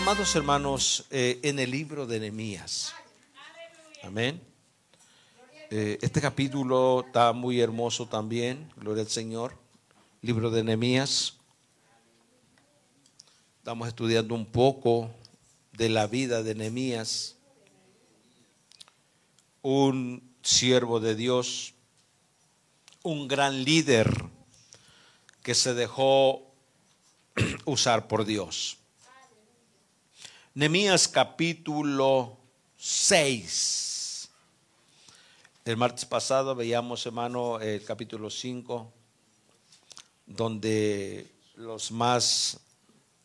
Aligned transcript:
amados 0.00 0.34
hermanos, 0.34 1.04
eh, 1.10 1.38
en 1.42 1.58
el 1.58 1.70
libro 1.70 2.06
de 2.06 2.18
Nehemías. 2.20 2.94
Amén. 4.02 4.40
Eh, 5.68 5.98
este 6.00 6.22
capítulo 6.22 7.04
está 7.06 7.34
muy 7.34 7.60
hermoso 7.60 8.06
también, 8.06 8.72
gloria 8.76 9.02
al 9.02 9.10
Señor. 9.10 9.58
Libro 10.22 10.50
de 10.50 10.64
Nehemías. 10.64 11.36
Estamos 13.58 13.88
estudiando 13.88 14.34
un 14.34 14.46
poco 14.46 15.10
de 15.72 15.90
la 15.90 16.06
vida 16.06 16.42
de 16.42 16.54
Nehemías, 16.54 17.36
un 19.60 20.22
siervo 20.42 20.98
de 20.98 21.14
Dios, 21.14 21.74
un 23.02 23.28
gran 23.28 23.64
líder 23.64 24.10
que 25.42 25.54
se 25.54 25.74
dejó 25.74 26.50
usar 27.66 28.08
por 28.08 28.24
Dios. 28.24 28.79
Nemías 30.60 31.08
capítulo 31.08 32.36
6. 32.76 34.28
El 35.64 35.78
martes 35.78 36.04
pasado 36.04 36.54
veíamos, 36.54 37.06
hermano, 37.06 37.58
el 37.60 37.82
capítulo 37.82 38.28
5, 38.28 38.92
donde 40.26 41.32
los 41.56 41.90
más, 41.90 42.60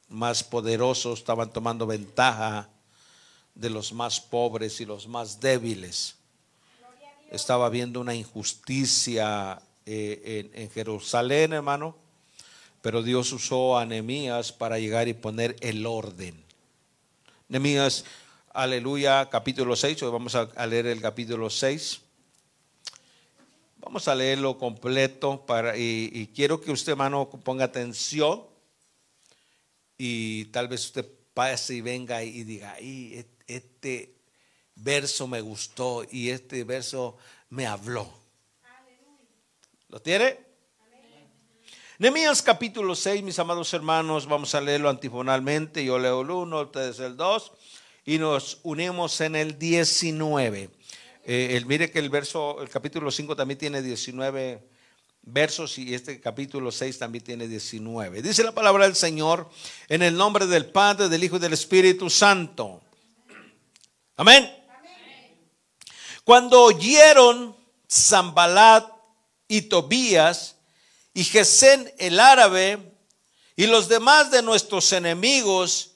más 0.08 0.46
poderosos 0.46 1.20
estaban 1.20 1.52
tomando 1.52 1.86
ventaja 1.86 2.70
de 3.54 3.70
los 3.70 3.92
más 3.92 4.22
pobres 4.22 4.80
y 4.80 4.86
los 4.86 5.06
más 5.06 5.42
débiles. 5.42 6.16
Estaba 7.30 7.66
habiendo 7.66 8.00
una 8.00 8.16
injusticia 8.16 9.62
eh, 9.86 10.50
en, 10.54 10.62
en 10.64 10.70
Jerusalén, 10.70 11.52
hermano, 11.52 11.98
pero 12.82 13.04
Dios 13.04 13.34
usó 13.34 13.78
a 13.78 13.86
Nehemías 13.86 14.54
para 14.54 14.80
llegar 14.80 15.10
y 15.10 15.14
poner 15.14 15.58
el 15.60 15.86
orden. 15.86 16.45
Nehemías, 17.48 18.06
aleluya, 18.54 19.30
capítulo 19.30 19.76
6, 19.76 20.02
hoy 20.02 20.12
vamos 20.12 20.34
a 20.34 20.66
leer 20.66 20.88
el 20.88 21.00
capítulo 21.00 21.48
6. 21.48 22.02
Vamos 23.78 24.08
a 24.08 24.16
leerlo 24.16 24.58
completo 24.58 25.46
para, 25.46 25.78
y, 25.78 26.32
quiero 26.34 26.60
que 26.60 26.72
usted, 26.72 26.94
hermano, 26.94 27.30
ponga 27.30 27.66
atención 27.66 28.44
y 29.96 30.46
tal 30.46 30.68
vez 30.68 30.86
usted 30.86 31.08
pase 31.36 31.76
y 31.76 31.82
venga 31.82 32.24
y 32.24 32.44
diga, 32.44 32.78
este 33.46 34.16
verso 34.74 35.28
me 35.28 35.40
gustó 35.42 36.04
y 36.10 36.32
este 36.32 36.64
verso 36.64 37.16
me 37.52 37.68
habló. 37.68 38.12
¿Lo 39.90 40.02
tiene? 40.02 40.45
Nehemías 41.98 42.42
capítulo 42.42 42.94
6, 42.94 43.24
mis 43.24 43.40
amados 43.40 43.74
hermanos, 43.74 44.28
vamos 44.28 44.54
a 44.54 44.60
leerlo 44.60 44.90
antifonalmente. 44.90 45.86
Yo 45.86 45.98
leo 45.98 46.24
el 46.24 46.30
1, 46.30 46.62
ustedes 46.64 47.00
el 47.00 47.16
2 47.16 47.54
y 48.04 48.18
nos 48.18 48.60
unimos 48.64 49.22
en 49.22 49.38
el 49.38 49.58
19. 49.58 50.70
Eh, 51.24 51.64
mire 51.66 51.90
que 51.92 52.00
el 52.00 52.10
verso, 52.10 52.62
el 52.62 52.68
capítulo 52.68 53.10
5 53.12 53.38
también 53.38 53.58
tiene 53.58 53.82
19 53.82 54.62
versos 55.22 55.78
y 55.78 55.96
este 55.96 56.20
capítulo 56.20 56.70
6 56.70 57.00
también 57.00 57.24
tiene 57.24 57.48
19. 57.48 58.22
Dice 58.22 58.44
la 58.44 58.52
palabra 58.52 58.84
del 58.84 58.96
Señor 58.96 59.50
en 59.88 60.02
el 60.02 60.18
nombre 60.18 60.48
del 60.48 60.66
Padre, 60.66 61.08
del 61.08 61.24
Hijo 61.24 61.38
y 61.38 61.40
del 61.40 61.54
Espíritu 61.54 62.10
Santo. 62.10 62.82
Amén. 64.18 64.54
Cuando 66.26 66.62
oyeron 66.62 67.56
Zambalat 67.90 68.86
y 69.48 69.62
Tobías, 69.62 70.55
y 71.16 71.24
Gesén 71.24 71.92
el 71.98 72.20
árabe 72.20 72.78
y 73.56 73.68
los 73.68 73.88
demás 73.88 74.30
de 74.32 74.44
nuestros 74.44 74.92
enemigos, 74.92 75.92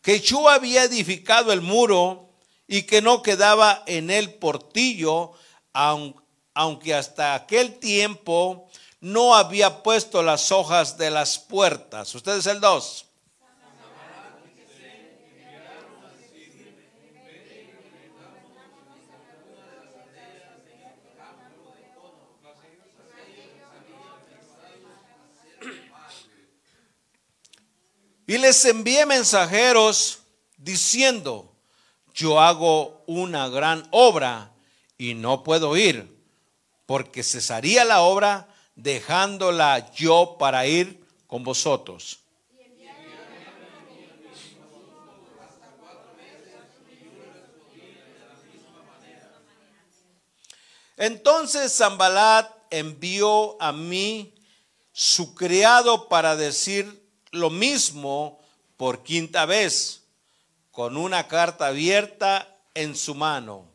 que 0.00 0.20
yo 0.20 0.48
había 0.48 0.84
edificado 0.84 1.52
el 1.52 1.60
muro 1.60 2.30
y 2.66 2.82
que 2.82 3.02
no 3.02 3.22
quedaba 3.22 3.82
en 3.86 4.08
el 4.08 4.34
portillo, 4.34 5.32
aunque 5.74 6.94
hasta 6.94 7.34
aquel 7.34 7.78
tiempo 7.78 8.70
no 9.00 9.34
había 9.34 9.82
puesto 9.82 10.22
las 10.22 10.50
hojas 10.50 10.96
de 10.96 11.10
las 11.10 11.38
puertas. 11.38 12.14
Ustedes 12.14 12.46
el 12.46 12.60
2. 12.60 13.06
Y 28.26 28.38
les 28.38 28.64
envié 28.64 29.04
mensajeros 29.04 30.20
diciendo, 30.56 31.54
yo 32.14 32.40
hago 32.40 33.02
una 33.06 33.48
gran 33.48 33.86
obra 33.90 34.54
y 34.96 35.14
no 35.14 35.42
puedo 35.42 35.76
ir, 35.76 36.16
porque 36.86 37.22
cesaría 37.22 37.84
la 37.84 38.00
obra 38.00 38.48
dejándola 38.76 39.92
yo 39.92 40.36
para 40.38 40.66
ir 40.66 41.04
con 41.26 41.44
vosotros. 41.44 42.20
Entonces 50.96 51.76
Zambalat 51.76 52.50
envió 52.70 53.60
a 53.60 53.72
mí 53.72 54.34
su 54.92 55.34
criado 55.34 56.08
para 56.08 56.36
decir 56.36 57.03
lo 57.34 57.50
mismo 57.50 58.38
por 58.76 59.02
quinta 59.02 59.44
vez, 59.46 60.04
con 60.70 60.96
una 60.96 61.28
carta 61.28 61.66
abierta 61.66 62.48
en 62.74 62.96
su 62.96 63.14
mano. 63.14 63.66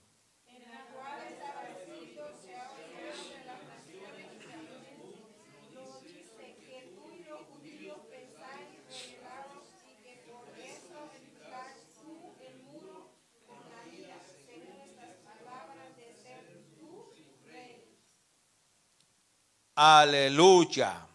Aleluya 19.81 21.09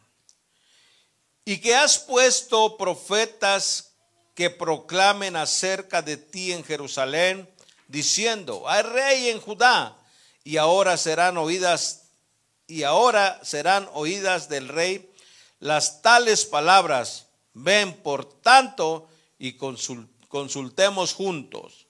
y 1.44 1.58
que 1.58 1.74
has 1.74 1.98
puesto 1.98 2.76
profetas 2.76 3.92
que 4.34 4.50
proclamen 4.50 5.36
acerca 5.36 6.02
de 6.02 6.16
ti 6.16 6.52
en 6.52 6.64
Jerusalén, 6.64 7.48
diciendo, 7.86 8.68
hay 8.68 8.82
rey 8.82 9.28
en 9.28 9.40
Judá, 9.40 9.96
y 10.42 10.56
ahora 10.56 10.96
serán 10.96 11.36
oídas, 11.36 12.08
y 12.66 12.82
ahora 12.82 13.40
serán 13.44 13.88
oídas 13.92 14.48
del 14.48 14.68
rey 14.68 15.10
las 15.60 16.02
tales 16.02 16.44
palabras. 16.44 17.26
Ven, 17.52 17.94
por 18.02 18.24
tanto, 18.40 19.08
y 19.38 19.56
consultemos 20.28 21.12
juntos. 21.14 21.83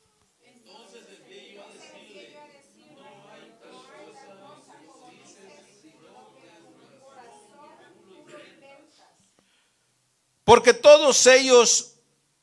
Porque 10.44 10.74
todos 10.74 11.26
ellos 11.26 11.94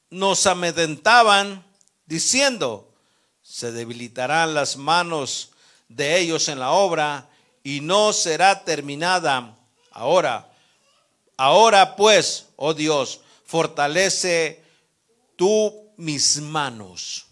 nos 0.10 0.46
amedrentaban 0.48 1.64
diciendo, 2.06 2.92
se 3.42 3.72
debilitarán 3.72 4.54
las 4.54 4.76
manos 4.78 5.52
de 5.88 6.20
ellos 6.20 6.48
en 6.48 6.60
la 6.60 6.72
obra 6.72 7.30
y 7.64 7.82
no 7.82 8.12
será 8.14 8.64
terminada 8.64 9.58
ahora. 9.92 10.52
Ahora 11.38 11.96
pues, 11.96 12.48
oh 12.56 12.74
Dios, 12.74 13.22
fortalece 13.46 14.64
tú 15.36 15.92
mis 15.98 16.42
manos. 16.42 17.28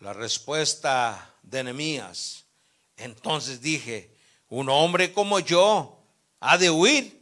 La 0.00 0.12
respuesta 0.12 1.34
de 1.42 1.64
Nehemías. 1.64 2.44
Entonces 2.96 3.60
dije, 3.60 4.14
un 4.48 4.68
hombre 4.68 5.12
como 5.12 5.40
yo 5.40 6.02
ha 6.40 6.58
de 6.58 6.70
huir. 6.70 7.18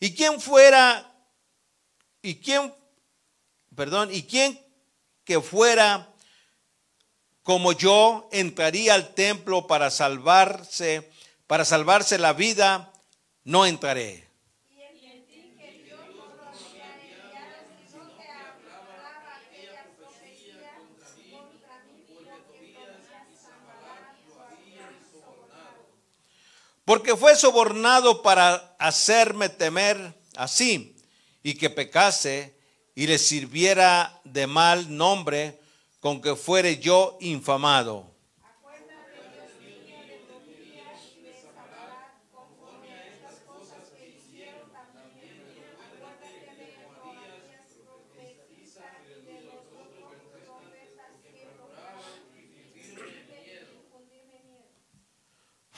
¿Y 0.00 0.14
quién 0.14 0.40
fuera, 0.40 1.10
y 2.20 2.36
quién, 2.36 2.74
perdón, 3.74 4.10
y 4.12 4.24
quién 4.24 4.60
que 5.24 5.40
fuera 5.40 6.10
como 7.42 7.72
yo 7.72 8.28
entraría 8.32 8.94
al 8.94 9.14
templo 9.14 9.66
para 9.66 9.90
salvarse, 9.90 11.10
para 11.46 11.64
salvarse 11.64 12.18
la 12.18 12.32
vida, 12.32 12.92
no 13.44 13.66
entraré. 13.66 14.23
Porque 26.84 27.16
fue 27.16 27.34
sobornado 27.36 28.22
para 28.22 28.76
hacerme 28.78 29.48
temer 29.48 30.14
así 30.36 30.96
y 31.42 31.54
que 31.54 31.70
pecase 31.70 32.58
y 32.94 33.06
le 33.06 33.18
sirviera 33.18 34.20
de 34.24 34.46
mal 34.46 34.96
nombre 34.96 35.60
con 36.00 36.20
que 36.20 36.36
fuere 36.36 36.78
yo 36.78 37.16
infamado. 37.20 38.13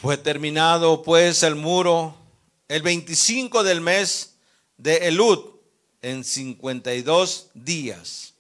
Fue 0.06 0.17
terminado 0.17 1.03
pues 1.03 1.43
el 1.43 1.56
muro 1.56 2.14
el 2.69 2.81
25 2.81 3.64
del 3.64 3.81
mes 3.81 4.37
de 4.76 5.08
Elud 5.08 5.47
en 6.00 6.23
52 6.23 7.49
días. 7.55 8.32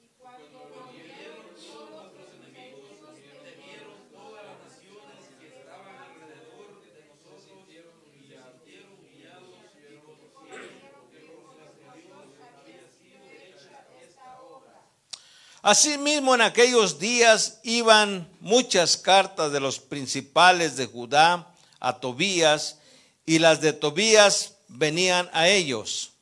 Asimismo, 15.62 16.36
en 16.36 16.42
aquellos 16.42 17.00
días 17.00 17.58
iban 17.64 18.30
muchas 18.38 18.96
cartas 18.96 19.50
de 19.50 19.58
los 19.58 19.80
principales 19.80 20.76
de 20.76 20.86
Judá 20.86 21.54
a 21.80 22.00
Tobías, 22.00 22.78
y 23.24 23.38
las 23.38 23.60
de 23.60 23.72
Tobías 23.72 24.56
venían 24.68 25.28
a 25.32 25.48
ellos. 25.48 26.12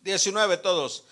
Diecinueve 0.00 0.56
todos. 0.56 1.04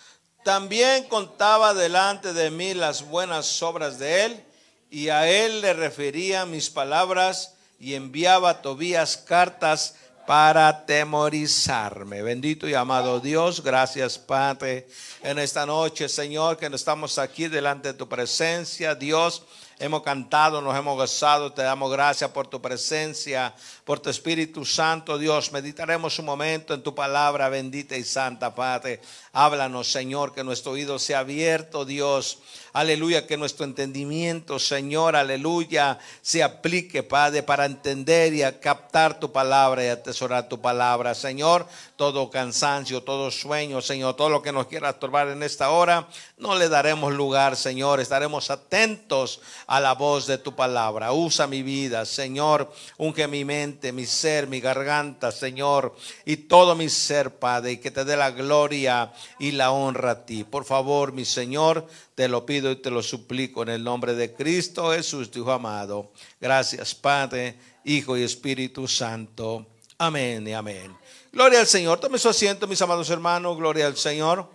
También 0.42 1.04
contaba 1.04 1.74
delante 1.74 2.32
de 2.32 2.50
mí 2.50 2.72
las 2.72 3.02
buenas 3.02 3.62
obras 3.62 3.98
de 3.98 4.24
él, 4.24 4.45
y 4.90 5.08
a 5.08 5.28
él 5.28 5.60
le 5.60 5.72
refería 5.72 6.46
mis 6.46 6.70
palabras 6.70 7.54
y 7.78 7.94
enviaba 7.94 8.50
a 8.50 8.62
Tobías 8.62 9.16
cartas 9.16 9.94
para 10.26 10.68
atemorizarme. 10.68 12.22
Bendito 12.22 12.68
y 12.68 12.74
amado 12.74 13.20
Dios, 13.20 13.62
gracias 13.62 14.18
Padre 14.18 14.88
en 15.22 15.38
esta 15.38 15.64
noche, 15.64 16.08
Señor, 16.08 16.56
que 16.56 16.66
estamos 16.66 17.18
aquí 17.18 17.48
delante 17.48 17.88
de 17.88 17.94
tu 17.94 18.08
presencia, 18.08 18.94
Dios. 18.94 19.44
Hemos 19.78 20.02
cantado, 20.02 20.62
nos 20.62 20.74
hemos 20.74 20.96
gozado, 20.96 21.52
te 21.52 21.60
damos 21.60 21.92
gracias 21.92 22.30
por 22.30 22.46
tu 22.46 22.62
presencia, 22.62 23.54
por 23.84 24.00
tu 24.00 24.08
Espíritu 24.08 24.64
Santo, 24.64 25.18
Dios. 25.18 25.52
Meditaremos 25.52 26.18
un 26.18 26.24
momento 26.24 26.72
en 26.72 26.82
tu 26.82 26.94
palabra 26.94 27.50
bendita 27.50 27.94
y 27.94 28.02
santa, 28.02 28.54
Padre. 28.54 29.02
Háblanos, 29.38 29.92
Señor, 29.92 30.32
que 30.32 30.42
nuestro 30.42 30.72
oído 30.72 30.98
sea 30.98 31.18
abierto, 31.18 31.84
Dios. 31.84 32.38
Aleluya, 32.72 33.26
que 33.26 33.36
nuestro 33.36 33.66
entendimiento, 33.66 34.58
Señor, 34.58 35.14
aleluya, 35.14 35.98
se 36.22 36.42
aplique, 36.42 37.02
Padre, 37.02 37.42
para 37.42 37.66
entender 37.66 38.32
y 38.32 38.42
a 38.42 38.60
captar 38.60 39.18
tu 39.20 39.32
palabra 39.32 39.84
y 39.84 39.88
atesorar 39.88 40.48
tu 40.48 40.60
palabra. 40.60 41.14
Señor, 41.14 41.66
todo 41.96 42.30
cansancio, 42.30 43.02
todo 43.02 43.30
sueño, 43.30 43.80
Señor, 43.82 44.14
todo 44.14 44.28
lo 44.28 44.42
que 44.42 44.52
nos 44.52 44.66
quiera 44.66 44.90
estorbar 44.90 45.28
en 45.28 45.42
esta 45.42 45.70
hora, 45.70 46.08
no 46.38 46.54
le 46.54 46.68
daremos 46.68 47.14
lugar, 47.14 47.56
Señor. 47.56 48.00
Estaremos 48.00 48.50
atentos 48.50 49.40
a 49.66 49.80
la 49.80 49.94
voz 49.94 50.26
de 50.26 50.36
tu 50.36 50.54
palabra. 50.54 51.12
Usa 51.12 51.46
mi 51.46 51.62
vida, 51.62 52.04
Señor. 52.04 52.70
Unge 52.98 53.26
mi 53.26 53.44
mente, 53.44 53.92
mi 53.92 54.04
ser, 54.04 54.46
mi 54.46 54.60
garganta, 54.60 55.32
Señor. 55.32 55.94
Y 56.26 56.36
todo 56.36 56.74
mi 56.74 56.90
ser, 56.90 57.38
Padre. 57.38 57.72
Y 57.72 57.76
que 57.78 57.90
te 57.90 58.04
dé 58.04 58.16
la 58.16 58.30
gloria 58.32 59.12
y 59.38 59.52
la 59.52 59.70
honra 59.70 60.10
a 60.10 60.26
ti. 60.26 60.44
Por 60.44 60.64
favor, 60.64 61.12
mi 61.12 61.24
Señor, 61.24 61.86
te 62.14 62.28
lo 62.28 62.46
pido 62.46 62.70
y 62.70 62.76
te 62.76 62.90
lo 62.90 63.02
suplico 63.02 63.62
en 63.62 63.70
el 63.70 63.84
nombre 63.84 64.14
de 64.14 64.32
Cristo 64.32 64.92
Jesús, 64.92 65.30
tu 65.30 65.50
amado. 65.50 66.12
Gracias, 66.40 66.94
Padre, 66.94 67.56
Hijo 67.84 68.16
y 68.16 68.22
Espíritu 68.22 68.88
Santo. 68.88 69.66
Amén 69.98 70.46
y 70.46 70.52
amén. 70.52 70.96
Gloria 71.32 71.60
al 71.60 71.66
Señor. 71.66 72.00
Tome 72.00 72.18
su 72.18 72.28
asiento, 72.28 72.66
mis 72.66 72.80
amados 72.82 73.10
hermanos. 73.10 73.56
Gloria 73.56 73.86
al 73.86 73.96
Señor. 73.96 74.50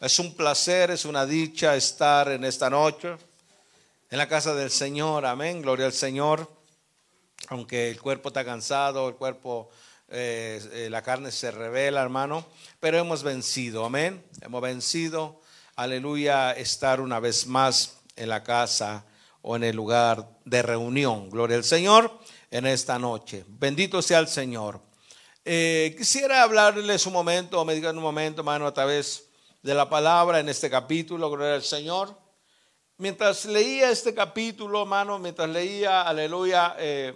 Es 0.00 0.18
un 0.18 0.34
placer, 0.34 0.90
es 0.90 1.04
una 1.04 1.26
dicha 1.26 1.76
estar 1.76 2.30
en 2.30 2.44
esta 2.44 2.70
noche 2.70 3.16
en 4.10 4.18
la 4.18 4.28
casa 4.28 4.54
del 4.54 4.70
Señor. 4.70 5.24
Amén. 5.24 5.62
Gloria 5.62 5.86
al 5.86 5.92
Señor. 5.92 6.50
Aunque 7.48 7.90
el 7.90 8.00
cuerpo 8.00 8.28
está 8.28 8.44
cansado, 8.44 9.08
el 9.08 9.14
cuerpo, 9.14 9.70
eh, 10.10 10.88
la 10.90 11.02
carne 11.02 11.30
se 11.30 11.50
revela, 11.50 12.02
hermano. 12.02 12.46
Pero 12.80 12.98
hemos 12.98 13.22
vencido. 13.22 13.84
Amén. 13.84 14.24
Hemos 14.40 14.60
vencido. 14.60 15.40
Aleluya. 15.76 16.52
Estar 16.52 17.00
una 17.00 17.20
vez 17.20 17.46
más 17.46 17.98
en 18.16 18.28
la 18.28 18.42
casa 18.42 19.04
o 19.42 19.56
en 19.56 19.64
el 19.64 19.76
lugar 19.76 20.28
de 20.44 20.62
reunión. 20.62 21.30
Gloria 21.30 21.56
al 21.56 21.64
Señor 21.64 22.18
en 22.50 22.66
esta 22.66 22.98
noche. 22.98 23.44
Bendito 23.48 24.02
sea 24.02 24.18
el 24.18 24.28
Señor. 24.28 24.80
Eh, 25.44 25.94
quisiera 25.96 26.42
hablarles 26.42 27.06
un 27.06 27.12
momento, 27.12 27.60
o 27.60 27.64
meditar 27.64 27.94
un 27.94 28.02
momento, 28.02 28.42
hermano, 28.42 28.66
a 28.66 28.74
través 28.74 29.28
de 29.62 29.74
la 29.74 29.88
palabra 29.88 30.40
en 30.40 30.48
este 30.48 30.68
capítulo. 30.68 31.30
Gloria 31.30 31.54
al 31.54 31.62
Señor. 31.62 32.18
Mientras 32.98 33.46
leía 33.46 33.90
este 33.90 34.12
capítulo, 34.12 34.82
hermano, 34.82 35.18
mientras 35.18 35.48
leía, 35.48 36.02
aleluya, 36.02 36.76
eh, 36.78 37.14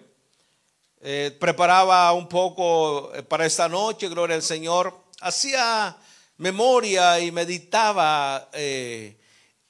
eh, 1.07 1.37
preparaba 1.39 2.11
un 2.15 2.27
poco 2.27 3.15
eh, 3.15 3.23
para 3.23 3.45
esta 3.45 3.69
noche, 3.69 4.09
gloria 4.09 4.37
al 4.37 4.43
Señor, 4.43 5.05
hacía 5.21 5.95
memoria 6.39 7.21
y 7.21 7.31
meditaba 7.31 8.49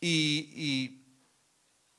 y, 0.00 1.02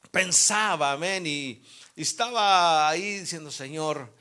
pensaba, 0.09 0.93
amén, 0.93 1.27
y, 1.27 1.61
estaba 1.97 2.87
ahí 2.87 3.19
diciendo, 3.19 3.51
Señor, 3.51 4.15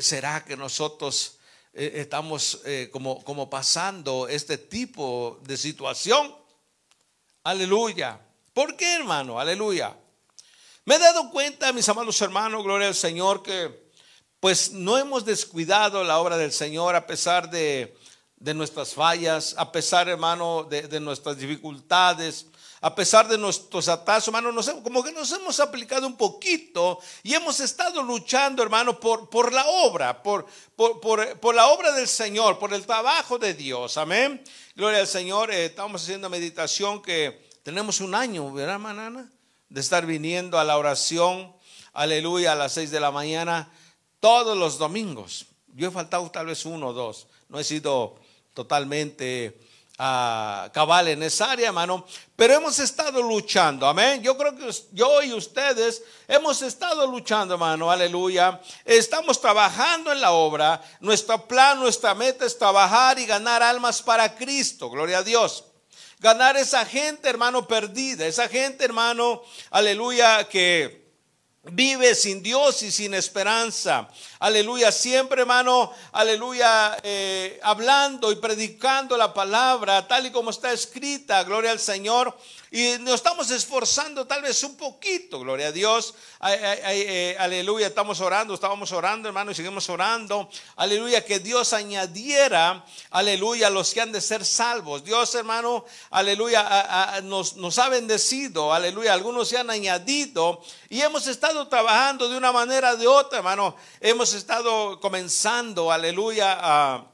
¿será 0.00 0.44
que 0.44 0.58
nosotros 0.58 1.38
estamos 1.72 2.60
como, 2.92 3.24
como 3.24 3.48
pasando 3.48 4.28
este 4.28 4.58
tipo 4.58 5.40
de 5.42 5.56
situación? 5.56 6.34
Aleluya. 7.44 8.20
¿Por 8.52 8.76
qué, 8.76 8.96
hermano? 8.96 9.40
Aleluya. 9.40 9.96
Me 10.84 10.96
he 10.96 10.98
dado 10.98 11.30
cuenta, 11.30 11.72
mis 11.72 11.88
amados 11.88 12.20
hermanos, 12.20 12.62
gloria 12.62 12.88
al 12.88 12.94
Señor, 12.94 13.42
que 13.42 13.79
pues 14.40 14.72
no 14.72 14.96
hemos 14.96 15.26
descuidado 15.26 16.02
la 16.02 16.18
obra 16.18 16.38
del 16.38 16.50
Señor 16.50 16.96
a 16.96 17.06
pesar 17.06 17.50
de, 17.50 17.94
nuestras 18.54 18.94
fallas, 18.94 19.54
a 19.58 19.70
pesar, 19.70 20.08
hermano, 20.08 20.64
de, 20.64 20.98
nuestras 20.98 21.36
dificultades, 21.36 22.46
a 22.80 22.94
pesar 22.94 23.28
de 23.28 23.36
nuestros 23.36 23.88
atrasos, 23.88 24.28
hermano, 24.28 24.50
nos, 24.50 24.70
como 24.70 25.04
que 25.04 25.12
nos 25.12 25.30
hemos 25.32 25.60
aplicado 25.60 26.06
un 26.06 26.16
poquito 26.16 26.98
y 27.22 27.34
hemos 27.34 27.60
estado 27.60 28.02
luchando, 28.02 28.62
hermano, 28.62 28.98
por, 28.98 29.28
por 29.28 29.52
la 29.52 29.66
obra, 29.66 30.22
por, 30.22 30.46
por, 30.74 31.38
por, 31.38 31.54
la 31.54 31.66
obra 31.68 31.92
del 31.92 32.08
Señor, 32.08 32.58
por 32.58 32.72
el 32.72 32.86
trabajo 32.86 33.38
de 33.38 33.52
Dios. 33.52 33.98
Amén. 33.98 34.42
Gloria 34.74 35.00
al 35.00 35.06
Señor. 35.06 35.50
Eh, 35.50 35.66
estamos 35.66 36.02
haciendo 36.02 36.30
meditación 36.30 37.02
que 37.02 37.46
tenemos 37.62 38.00
un 38.00 38.14
año, 38.14 38.50
¿verdad, 38.50 38.78
manana? 38.78 39.30
De 39.68 39.82
estar 39.82 40.06
viniendo 40.06 40.58
a 40.58 40.64
la 40.64 40.78
oración, 40.78 41.54
aleluya, 41.92 42.52
a 42.52 42.54
las 42.54 42.72
seis 42.72 42.90
de 42.90 43.00
la 43.00 43.10
mañana, 43.10 43.70
todos 44.20 44.56
los 44.56 44.78
domingos. 44.78 45.46
Yo 45.74 45.88
he 45.88 45.90
faltado 45.90 46.30
tal 46.30 46.46
vez 46.46 46.64
uno 46.66 46.88
o 46.88 46.92
dos. 46.92 47.26
No 47.48 47.58
he 47.58 47.64
sido 47.64 48.16
totalmente 48.54 49.58
uh, 49.98 50.70
cabal 50.72 51.08
en 51.08 51.22
esa 51.22 51.52
área, 51.52 51.68
hermano. 51.68 52.04
Pero 52.36 52.54
hemos 52.54 52.78
estado 52.78 53.22
luchando, 53.22 53.86
amén. 53.86 54.22
Yo 54.22 54.36
creo 54.36 54.56
que 54.56 54.70
yo 54.92 55.22
y 55.22 55.32
ustedes 55.32 56.02
hemos 56.28 56.62
estado 56.62 57.06
luchando, 57.06 57.54
hermano, 57.54 57.90
aleluya. 57.90 58.60
Estamos 58.84 59.40
trabajando 59.40 60.12
en 60.12 60.20
la 60.20 60.32
obra. 60.32 60.82
Nuestro 61.00 61.46
plan, 61.46 61.78
nuestra 61.78 62.14
meta 62.14 62.44
es 62.44 62.58
trabajar 62.58 63.18
y 63.18 63.26
ganar 63.26 63.62
almas 63.62 64.02
para 64.02 64.34
Cristo. 64.34 64.90
Gloria 64.90 65.18
a 65.18 65.22
Dios. 65.22 65.64
ganar 66.20 66.56
esa 66.56 66.84
gente, 66.84 67.28
hermano, 67.28 67.66
perdida, 67.66 68.26
esa 68.26 68.46
gente, 68.46 68.84
hermano, 68.84 69.42
aleluya, 69.70 70.46
que 70.48 70.99
vive 71.62 72.14
sin 72.14 72.42
Dios 72.42 72.82
y 72.82 72.90
sin 72.90 73.14
esperanza. 73.14 74.08
Aleluya, 74.42 74.90
siempre 74.90 75.42
hermano, 75.42 75.92
aleluya, 76.12 76.96
eh, 77.02 77.60
hablando 77.62 78.32
y 78.32 78.36
predicando 78.36 79.14
la 79.18 79.34
palabra 79.34 80.08
tal 80.08 80.24
y 80.24 80.30
como 80.30 80.48
está 80.48 80.72
escrita, 80.72 81.44
gloria 81.44 81.72
al 81.72 81.78
Señor. 81.78 82.34
Y 82.72 82.98
nos 83.00 83.16
estamos 83.16 83.50
esforzando 83.50 84.28
tal 84.28 84.42
vez 84.42 84.62
un 84.62 84.76
poquito, 84.76 85.40
gloria 85.40 85.66
a 85.66 85.72
Dios. 85.72 86.14
Eh, 86.48 87.36
aleluya, 87.38 87.88
estamos 87.88 88.20
orando, 88.20 88.54
estábamos 88.54 88.92
orando, 88.92 89.28
hermano, 89.28 89.50
y 89.50 89.56
seguimos 89.56 89.90
orando. 89.90 90.48
Aleluya, 90.76 91.24
que 91.24 91.40
Dios 91.40 91.72
añadiera, 91.72 92.84
aleluya, 93.10 93.66
a 93.66 93.70
los 93.70 93.92
que 93.92 94.00
han 94.00 94.12
de 94.12 94.20
ser 94.20 94.44
salvos. 94.46 95.02
Dios, 95.02 95.34
hermano, 95.34 95.84
aleluya, 96.10 97.20
nos, 97.24 97.56
nos 97.56 97.76
ha 97.80 97.88
bendecido, 97.88 98.72
aleluya. 98.72 99.14
Algunos 99.14 99.48
se 99.48 99.58
han 99.58 99.68
añadido 99.68 100.62
y 100.88 101.00
hemos 101.00 101.26
estado 101.26 101.66
trabajando 101.66 102.28
de 102.28 102.36
una 102.36 102.52
manera 102.52 102.92
o 102.92 102.96
de 102.96 103.08
otra, 103.08 103.38
hermano. 103.38 103.74
Hemos 104.00 104.29
estado 104.34 105.00
comenzando, 105.00 105.90
aleluya, 105.92 106.58
a 106.60 107.10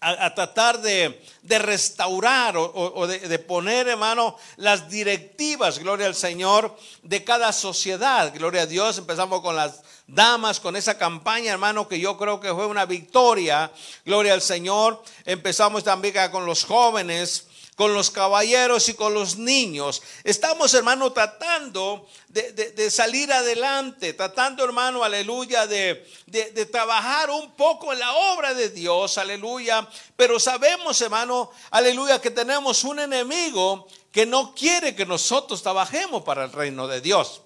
a, 0.00 0.34
tratar 0.34 0.80
de, 0.80 1.20
restaurar 1.42 2.54
o, 2.56 3.06
de, 3.06 3.18
de, 3.20 3.38
poner, 3.38 3.88
hermano, 3.88 4.36
las 4.56 4.88
directivas, 4.88 5.78
gloria 5.78 6.06
al 6.06 6.14
Señor, 6.14 6.74
de 7.02 7.22
cada 7.22 7.52
sociedad. 7.52 8.32
Gloria 8.34 8.62
a 8.62 8.66
Dios. 8.66 8.96
Empezamos 8.96 9.42
con 9.42 9.56
las 9.56 9.82
damas, 10.06 10.58
con 10.58 10.74
esa 10.74 10.96
campaña, 10.96 11.52
hermano, 11.52 11.86
que 11.86 12.00
yo 12.00 12.16
creo 12.16 12.40
que 12.40 12.52
fue 12.52 12.66
una 12.66 12.86
victoria. 12.86 13.70
Gloria 14.04 14.32
al 14.32 14.42
Señor. 14.42 15.02
Empezamos 15.26 15.84
también 15.84 16.14
con 16.30 16.46
los 16.46 16.64
jóvenes 16.64 17.46
con 17.80 17.94
los 17.94 18.10
caballeros 18.10 18.90
y 18.90 18.94
con 18.94 19.14
los 19.14 19.38
niños. 19.38 20.02
Estamos, 20.22 20.74
hermano, 20.74 21.14
tratando 21.14 22.06
de, 22.28 22.90
salir 22.90 23.32
adelante, 23.32 24.12
tratando, 24.12 24.62
hermano, 24.62 25.02
aleluya, 25.02 25.66
de, 25.66 26.06
de, 26.26 26.66
trabajar 26.66 27.30
un 27.30 27.52
poco 27.52 27.94
en 27.94 28.00
la 28.00 28.12
obra 28.12 28.52
de 28.52 28.68
Dios, 28.68 29.16
aleluya. 29.16 29.88
Pero 30.14 30.38
sabemos, 30.38 31.00
hermano, 31.00 31.52
aleluya, 31.70 32.20
que 32.20 32.30
tenemos 32.30 32.84
un 32.84 32.98
enemigo 32.98 33.88
que 34.12 34.26
no 34.26 34.54
quiere 34.54 34.94
que 34.94 35.06
nosotros 35.06 35.62
trabajemos 35.62 36.22
para 36.22 36.44
el 36.44 36.52
reino 36.52 36.86
de 36.86 37.00
Dios. 37.00 37.40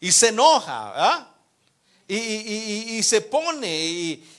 Y 0.00 0.12
se 0.12 0.28
enoja, 0.28 0.92
¿ah? 0.94 1.35
Y, 2.08 3.02
se 3.02 3.20
pone 3.20 3.68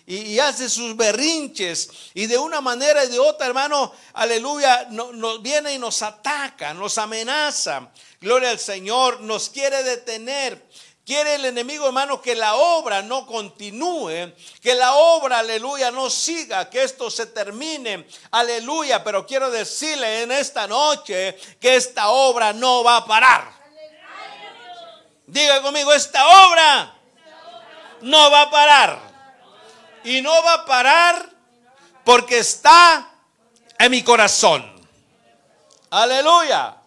y, 0.06 0.40
hace 0.40 0.70
sus 0.70 0.96
berrinches 0.96 1.90
y 2.14 2.26
de 2.26 2.38
una 2.38 2.62
manera 2.62 3.04
y 3.04 3.10
de 3.10 3.20
otra, 3.20 3.48
hermano, 3.48 3.92
aleluya, 4.14 4.88
nos 4.90 5.42
viene 5.42 5.74
y 5.74 5.80
nos 5.80 6.02
ataca, 6.02 6.74
nos 6.74 6.98
amenaza. 6.98 7.90
Gloria 8.22 8.52
al 8.52 8.60
Señor, 8.60 9.22
nos 9.22 9.50
quiere 9.50 9.84
detener. 9.84 10.66
Quiere 11.06 11.36
el 11.36 11.46
enemigo, 11.46 11.88
hermano, 11.88 12.22
que 12.22 12.36
la 12.36 12.56
obra 12.56 13.02
no 13.02 13.26
continúe, 13.26 14.34
que 14.62 14.76
la 14.76 14.94
obra, 14.96 15.40
aleluya, 15.40 15.90
no 15.90 16.10
siga, 16.10 16.70
que 16.70 16.84
esto 16.84 17.10
se 17.10 17.28
termine, 17.28 18.06
aleluya. 18.32 19.02
Pero 19.06 19.26
quiero 19.26 19.50
decirle 19.50 20.24
en 20.24 20.34
esta 20.34 20.68
noche 20.68 21.38
que 21.62 21.78
esta 21.78 22.10
obra 22.10 22.52
no 22.52 22.84
va 22.84 22.98
a 22.98 23.06
parar. 23.06 23.50
Diga 25.28 25.62
conmigo, 25.62 25.94
esta 25.94 26.28
obra 26.46 26.97
no 28.02 28.32
va 28.32 28.44
a 28.44 28.50
parar. 28.50 29.00
Y 30.04 30.22
no 30.22 30.32
va 30.44 30.54
a 30.54 30.66
parar 30.66 31.30
porque 32.04 32.40
está 32.40 33.10
en 33.78 33.92
mi 33.92 34.04
corazón. 34.04 34.66
Aleluya. 35.90 36.78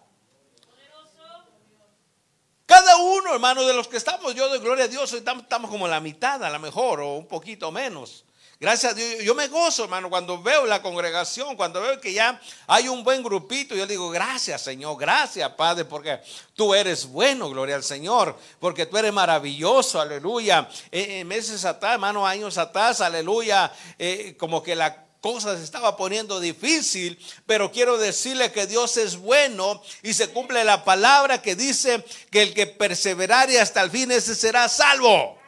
Cada 2.65 2.97
uno, 2.97 3.33
hermano, 3.33 3.65
de 3.65 3.73
los 3.73 3.87
que 3.87 3.97
estamos, 3.97 4.33
yo 4.33 4.49
de 4.49 4.59
gloria 4.59 4.85
a 4.85 4.87
Dios, 4.87 5.11
estamos, 5.11 5.43
estamos 5.43 5.69
como 5.69 5.87
la 5.87 5.99
mitad, 5.99 6.41
a 6.43 6.49
lo 6.49 6.57
mejor, 6.57 7.01
o 7.01 7.15
un 7.15 7.27
poquito 7.27 7.69
menos. 7.71 8.23
Gracias 8.61 8.91
a 8.91 8.95
Dios. 8.95 9.23
Yo 9.23 9.33
me 9.33 9.47
gozo, 9.47 9.85
hermano, 9.85 10.07
cuando 10.07 10.39
veo 10.39 10.67
la 10.67 10.83
congregación, 10.83 11.55
cuando 11.55 11.81
veo 11.81 11.99
que 11.99 12.13
ya 12.13 12.39
hay 12.67 12.87
un 12.87 13.03
buen 13.03 13.23
grupito. 13.23 13.73
Yo 13.73 13.87
digo, 13.87 14.11
gracias, 14.11 14.61
Señor, 14.61 14.99
gracias, 14.99 15.49
Padre, 15.53 15.83
porque 15.83 16.19
tú 16.53 16.75
eres 16.75 17.07
bueno, 17.07 17.49
gloria 17.49 17.73
al 17.73 17.83
Señor, 17.83 18.37
porque 18.59 18.85
tú 18.85 18.99
eres 18.99 19.11
maravilloso, 19.11 19.99
aleluya. 19.99 20.69
En 20.91 21.27
meses 21.27 21.65
atrás, 21.65 21.93
hermano, 21.93 22.27
años 22.27 22.59
atrás, 22.59 23.01
aleluya, 23.01 23.73
eh, 23.97 24.35
como 24.37 24.61
que 24.61 24.75
la 24.75 25.05
cosa 25.21 25.57
se 25.57 25.63
estaba 25.63 25.97
poniendo 25.97 26.39
difícil, 26.39 27.17
pero 27.47 27.71
quiero 27.71 27.97
decirle 27.97 28.51
que 28.51 28.67
Dios 28.67 28.95
es 28.97 29.17
bueno 29.17 29.81
y 30.03 30.13
se 30.13 30.29
cumple 30.29 30.63
la 30.63 30.85
palabra 30.85 31.41
que 31.41 31.55
dice 31.55 32.05
que 32.29 32.43
el 32.43 32.53
que 32.53 32.67
perseverare 32.67 33.59
hasta 33.59 33.81
el 33.81 33.89
fin, 33.89 34.11
ese 34.11 34.35
será 34.35 34.69
salvo 34.69 35.40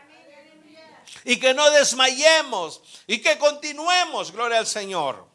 y 1.26 1.40
que 1.40 1.54
no 1.54 1.70
desmayemos 1.72 2.82
y 3.08 3.20
que 3.20 3.38
continuemos, 3.38 4.32
gloria 4.32 4.60
al 4.60 4.68
Señor. 4.68 5.34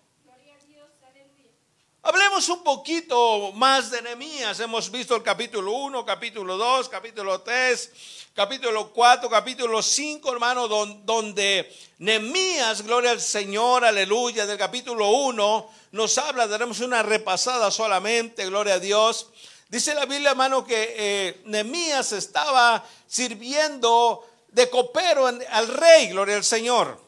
Hablemos 2.02 2.48
un 2.48 2.62
poquito 2.62 3.52
más 3.52 3.90
de 3.90 4.00
Nehemías. 4.00 4.60
Hemos 4.60 4.90
visto 4.90 5.16
el 5.16 5.22
capítulo 5.22 5.72
1, 5.72 6.06
capítulo 6.06 6.56
2, 6.56 6.88
capítulo 6.88 7.42
3, 7.42 7.92
capítulo 8.34 8.92
4, 8.92 9.28
capítulo 9.28 9.82
5, 9.82 10.32
hermano, 10.32 10.68
donde 10.68 11.70
Nehemías, 11.98 12.82
gloria 12.82 13.10
al 13.10 13.20
Señor, 13.20 13.84
aleluya, 13.84 14.46
del 14.46 14.56
capítulo 14.56 15.10
1, 15.10 15.70
nos 15.92 16.16
habla, 16.18 16.46
daremos 16.46 16.80
una 16.80 17.02
repasada 17.02 17.70
solamente, 17.70 18.46
gloria 18.46 18.74
a 18.74 18.78
Dios. 18.78 19.28
Dice 19.68 19.92
la 19.92 20.06
Biblia, 20.06 20.30
hermano, 20.30 20.64
que 20.64 20.94
eh, 20.96 21.42
Nehemías 21.44 22.12
estaba 22.12 22.86
sirviendo 23.06 24.24
de 24.58 24.68
copero 24.68 25.28
al 25.28 25.68
rey, 25.68 26.08
gloria 26.08 26.34
al 26.34 26.42
Señor. 26.42 27.00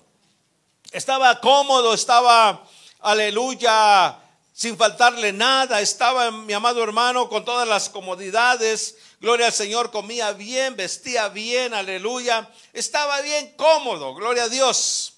Estaba 0.92 1.40
cómodo, 1.40 1.92
estaba, 1.92 2.64
aleluya, 3.00 4.16
sin 4.52 4.78
faltarle 4.78 5.33
nada. 5.33 5.80
Estaba 5.80 6.30
mi 6.30 6.52
amado 6.52 6.80
hermano 6.80 7.28
con 7.28 7.45
todas 7.45 7.66
las 7.66 7.88
comodidades. 7.88 8.97
Gloria 9.21 9.47
al 9.47 9.52
Señor, 9.52 9.90
comía 9.90 10.30
bien, 10.33 10.76
vestía 10.76 11.28
bien, 11.28 11.75
aleluya. 11.75 12.49
Estaba 12.73 13.21
bien 13.21 13.52
cómodo, 13.57 14.14
gloria 14.14 14.45
a 14.45 14.49
Dios. 14.49 15.14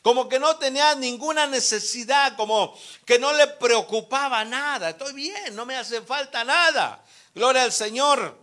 Como 0.00 0.30
que 0.30 0.40
no 0.40 0.56
tenía 0.56 0.94
ninguna 0.94 1.46
necesidad, 1.46 2.34
como 2.34 2.74
que 3.04 3.18
no 3.18 3.34
le 3.34 3.46
preocupaba 3.46 4.42
nada. 4.46 4.88
Estoy 4.88 5.12
bien, 5.12 5.54
no 5.54 5.66
me 5.66 5.76
hace 5.76 6.00
falta 6.00 6.44
nada. 6.44 7.04
Gloria 7.34 7.64
al 7.64 7.72
Señor. 7.72 8.41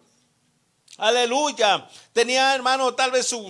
Aleluya. 0.99 1.87
Tenía, 2.11 2.53
hermano, 2.53 2.93
tal 2.93 3.11
vez 3.11 3.27
su, 3.27 3.49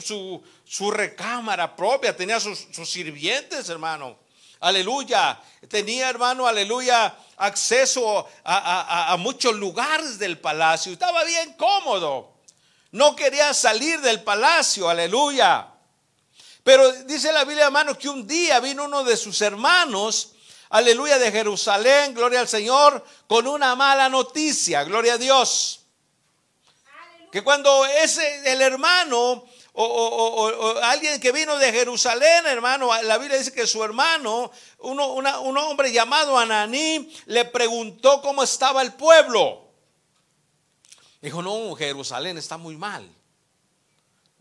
su, 0.65 0.91
recámara 0.91 1.75
propia, 1.75 2.15
tenía 2.15 2.39
sus, 2.39 2.67
sirvientes, 2.85 3.69
hermano. 3.69 4.17
Aleluya. 4.59 5.39
Tenía, 5.67 6.09
hermano, 6.09 6.45
aleluya, 6.45 7.15
acceso 7.37 8.27
a, 8.43 9.11
a, 9.11 9.17
muchos 9.17 9.55
lugares 9.55 10.19
del 10.19 10.37
palacio. 10.37 10.93
Estaba 10.93 11.23
bien 11.23 11.53
cómodo. 11.53 12.35
No 12.91 13.15
quería 13.15 13.53
salir 13.53 13.99
del 14.01 14.21
palacio, 14.21 14.89
aleluya. 14.89 15.67
Pero 16.63 16.91
dice 17.03 17.31
la 17.31 17.45
Biblia, 17.45 17.65
hermano, 17.65 17.97
que 17.97 18.09
un 18.09 18.27
día 18.27 18.59
vino 18.59 18.85
uno 18.85 19.03
de 19.03 19.17
sus 19.17 19.41
hermanos, 19.41 20.33
aleluya, 20.69 21.17
de 21.17 21.31
Jerusalén, 21.31 22.13
gloria 22.13 22.41
al 22.41 22.47
Señor, 22.47 23.03
con 23.27 23.47
una 23.47 23.75
mala 23.75 24.07
noticia, 24.09 24.83
gloria 24.83 25.13
a 25.13 25.17
Dios. 25.17 25.78
Que 27.31 27.43
cuando 27.43 27.85
ese, 27.85 28.51
el 28.51 28.61
hermano 28.61 29.45
o, 29.73 30.73
alguien 30.83 31.19
que 31.21 31.31
vino 31.31 31.57
de 31.57 31.71
Jerusalén, 31.71 32.45
hermano, 32.45 32.89
la 33.03 33.17
Biblia 33.17 33.37
dice 33.37 33.53
que 33.53 33.67
su 33.67 33.83
hermano, 33.83 34.51
uno, 34.79 35.13
un 35.13 35.57
hombre 35.57 35.91
llamado 35.91 36.37
Ananí, 36.37 37.13
le 37.27 37.45
preguntó 37.45 38.21
cómo 38.21 38.43
estaba 38.43 38.81
el 38.81 38.93
pueblo. 38.93 39.69
Dijo, 41.21 41.41
no, 41.41 41.75
Jerusalén 41.75 42.37
está 42.37 42.57
muy 42.57 42.77
mal. 42.77 43.09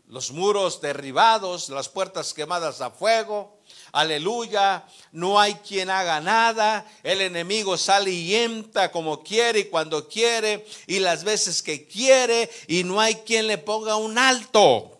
Los 0.07 0.31
muros 0.31 0.81
derribados, 0.81 1.69
las 1.69 1.87
puertas 1.87 2.33
quemadas 2.33 2.81
a 2.81 2.89
fuego, 2.89 3.58
aleluya, 3.91 4.85
no 5.11 5.39
hay 5.39 5.55
quien 5.55 5.89
haga 5.89 6.19
nada, 6.21 6.85
el 7.03 7.21
enemigo 7.21 7.77
sale 7.77 8.11
y 8.11 8.35
entra 8.35 8.91
como 8.91 9.23
quiere 9.23 9.59
y 9.59 9.65
cuando 9.65 10.07
quiere 10.07 10.65
y 10.87 10.99
las 10.99 11.23
veces 11.23 11.61
que 11.61 11.87
quiere 11.87 12.49
y 12.67 12.83
no 12.83 12.99
hay 12.99 13.15
quien 13.15 13.47
le 13.47 13.57
ponga 13.57 13.95
un 13.95 14.17
alto. 14.17 14.99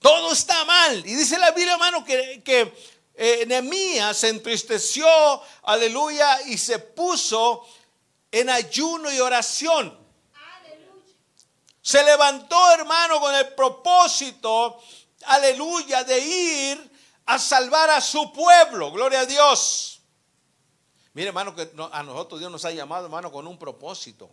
Todo 0.00 0.32
está 0.32 0.64
mal. 0.66 0.98
Y 1.06 1.14
dice 1.14 1.38
la 1.38 1.50
Biblia, 1.52 1.72
hermano, 1.72 2.04
que, 2.04 2.42
que 2.44 2.72
eh, 3.14 4.12
se 4.12 4.28
entristeció, 4.28 5.06
aleluya, 5.62 6.42
y 6.46 6.58
se 6.58 6.78
puso 6.78 7.66
en 8.30 8.50
ayuno 8.50 9.10
y 9.12 9.20
oración. 9.20 9.98
Se 11.80 12.02
levantó, 12.02 12.72
hermano, 12.72 13.20
con 13.20 13.34
el 13.34 13.48
propósito, 13.54 14.80
aleluya, 15.26 16.02
de 16.04 16.18
ir 16.18 16.93
a 17.26 17.38
salvar 17.38 17.90
a 17.90 18.00
su 18.00 18.32
pueblo. 18.32 18.90
Gloria 18.92 19.20
a 19.20 19.26
Dios. 19.26 20.00
Mire, 21.12 21.28
hermano, 21.28 21.54
que 21.54 21.70
a 21.92 22.02
nosotros 22.02 22.40
Dios 22.40 22.50
nos 22.50 22.64
ha 22.64 22.72
llamado, 22.72 23.04
hermano, 23.04 23.30
con 23.30 23.46
un 23.46 23.58
propósito. 23.58 24.30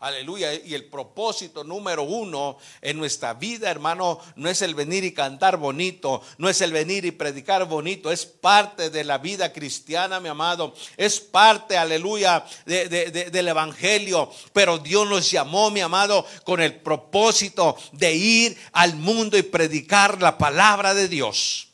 Aleluya. 0.00 0.54
Y 0.54 0.74
el 0.74 0.84
propósito 0.84 1.64
número 1.64 2.04
uno 2.04 2.58
en 2.80 2.98
nuestra 2.98 3.34
vida, 3.34 3.68
hermano, 3.68 4.20
no 4.36 4.48
es 4.48 4.62
el 4.62 4.74
venir 4.74 5.02
y 5.02 5.12
cantar 5.12 5.56
bonito, 5.56 6.22
no 6.38 6.48
es 6.48 6.60
el 6.60 6.72
venir 6.72 7.04
y 7.04 7.10
predicar 7.10 7.64
bonito, 7.64 8.12
es 8.12 8.24
parte 8.24 8.90
de 8.90 9.02
la 9.02 9.18
vida 9.18 9.52
cristiana, 9.52 10.20
mi 10.20 10.28
amado. 10.28 10.74
Es 10.96 11.18
parte, 11.20 11.76
aleluya, 11.76 12.44
del 12.64 13.48
Evangelio. 13.48 14.30
Pero 14.52 14.78
Dios 14.78 15.08
nos 15.08 15.30
llamó, 15.30 15.70
mi 15.70 15.80
amado, 15.80 16.24
con 16.44 16.60
el 16.60 16.76
propósito 16.80 17.76
de 17.92 18.14
ir 18.14 18.58
al 18.72 18.94
mundo 18.94 19.36
y 19.36 19.42
predicar 19.42 20.22
la 20.22 20.38
palabra 20.38 20.94
de 20.94 21.08
Dios. 21.08 21.67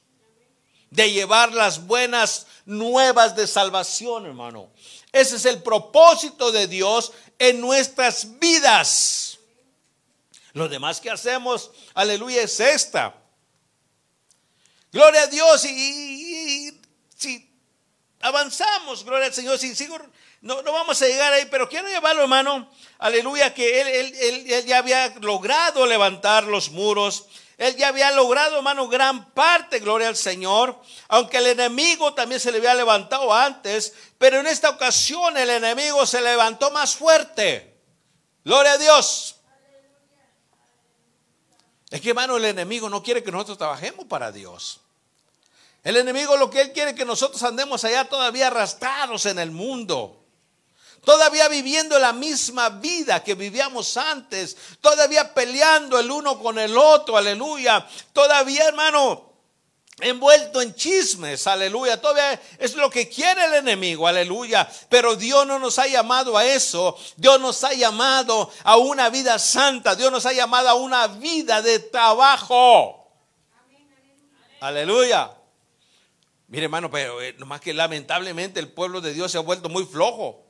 De 0.94 1.10
llevar 1.10 1.52
las 1.52 1.86
buenas 1.86 2.46
nuevas 2.66 3.34
de 3.34 3.48
salvación, 3.48 4.26
hermano. 4.26 4.70
Ese 5.10 5.36
es 5.36 5.44
el 5.44 5.60
propósito 5.60 6.52
de 6.52 6.68
Dios 6.68 7.10
en 7.38 7.60
nuestras 7.60 8.38
vidas. 8.38 9.38
Lo 10.52 10.68
demás 10.68 11.00
que 11.00 11.10
hacemos, 11.10 11.72
aleluya, 11.94 12.42
es 12.42 12.60
esta. 12.60 13.12
Gloria 14.92 15.22
a 15.22 15.26
Dios 15.26 15.64
y, 15.64 16.80
si 17.16 17.50
avanzamos, 18.26 19.04
gloria 19.04 19.26
al 19.26 19.34
Señor, 19.34 19.58
si 19.58 19.74
sigo, 19.74 19.98
no, 20.40 20.62
no, 20.62 20.72
vamos 20.72 21.00
a 21.00 21.06
llegar 21.06 21.32
ahí, 21.32 21.46
pero 21.50 21.68
quiero 21.68 21.88
llevarlo, 21.88 22.22
hermano, 22.22 22.70
aleluya, 22.98 23.54
que 23.54 23.80
él, 23.80 24.14
él 24.48 24.64
ya 24.66 24.78
había 24.78 25.08
logrado 25.20 25.86
levantar 25.86 26.44
los 26.44 26.70
muros 26.70 27.26
él 27.56 27.76
ya 27.76 27.88
había 27.88 28.10
logrado, 28.10 28.56
hermano, 28.56 28.88
gran 28.88 29.30
parte, 29.30 29.78
gloria 29.78 30.08
al 30.08 30.16
Señor. 30.16 30.80
Aunque 31.08 31.38
el 31.38 31.46
enemigo 31.46 32.12
también 32.14 32.40
se 32.40 32.50
le 32.50 32.58
había 32.58 32.74
levantado 32.74 33.32
antes, 33.32 33.94
pero 34.18 34.40
en 34.40 34.46
esta 34.46 34.70
ocasión 34.70 35.36
el 35.36 35.50
enemigo 35.50 36.04
se 36.04 36.20
levantó 36.20 36.70
más 36.72 36.96
fuerte. 36.96 37.80
Gloria 38.44 38.72
a 38.72 38.78
Dios. 38.78 39.36
Es 41.90 42.00
que, 42.00 42.08
hermano, 42.08 42.36
el 42.36 42.44
enemigo 42.44 42.88
no 42.88 43.02
quiere 43.02 43.22
que 43.22 43.30
nosotros 43.30 43.58
trabajemos 43.58 44.06
para 44.06 44.32
Dios. 44.32 44.80
El 45.84 45.98
enemigo 45.98 46.38
lo 46.38 46.48
que 46.48 46.62
él 46.62 46.72
quiere 46.72 46.90
es 46.90 46.96
que 46.96 47.04
nosotros 47.04 47.42
andemos 47.42 47.84
allá 47.84 48.08
todavía 48.08 48.46
arrastrados 48.46 49.26
en 49.26 49.38
el 49.38 49.50
mundo. 49.50 50.24
Todavía 51.04 51.46
viviendo 51.48 51.98
la 51.98 52.14
misma 52.14 52.70
vida 52.70 53.22
que 53.22 53.34
vivíamos 53.34 53.98
antes. 53.98 54.56
Todavía 54.80 55.34
peleando 55.34 55.98
el 55.98 56.10
uno 56.10 56.40
con 56.40 56.58
el 56.58 56.78
otro. 56.78 57.18
Aleluya. 57.18 57.86
Todavía, 58.14 58.64
hermano, 58.68 59.30
envuelto 60.00 60.62
en 60.62 60.74
chismes, 60.74 61.46
aleluya. 61.46 62.00
Todavía 62.00 62.40
es 62.58 62.74
lo 62.76 62.88
que 62.88 63.06
quiere 63.06 63.44
el 63.44 63.54
enemigo, 63.54 64.08
aleluya. 64.08 64.66
Pero 64.88 65.14
Dios 65.16 65.46
no 65.46 65.58
nos 65.58 65.78
ha 65.78 65.86
llamado 65.86 66.38
a 66.38 66.46
eso. 66.46 66.96
Dios 67.16 67.38
nos 67.38 67.62
ha 67.62 67.74
llamado 67.74 68.50
a 68.62 68.78
una 68.78 69.10
vida 69.10 69.38
santa. 69.38 69.94
Dios 69.94 70.10
nos 70.10 70.24
ha 70.24 70.32
llamado 70.32 70.70
a 70.70 70.74
una 70.74 71.08
vida 71.08 71.60
de 71.60 71.78
trabajo. 71.78 73.06
Aleluya. 74.60 75.33
Mire, 76.48 76.64
hermano, 76.64 76.90
pero 76.90 77.22
eh, 77.22 77.34
nomás 77.38 77.60
que 77.60 77.72
lamentablemente 77.72 78.60
el 78.60 78.70
pueblo 78.70 79.00
de 79.00 79.14
Dios 79.14 79.32
se 79.32 79.38
ha 79.38 79.40
vuelto 79.40 79.68
muy 79.68 79.84
flojo. 79.84 80.44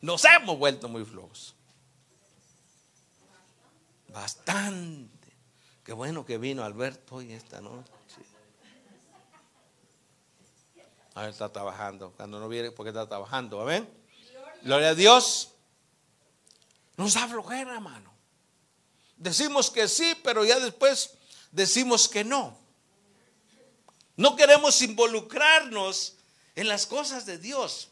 Nos 0.00 0.24
hemos 0.24 0.58
vuelto 0.58 0.88
muy 0.88 1.04
flojos. 1.04 1.54
Bastante. 4.08 5.32
Qué 5.84 5.92
bueno 5.92 6.24
que 6.24 6.38
vino 6.38 6.64
Alberto 6.64 7.16
hoy 7.16 7.32
esta 7.32 7.60
noche. 7.60 7.90
A 11.14 11.22
ver, 11.22 11.30
está 11.30 11.50
trabajando. 11.50 12.12
Cuando 12.16 12.38
no 12.38 12.48
viene, 12.48 12.70
porque 12.70 12.90
está 12.90 13.08
trabajando. 13.08 13.60
¿Amén? 13.60 13.88
Gloria 14.62 14.90
a 14.90 14.94
Dios. 14.94 15.50
Nos 16.96 17.14
da 17.14 17.26
flojera, 17.26 17.74
hermano. 17.74 18.12
Decimos 19.16 19.70
que 19.70 19.88
sí, 19.88 20.16
pero 20.22 20.44
ya 20.44 20.58
después 20.60 21.14
decimos 21.50 22.08
que 22.08 22.24
no. 22.24 22.61
No 24.16 24.36
queremos 24.36 24.80
involucrarnos 24.82 26.16
en 26.54 26.68
las 26.68 26.86
cosas 26.86 27.26
de 27.26 27.38
Dios. 27.38 27.88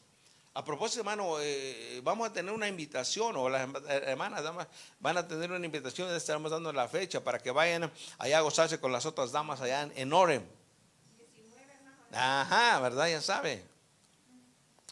A 0.52 0.64
propósito, 0.64 1.00
hermano, 1.00 1.36
eh, 1.40 2.00
vamos 2.02 2.28
a 2.28 2.32
tener 2.32 2.52
una 2.52 2.66
invitación, 2.66 3.36
o 3.36 3.48
las 3.48 3.68
hermanas 3.88 4.42
damas 4.42 4.66
van 4.98 5.16
a 5.16 5.26
tener 5.26 5.50
una 5.52 5.64
invitación, 5.64 6.12
estaremos 6.14 6.50
dando 6.50 6.72
la 6.72 6.88
fecha 6.88 7.22
para 7.22 7.38
que 7.38 7.52
vayan 7.52 7.90
allá 8.18 8.38
a 8.38 8.40
gozarse 8.40 8.80
con 8.80 8.90
las 8.90 9.06
otras 9.06 9.30
damas 9.30 9.60
allá 9.60 9.88
en, 9.94 10.12
Orem. 10.12 10.44
Ajá, 12.12 12.80
¿verdad? 12.80 13.08
Ya 13.08 13.22
sabe. 13.22 13.64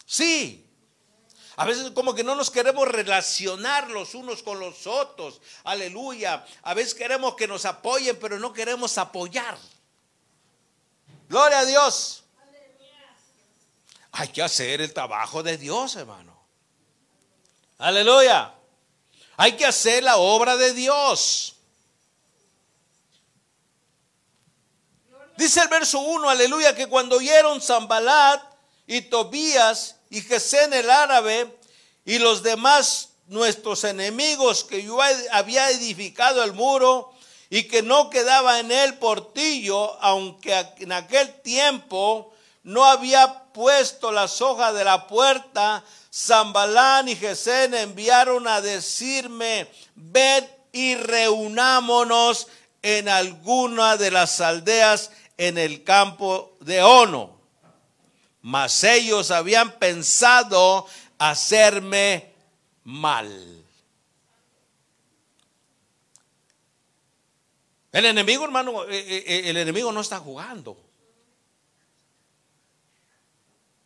Sí. 0.06 0.64
A 1.56 1.66
veces 1.66 1.90
como 1.90 2.14
que 2.14 2.22
no 2.22 2.36
nos 2.36 2.52
queremos 2.52 2.86
relacionar 2.86 3.90
los 3.90 4.14
unos 4.14 4.44
con 4.44 4.60
los 4.60 4.86
otros. 4.86 5.40
Aleluya. 5.64 6.46
A 6.62 6.72
veces 6.72 6.94
queremos 6.94 7.34
que 7.34 7.48
nos 7.48 7.64
apoyen, 7.64 8.16
pero 8.20 8.38
no 8.38 8.52
queremos 8.52 8.96
apoyar. 8.96 9.58
Gloria 11.28 11.60
a 11.60 11.64
Dios. 11.64 12.24
Hay 14.12 14.28
que 14.28 14.42
hacer 14.42 14.80
el 14.80 14.92
trabajo 14.92 15.42
de 15.42 15.58
Dios, 15.58 15.94
hermano. 15.96 16.36
Aleluya. 17.78 18.54
Hay 19.36 19.52
que 19.52 19.66
hacer 19.66 20.02
la 20.02 20.16
obra 20.16 20.56
de 20.56 20.72
Dios. 20.72 21.54
Dice 25.36 25.60
el 25.60 25.68
verso 25.68 26.00
1, 26.00 26.28
aleluya, 26.28 26.74
que 26.74 26.88
cuando 26.88 27.16
oyeron 27.16 27.60
Zambalat 27.60 28.42
y 28.88 29.02
Tobías 29.02 29.96
y 30.10 30.20
Gesén 30.22 30.72
el 30.72 30.90
árabe 30.90 31.56
y 32.04 32.18
los 32.18 32.42
demás 32.42 33.10
nuestros 33.28 33.84
enemigos 33.84 34.64
que 34.64 34.82
yo 34.82 34.98
había 35.30 35.70
edificado 35.70 36.42
el 36.42 36.54
muro 36.54 37.12
y 37.50 37.64
que 37.64 37.82
no 37.82 38.10
quedaba 38.10 38.60
en 38.60 38.70
él 38.70 38.98
portillo, 38.98 39.96
aunque 40.02 40.66
en 40.78 40.92
aquel 40.92 41.40
tiempo 41.42 42.32
no 42.62 42.84
había 42.84 43.44
puesto 43.52 44.12
las 44.12 44.42
hojas 44.42 44.74
de 44.74 44.84
la 44.84 45.06
puerta, 45.06 45.82
Zambalán 46.12 47.08
y 47.08 47.16
Gesén 47.16 47.74
enviaron 47.74 48.46
a 48.46 48.60
decirme, 48.60 49.70
ven 49.94 50.48
y 50.72 50.94
reunámonos 50.96 52.48
en 52.82 53.08
alguna 53.08 53.96
de 53.96 54.10
las 54.10 54.40
aldeas 54.40 55.10
en 55.36 55.56
el 55.56 55.84
campo 55.84 56.56
de 56.60 56.82
Ono. 56.82 57.38
Mas 58.42 58.84
ellos 58.84 59.30
habían 59.30 59.72
pensado 59.78 60.86
hacerme 61.18 62.32
mal. 62.84 63.57
El 67.92 68.04
enemigo, 68.04 68.44
hermano, 68.44 68.84
eh, 68.84 68.98
eh, 68.98 69.24
eh, 69.26 69.42
el 69.46 69.56
enemigo 69.56 69.90
no 69.92 70.00
está 70.00 70.18
jugando. 70.18 70.76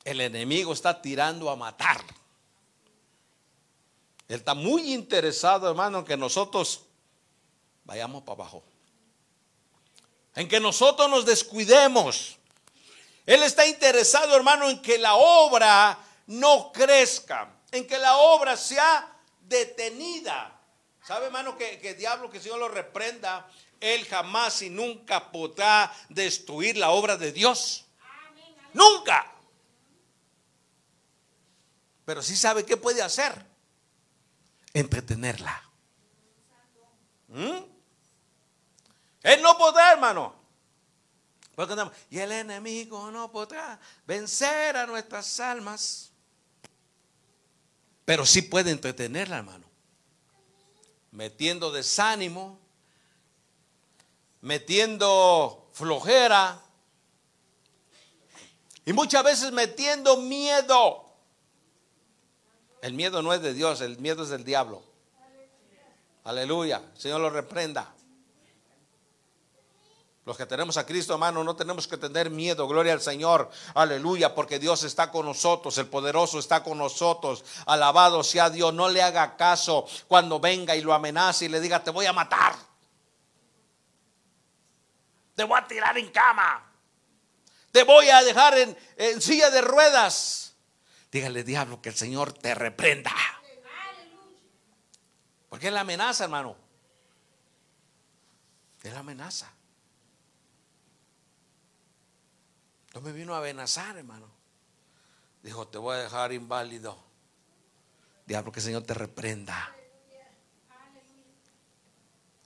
El 0.04 0.20
enemigo 0.20 0.72
está 0.72 1.00
tirando 1.00 1.48
a 1.48 1.56
matar. 1.56 2.02
Él 4.28 4.38
está 4.38 4.54
muy 4.54 4.92
interesado, 4.92 5.68
hermano, 5.68 6.00
en 6.00 6.04
que 6.04 6.16
nosotros 6.16 6.82
vayamos 7.84 8.24
para 8.24 8.42
abajo. 8.42 8.64
En 10.34 10.48
que 10.48 10.58
nosotros 10.58 11.08
nos 11.08 11.24
descuidemos. 11.24 12.38
Él 13.24 13.42
está 13.44 13.66
interesado, 13.66 14.34
hermano, 14.34 14.68
en 14.68 14.82
que 14.82 14.98
la 14.98 15.14
obra 15.14 15.96
no 16.26 16.72
crezca, 16.72 17.54
en 17.70 17.86
que 17.86 17.98
la 17.98 18.16
obra 18.16 18.56
sea 18.56 19.16
detenida. 19.42 20.58
¿Sabe, 21.06 21.26
hermano, 21.26 21.56
que, 21.56 21.78
que 21.80 21.94
diablo, 21.94 22.30
que 22.30 22.36
el 22.36 22.42
Señor 22.42 22.58
lo 22.58 22.68
reprenda, 22.68 23.48
él 23.80 24.06
jamás 24.06 24.62
y 24.62 24.70
nunca 24.70 25.32
podrá 25.32 25.92
destruir 26.08 26.76
la 26.76 26.90
obra 26.90 27.16
de 27.16 27.32
Dios? 27.32 27.86
Nunca. 28.72 29.32
Pero 32.04 32.22
sí 32.22 32.36
sabe 32.36 32.64
qué 32.64 32.76
puede 32.76 33.02
hacer. 33.02 33.44
Entretenerla. 34.72 35.62
¿Mm? 37.28 37.58
Él 39.22 39.42
no 39.42 39.56
podrá, 39.58 39.92
hermano. 39.92 40.42
Y 42.10 42.18
el 42.18 42.32
enemigo 42.32 43.10
no 43.10 43.30
podrá 43.30 43.78
vencer 44.06 44.76
a 44.76 44.86
nuestras 44.86 45.38
almas. 45.40 46.10
Pero 48.04 48.26
sí 48.26 48.42
puede 48.42 48.70
entretenerla, 48.70 49.38
hermano. 49.38 49.61
Metiendo 51.12 51.70
desánimo, 51.70 52.58
metiendo 54.40 55.68
flojera 55.72 56.60
y 58.84 58.92
muchas 58.92 59.24
veces 59.24 59.52
metiendo 59.52 60.16
miedo. 60.18 61.04
El 62.82 62.94
miedo 62.94 63.22
no 63.22 63.32
es 63.32 63.40
de 63.40 63.54
Dios, 63.54 63.80
el 63.80 63.98
miedo 63.98 64.24
es 64.24 64.28
del 64.28 64.44
diablo. 64.44 64.82
Aleluya. 66.24 66.82
Señor 66.96 67.20
lo 67.20 67.30
reprenda. 67.30 67.94
Los 70.24 70.36
que 70.36 70.46
tenemos 70.46 70.76
a 70.76 70.86
Cristo, 70.86 71.14
hermano, 71.14 71.42
no 71.42 71.56
tenemos 71.56 71.88
que 71.88 71.96
tener 71.96 72.30
miedo. 72.30 72.68
Gloria 72.68 72.92
al 72.92 73.00
Señor. 73.00 73.50
Aleluya, 73.74 74.34
porque 74.34 74.60
Dios 74.60 74.84
está 74.84 75.10
con 75.10 75.26
nosotros. 75.26 75.76
El 75.78 75.88
poderoso 75.88 76.38
está 76.38 76.62
con 76.62 76.78
nosotros. 76.78 77.44
Alabado 77.66 78.22
sea 78.22 78.48
Dios. 78.48 78.72
No 78.72 78.88
le 78.88 79.02
haga 79.02 79.36
caso 79.36 79.84
cuando 80.06 80.38
venga 80.38 80.76
y 80.76 80.80
lo 80.80 80.94
amenace 80.94 81.46
y 81.46 81.48
le 81.48 81.60
diga, 81.60 81.82
te 81.82 81.90
voy 81.90 82.06
a 82.06 82.12
matar. 82.12 82.54
Te 85.34 85.42
voy 85.42 85.58
a 85.58 85.66
tirar 85.66 85.98
en 85.98 86.10
cama. 86.10 86.70
Te 87.72 87.82
voy 87.82 88.08
a 88.08 88.22
dejar 88.22 88.56
en, 88.58 88.78
en 88.96 89.20
silla 89.20 89.50
de 89.50 89.60
ruedas. 89.60 90.54
Dígale, 91.10 91.42
diablo, 91.42 91.82
que 91.82 91.88
el 91.88 91.96
Señor 91.96 92.32
te 92.32 92.54
reprenda. 92.54 93.12
Porque 95.48 95.66
es 95.66 95.72
la 95.72 95.80
amenaza, 95.80 96.24
hermano. 96.24 96.56
Es 98.82 98.92
la 98.92 99.00
amenaza. 99.00 99.52
No 102.94 103.00
me 103.00 103.12
vino 103.12 103.34
a 103.34 103.38
amenazar, 103.38 103.96
hermano. 103.96 104.26
Dijo, 105.42 105.66
te 105.66 105.78
voy 105.78 105.96
a 105.96 106.00
dejar 106.00 106.32
inválido. 106.32 106.96
Diablo, 108.26 108.52
que 108.52 108.60
el 108.60 108.64
Señor 108.64 108.82
te 108.84 108.94
reprenda. 108.94 109.74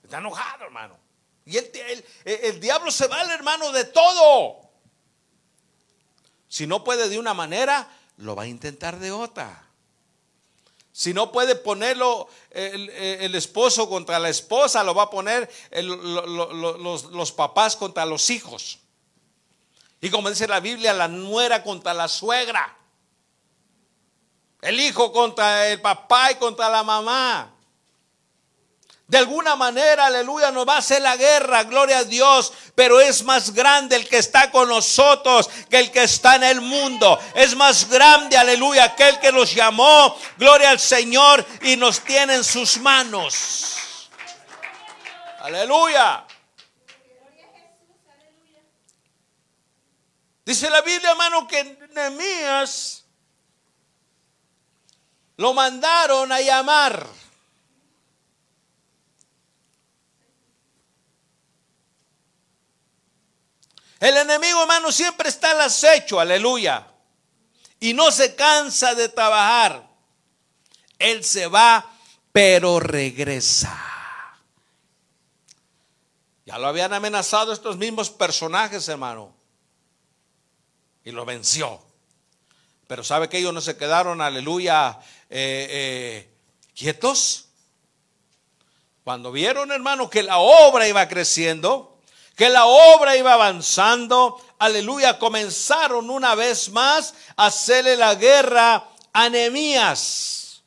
Está 0.03 0.19
enojado, 0.19 0.65
hermano. 0.65 0.97
Y 1.45 1.57
el, 1.57 2.05
el, 2.25 2.59
diablo 2.59 2.91
se 2.91 3.07
vale, 3.07 3.33
hermano, 3.33 3.71
de 3.71 3.85
todo. 3.85 4.61
Si 6.47 6.65
no 6.65 6.83
puede 6.83 7.09
de 7.09 7.19
una 7.19 7.33
manera, 7.33 7.87
lo 8.17 8.35
va 8.35 8.43
a 8.43 8.47
intentar 8.47 8.99
de 8.99 9.11
otra. 9.11 9.65
Si 10.91 11.13
no 11.13 11.31
puede 11.31 11.55
ponerlo 11.55 12.27
el, 12.51 13.35
esposo 13.35 13.87
contra 13.87 14.17
la 14.17 14.29
esposa, 14.29 14.83
lo 14.83 14.95
va 14.95 15.03
a 15.03 15.09
poner 15.09 15.49
los 15.83 17.31
papás 17.33 17.75
contra 17.75 18.05
los 18.05 18.29
hijos. 18.29 18.79
Y 20.01 20.09
como 20.09 20.29
dice 20.29 20.47
la 20.47 20.59
Biblia, 20.59 20.93
la 20.93 21.07
nuera 21.07 21.63
contra 21.63 21.93
la 21.93 22.07
suegra. 22.07 22.75
El 24.61 24.79
hijo 24.79 25.11
contra 25.11 25.67
el 25.67 25.81
papá 25.81 26.31
y 26.31 26.35
contra 26.35 26.69
la 26.69 26.83
mamá. 26.83 27.53
De 29.07 29.17
alguna 29.17 29.55
manera, 29.55 30.07
aleluya, 30.07 30.51
nos 30.51 30.67
va 30.67 30.75
a 30.75 30.79
hacer 30.79 31.01
la 31.01 31.15
guerra, 31.15 31.63
gloria 31.63 31.99
a 31.99 32.03
Dios, 32.03 32.51
pero 32.75 32.99
es 32.99 33.23
más 33.23 33.53
grande 33.53 33.95
el 33.95 34.09
que 34.09 34.17
está 34.17 34.51
con 34.51 34.67
nosotros 34.67 35.49
que 35.69 35.79
el 35.79 35.91
que 35.91 36.03
está 36.03 36.35
en 36.35 36.43
el 36.43 36.59
mundo. 36.59 37.17
Es 37.33 37.55
más 37.55 37.87
grande, 37.89 38.37
aleluya, 38.37 38.83
aquel 38.83 39.17
que 39.19 39.31
nos 39.31 39.55
llamó, 39.55 40.13
gloria 40.37 40.71
al 40.71 40.79
Señor, 40.81 41.45
y 41.61 41.77
nos 41.77 42.01
tiene 42.01 42.35
en 42.35 42.43
sus 42.43 42.77
manos. 42.79 43.77
Aleluya. 45.39 46.26
Dice 50.47 50.69
la 50.69 50.79
Biblia, 50.79 51.11
hermano, 51.11 51.45
que 51.45 51.77
Nehemías 51.93 53.03
lo 55.35 55.53
mandaron 55.53 56.31
a 56.31 56.39
llamar. 56.39 57.05
El 63.99 64.15
enemigo, 64.15 64.61
hermano, 64.61 64.89
siempre 64.89 65.27
está 65.27 65.51
al 65.51 65.59
acecho, 65.59 66.17
aleluya. 66.17 66.93
Y 67.81 67.93
no 67.93 68.09
se 68.09 68.33
cansa 68.33 68.95
de 68.95 69.09
trabajar. 69.09 69.85
Él 70.97 71.25
se 71.25 71.47
va, 71.47 71.91
pero 72.31 72.79
regresa. 72.79 73.77
Ya 76.45 76.57
lo 76.57 76.67
habían 76.67 76.93
amenazado 76.93 77.51
estos 77.51 77.75
mismos 77.75 78.09
personajes, 78.09 78.87
hermano 78.87 79.36
y 81.07 81.11
lo 81.11 81.23
venció. 81.23 81.79
Pero 82.85 83.01
sabe 83.01 83.29
que 83.29 83.37
ellos 83.37 83.53
no 83.53 83.61
se 83.61 83.77
quedaron, 83.77 84.19
aleluya, 84.19 84.99
eh, 85.29 85.67
eh, 85.69 86.33
quietos. 86.75 87.45
Cuando 89.05 89.31
vieron, 89.31 89.71
hermano, 89.71 90.09
que 90.09 90.21
la 90.21 90.39
obra 90.39 90.85
iba 90.85 91.07
creciendo, 91.07 91.97
que 92.35 92.49
la 92.49 92.65
obra 92.65 93.15
iba 93.15 93.31
avanzando, 93.31 94.37
aleluya, 94.59 95.17
comenzaron 95.17 96.09
una 96.09 96.35
vez 96.35 96.71
más 96.71 97.13
a 97.37 97.45
hacerle 97.45 97.95
la 97.95 98.15
guerra 98.15 98.89
a 99.13 99.29
Nehemías. 99.29 100.61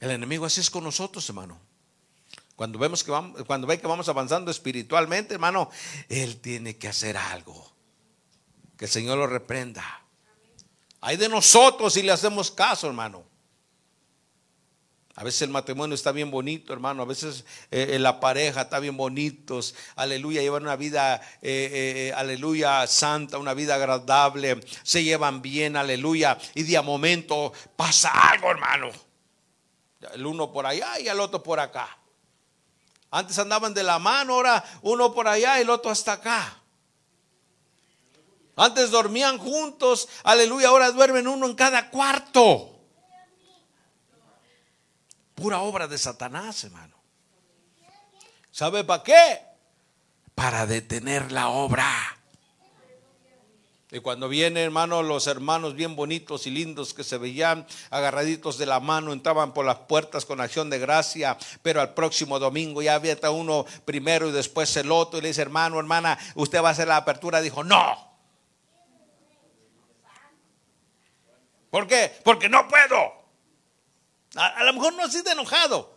El 0.00 0.10
enemigo 0.10 0.46
así 0.46 0.60
es 0.60 0.68
con 0.68 0.82
nosotros, 0.82 1.28
hermano. 1.28 1.67
Cuando 2.58 2.76
vemos 2.76 3.04
que 3.04 3.12
vamos, 3.12 3.44
cuando 3.44 3.68
ve 3.68 3.78
que 3.78 3.86
vamos 3.86 4.08
avanzando 4.08 4.50
espiritualmente, 4.50 5.32
hermano, 5.32 5.70
él 6.08 6.40
tiene 6.40 6.76
que 6.76 6.88
hacer 6.88 7.16
algo. 7.16 7.72
Que 8.76 8.86
el 8.86 8.90
Señor 8.90 9.16
lo 9.16 9.28
reprenda. 9.28 10.02
Hay 11.00 11.16
de 11.16 11.28
nosotros 11.28 11.94
si 11.94 12.02
le 12.02 12.10
hacemos 12.10 12.50
caso, 12.50 12.88
hermano. 12.88 13.24
A 15.14 15.22
veces 15.22 15.42
el 15.42 15.50
matrimonio 15.50 15.94
está 15.94 16.10
bien 16.10 16.32
bonito, 16.32 16.72
hermano. 16.72 17.02
A 17.02 17.06
veces 17.06 17.44
eh, 17.70 17.90
eh, 17.92 17.98
la 18.00 18.18
pareja 18.18 18.62
está 18.62 18.80
bien 18.80 18.96
bonitos. 18.96 19.76
Aleluya, 19.94 20.42
llevan 20.42 20.64
una 20.64 20.74
vida, 20.74 21.20
eh, 21.40 22.12
aleluya, 22.16 22.84
santa, 22.88 23.38
una 23.38 23.54
vida 23.54 23.76
agradable. 23.76 24.58
Se 24.82 25.04
llevan 25.04 25.42
bien, 25.42 25.76
aleluya. 25.76 26.36
Y 26.56 26.64
de 26.64 26.76
a 26.76 26.82
momento 26.82 27.52
pasa 27.76 28.10
algo, 28.10 28.50
hermano. 28.50 28.90
El 30.12 30.26
uno 30.26 30.52
por 30.52 30.66
allá 30.66 30.98
y 30.98 31.06
el 31.06 31.20
otro 31.20 31.40
por 31.40 31.60
acá. 31.60 31.98
Antes 33.10 33.38
andaban 33.38 33.72
de 33.72 33.82
la 33.82 33.98
mano, 33.98 34.34
ahora 34.34 34.64
uno 34.82 35.14
por 35.14 35.28
allá 35.28 35.58
y 35.58 35.62
el 35.62 35.70
otro 35.70 35.90
hasta 35.90 36.12
acá. 36.12 36.62
Antes 38.56 38.90
dormían 38.90 39.38
juntos, 39.38 40.08
aleluya, 40.24 40.68
ahora 40.68 40.90
duermen 40.90 41.28
uno 41.28 41.46
en 41.46 41.54
cada 41.54 41.90
cuarto. 41.90 42.74
Pura 45.34 45.60
obra 45.60 45.86
de 45.86 45.96
Satanás, 45.96 46.64
hermano. 46.64 46.96
¿Sabe 48.50 48.82
para 48.82 49.04
qué? 49.04 49.40
Para 50.34 50.66
detener 50.66 51.30
la 51.30 51.48
obra. 51.48 52.17
Y 53.90 54.00
cuando 54.00 54.28
vienen, 54.28 54.64
hermano, 54.64 55.02
los 55.02 55.26
hermanos 55.26 55.74
bien 55.74 55.96
bonitos 55.96 56.46
y 56.46 56.50
lindos 56.50 56.92
que 56.92 57.04
se 57.04 57.16
veían 57.16 57.66
agarraditos 57.88 58.58
de 58.58 58.66
la 58.66 58.80
mano, 58.80 59.14
entraban 59.14 59.54
por 59.54 59.64
las 59.64 59.78
puertas 59.78 60.26
con 60.26 60.42
acción 60.42 60.68
de 60.68 60.78
gracia, 60.78 61.38
pero 61.62 61.80
al 61.80 61.94
próximo 61.94 62.38
domingo 62.38 62.82
ya 62.82 62.94
había 62.94 63.16
uno 63.30 63.64
primero 63.86 64.28
y 64.28 64.32
después 64.32 64.76
el 64.76 64.92
otro, 64.92 65.18
y 65.18 65.22
le 65.22 65.28
dice, 65.28 65.40
hermano, 65.40 65.78
hermana, 65.78 66.18
usted 66.34 66.62
va 66.62 66.68
a 66.68 66.72
hacer 66.72 66.86
la 66.86 66.98
apertura. 66.98 67.40
Dijo, 67.40 67.64
no. 67.64 68.06
¿Por 71.70 71.86
qué? 71.86 72.12
Porque 72.24 72.50
no 72.50 72.68
puedo. 72.68 73.12
A, 74.36 74.46
a 74.48 74.64
lo 74.64 74.74
mejor 74.74 74.92
no 74.92 75.04
ha 75.04 75.10
sido 75.10 75.32
enojado, 75.32 75.96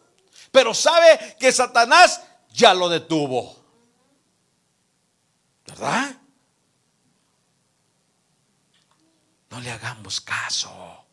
pero 0.49 0.73
sabe 0.73 1.36
que 1.38 1.51
Satanás 1.51 2.21
ya 2.54 2.73
lo 2.73 2.88
detuvo. 2.88 3.58
¿Verdad? 5.65 6.20
No 9.51 9.59
le 9.59 9.69
hagamos 9.69 10.21
caso. 10.21 11.05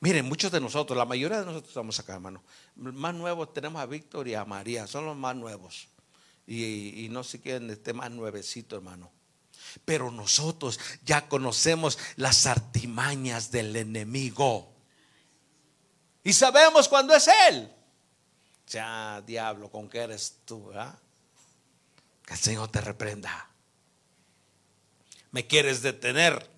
Miren, 0.00 0.26
muchos 0.26 0.52
de 0.52 0.60
nosotros, 0.60 0.96
la 0.96 1.04
mayoría 1.04 1.40
de 1.40 1.44
nosotros 1.44 1.70
estamos 1.70 1.98
acá, 1.98 2.14
hermano. 2.14 2.44
Más 2.76 3.12
nuevos 3.14 3.52
tenemos 3.52 3.82
a 3.82 3.86
Víctor 3.86 4.28
y 4.28 4.34
a 4.34 4.44
María, 4.44 4.86
son 4.86 5.06
los 5.06 5.16
más 5.16 5.34
nuevos. 5.34 5.88
Y, 6.46 7.08
no 7.10 7.24
sé 7.24 7.40
quién 7.40 7.68
esté 7.68 7.92
más 7.92 8.12
nuevecito, 8.12 8.76
hermano. 8.76 9.10
Pero 9.84 10.12
nosotros 10.12 10.78
ya 11.04 11.28
conocemos 11.28 11.98
las 12.14 12.46
artimañas 12.46 13.50
del 13.50 13.74
enemigo. 13.74 14.72
Y 16.22 16.32
sabemos 16.32 16.88
cuándo 16.88 17.12
es 17.14 17.28
él. 17.48 17.72
Ya, 18.68 19.20
diablo, 19.26 19.68
¿con 19.68 19.88
qué 19.88 19.98
eres 19.98 20.42
tú? 20.44 20.70
Que 22.24 22.34
el 22.34 22.38
Señor 22.38 22.68
te 22.68 22.80
reprenda 22.80 23.47
me 25.30 25.46
quieres 25.46 25.82
detener. 25.82 26.48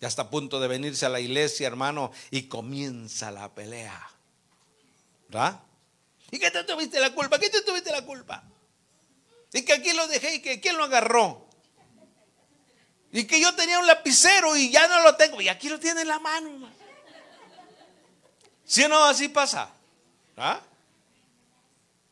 Ya 0.00 0.08
está 0.08 0.22
a 0.22 0.30
punto 0.30 0.60
de 0.60 0.68
venirse 0.68 1.06
a 1.06 1.08
la 1.08 1.20
iglesia, 1.20 1.66
hermano, 1.66 2.12
y 2.30 2.44
comienza 2.44 3.30
la 3.30 3.54
pelea. 3.54 4.10
¿Verdad? 5.28 5.60
¿Y 6.30 6.38
qué 6.38 6.50
te 6.50 6.64
tuviste 6.64 7.00
la 7.00 7.14
culpa? 7.14 7.38
¿Qué 7.38 7.48
te 7.48 7.62
tuviste 7.62 7.90
la 7.90 8.04
culpa? 8.04 8.44
Y 9.52 9.62
que 9.62 9.72
aquí 9.72 9.92
lo 9.92 10.06
dejé 10.08 10.34
y 10.34 10.42
que 10.42 10.60
quién 10.60 10.76
lo 10.76 10.84
agarró. 10.84 11.46
Y 13.12 13.24
que 13.24 13.40
yo 13.40 13.54
tenía 13.54 13.78
un 13.78 13.86
lapicero 13.86 14.56
y 14.56 14.70
ya 14.70 14.86
no 14.88 15.02
lo 15.02 15.16
tengo. 15.16 15.40
Y 15.40 15.48
aquí 15.48 15.68
lo 15.68 15.80
tiene 15.80 16.02
en 16.02 16.08
la 16.08 16.18
mano. 16.18 16.70
Si 18.64 18.80
¿Sí 18.80 18.84
o 18.84 18.88
no, 18.88 19.04
así 19.04 19.28
pasa. 19.28 19.70
¿Ah? 20.36 20.60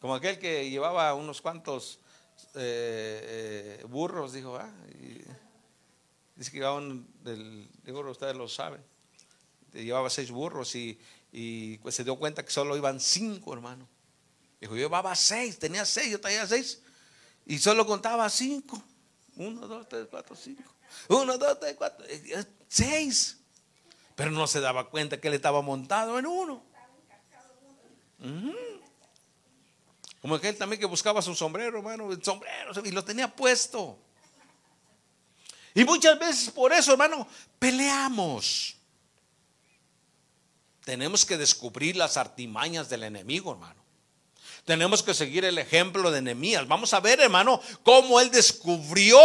Como 0.01 0.15
aquel 0.15 0.39
que 0.39 0.71
llevaba 0.71 1.13
unos 1.15 1.43
cuantos 1.43 1.99
eh, 2.55 3.79
eh, 3.81 3.85
burros, 3.89 4.33
dijo, 4.33 4.57
ah, 4.57 4.73
dice 6.37 6.51
que 6.51 6.59
llevaban 6.59 7.07
del, 7.23 7.69
digo, 7.83 8.01
ustedes 8.11 8.37
lo 8.37 8.49
saben, 8.49 8.83
llevaba 9.73 10.11
seis 10.11 10.31
burros 10.31 10.75
y, 10.75 10.99
y 11.33 11.79
pues 11.79 11.95
se 11.95 12.05
dio 12.05 12.17
cuenta 12.17 12.45
que 12.45 12.51
solo 12.51 12.77
iban 12.77 13.01
cinco, 13.01 13.53
hermano. 13.53 13.89
Dijo, 14.61 14.75
yo 14.77 14.83
llevaba 14.83 15.15
seis, 15.15 15.59
tenía 15.59 15.85
seis, 15.85 16.11
yo 16.11 16.21
tenía 16.21 16.47
seis. 16.47 16.81
Y 17.45 17.59
solo 17.59 17.87
contaba 17.87 18.29
cinco. 18.31 18.83
Uno, 19.37 19.67
dos, 19.67 19.89
tres, 19.89 20.07
cuatro, 20.11 20.35
cinco. 20.37 20.75
Uno, 21.09 21.37
dos, 21.37 21.61
tres, 21.61 21.75
cuatro. 21.77 22.07
Seis. 22.69 23.39
Pero 24.15 24.31
no 24.31 24.47
se 24.47 24.61
daba 24.61 24.89
cuenta 24.89 25.21
que 25.21 25.29
él 25.29 25.35
estaba 25.35 25.61
montado 25.61 26.19
en 26.19 26.27
uno. 26.27 26.63
Como 30.25 30.37
aquel 30.37 30.57
también 30.57 30.81
que 30.81 30.87
buscaba 30.87 31.21
su 31.21 31.35
sombrero, 31.35 31.77
hermano, 31.77 32.11
el 32.11 32.25
sombrero, 32.25 32.73
y 32.83 32.93
lo 32.93 33.05
tenía 33.05 33.29
puesto. 33.29 33.99
Y 35.75 35.85
muchas 35.85 36.19
veces 36.19 36.51
por 36.51 36.73
eso, 36.73 36.93
hermano, 36.93 37.29
peleamos. 37.59 38.75
Tenemos 40.83 41.27
que 41.27 41.37
descubrir 41.37 41.97
las 41.97 42.17
artimañas 42.17 42.89
del 42.89 43.03
enemigo, 43.03 43.53
hermano. 43.53 43.79
Tenemos 44.65 45.03
que 45.03 45.13
seguir 45.13 45.45
el 45.45 45.59
ejemplo 45.59 46.11
de 46.11 46.23
Nehemías. 46.23 46.67
Vamos 46.67 46.95
a 46.95 47.01
ver, 47.01 47.21
hermano, 47.21 47.61
cómo 47.83 48.19
él 48.19 48.31
descubrió, 48.31 49.21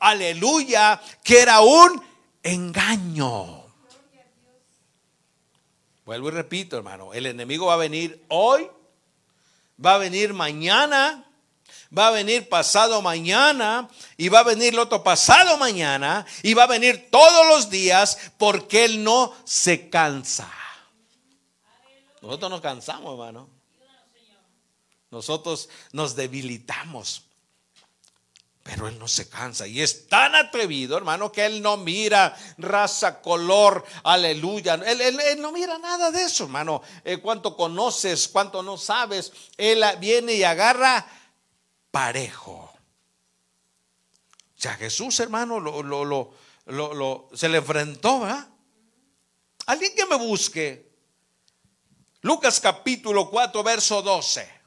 aleluya, 0.00 1.00
que 1.24 1.40
era 1.40 1.62
un 1.62 2.04
engaño. 2.42 3.64
Vuelvo 6.04 6.28
y 6.28 6.32
repito, 6.32 6.76
hermano, 6.76 7.14
el 7.14 7.24
enemigo 7.24 7.68
va 7.68 7.72
a 7.72 7.78
venir 7.78 8.22
hoy, 8.28 8.68
va 9.84 9.94
a 9.94 9.98
venir 9.98 10.32
mañana, 10.32 11.24
va 11.96 12.08
a 12.08 12.10
venir 12.10 12.48
pasado 12.48 13.02
mañana 13.02 13.88
y 14.16 14.28
va 14.28 14.40
a 14.40 14.44
venir 14.44 14.72
el 14.72 14.78
otro 14.78 15.02
pasado 15.02 15.56
mañana 15.58 16.24
y 16.42 16.54
va 16.54 16.64
a 16.64 16.68
venir 16.68 17.08
todos 17.10 17.46
los 17.48 17.70
días 17.70 18.18
porque 18.38 18.84
él 18.84 19.02
no 19.02 19.34
se 19.44 19.88
cansa. 19.88 20.50
Nosotros 22.20 22.50
nos 22.50 22.60
cansamos, 22.60 23.12
hermano. 23.12 23.48
Nosotros 25.10 25.68
nos 25.92 26.14
debilitamos. 26.16 27.24
Pero 28.62 28.86
él 28.86 28.96
no 28.98 29.08
se 29.08 29.28
cansa 29.28 29.66
y 29.66 29.80
es 29.80 30.06
tan 30.06 30.36
atrevido, 30.36 30.96
hermano, 30.96 31.32
que 31.32 31.44
él 31.44 31.60
no 31.62 31.76
mira 31.76 32.36
raza, 32.58 33.20
color, 33.20 33.84
aleluya. 34.04 34.74
Él, 34.74 35.40
no 35.40 35.50
mira 35.50 35.78
nada 35.78 36.12
de 36.12 36.22
eso, 36.22 36.44
hermano. 36.44 36.80
Eh, 37.04 37.18
cuánto 37.18 37.56
conoces, 37.56 38.28
cuánto 38.28 38.62
no 38.62 38.78
sabes. 38.78 39.32
Él 39.56 39.82
viene 39.98 40.34
y 40.34 40.44
agarra 40.44 41.04
parejo. 41.90 42.72
Sea, 44.54 44.74
Jesús, 44.74 45.18
hermano, 45.18 45.58
lo, 45.58 45.82
lo, 45.82 46.34
lo, 46.66 47.28
se 47.34 47.48
le 47.48 47.58
enfrentó, 47.58 48.20
¿verdad? 48.20 48.48
Alguien 49.66 49.92
que 49.96 50.06
me 50.06 50.16
busque. 50.16 50.88
Lucas 52.20 52.60
capítulo 52.60 53.28
4, 53.28 53.60
verso 53.64 54.02
12. 54.02 54.61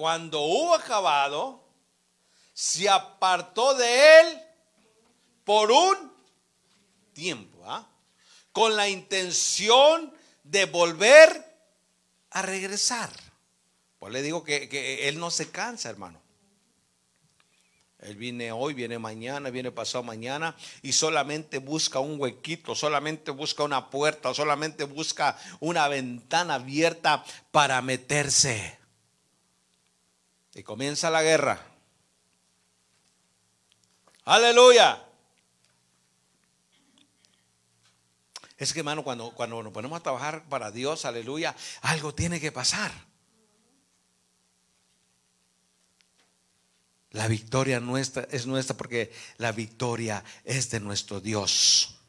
Cuando 0.00 0.40
hubo 0.40 0.74
acabado, 0.74 1.62
se 2.54 2.88
apartó 2.88 3.74
de 3.74 4.20
él 4.20 4.40
por 5.44 5.70
un 5.70 6.10
tiempo, 7.12 7.62
¿ah? 7.66 7.86
con 8.50 8.76
la 8.76 8.88
intención 8.88 10.10
de 10.42 10.64
volver 10.64 11.44
a 12.30 12.40
regresar. 12.40 13.10
Pues 13.98 14.10
le 14.10 14.22
digo 14.22 14.42
que, 14.42 14.70
que, 14.70 15.06
él 15.06 15.18
no 15.18 15.30
se 15.30 15.50
cansa, 15.50 15.90
hermano. 15.90 16.18
Él 17.98 18.16
viene 18.16 18.52
hoy, 18.52 18.72
viene 18.72 18.98
mañana, 18.98 19.50
viene 19.50 19.70
pasado 19.70 20.02
mañana 20.02 20.56
y 20.80 20.92
solamente 20.92 21.58
busca 21.58 21.98
un 21.98 22.18
huequito, 22.18 22.74
solamente 22.74 23.32
busca 23.32 23.64
una 23.64 23.90
puerta, 23.90 24.32
solamente 24.32 24.84
busca 24.84 25.38
una 25.60 25.88
ventana 25.88 26.54
abierta 26.54 27.22
para 27.50 27.82
meterse. 27.82 28.79
Y 30.54 30.62
comienza 30.62 31.10
la 31.10 31.22
guerra. 31.22 31.64
Aleluya. 34.24 35.06
Es 38.56 38.72
que, 38.72 38.80
hermano, 38.80 39.02
cuando, 39.02 39.32
cuando 39.32 39.62
nos 39.62 39.72
ponemos 39.72 39.98
a 39.98 40.02
trabajar 40.02 40.44
para 40.48 40.70
Dios, 40.70 41.04
aleluya, 41.04 41.56
algo 41.80 42.14
tiene 42.14 42.40
que 42.40 42.52
pasar. 42.52 42.92
La 47.12 47.26
victoria 47.26 47.80
nuestra 47.80 48.28
es 48.30 48.46
nuestra 48.46 48.76
porque 48.76 49.12
la 49.38 49.50
victoria 49.50 50.22
es 50.44 50.70
de 50.70 50.78
nuestro 50.78 51.20
Dios. 51.20 52.00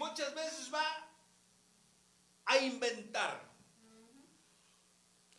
muchas 0.00 0.34
veces 0.34 0.72
va 0.72 0.84
inventar, 2.60 3.40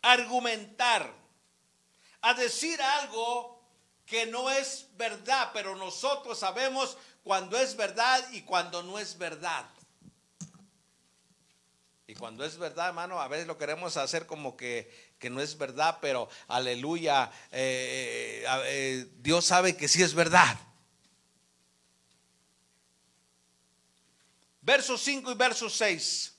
argumentar, 0.01 1.13
a 2.21 2.33
decir 2.33 2.81
algo 2.81 3.61
que 4.05 4.25
no 4.25 4.49
es 4.49 4.87
verdad, 4.97 5.51
pero 5.53 5.75
nosotros 5.75 6.37
sabemos 6.39 6.97
cuando 7.23 7.57
es 7.57 7.75
verdad 7.75 8.23
y 8.31 8.41
cuando 8.41 8.83
no 8.83 8.99
es 8.99 9.17
verdad. 9.17 9.65
Y 12.11 12.15
cuando 12.15 12.43
es 12.43 12.57
verdad, 12.57 12.89
hermano, 12.89 13.21
a 13.21 13.29
veces 13.29 13.47
lo 13.47 13.57
queremos 13.57 13.95
hacer 13.95 14.25
como 14.25 14.57
que, 14.57 15.13
no 15.31 15.39
es 15.39 15.57
verdad, 15.57 15.99
pero 16.01 16.27
aleluya, 16.49 17.31
eh, 17.53 18.43
eh, 18.45 18.63
eh, 18.65 19.07
Dios 19.19 19.45
sabe 19.45 19.77
que 19.77 19.87
sí 19.87 20.03
es 20.03 20.13
verdad. 20.13 20.57
Verso 24.61 24.97
5 24.97 25.31
y 25.31 25.35
verso 25.35 25.69
6. 25.69 26.35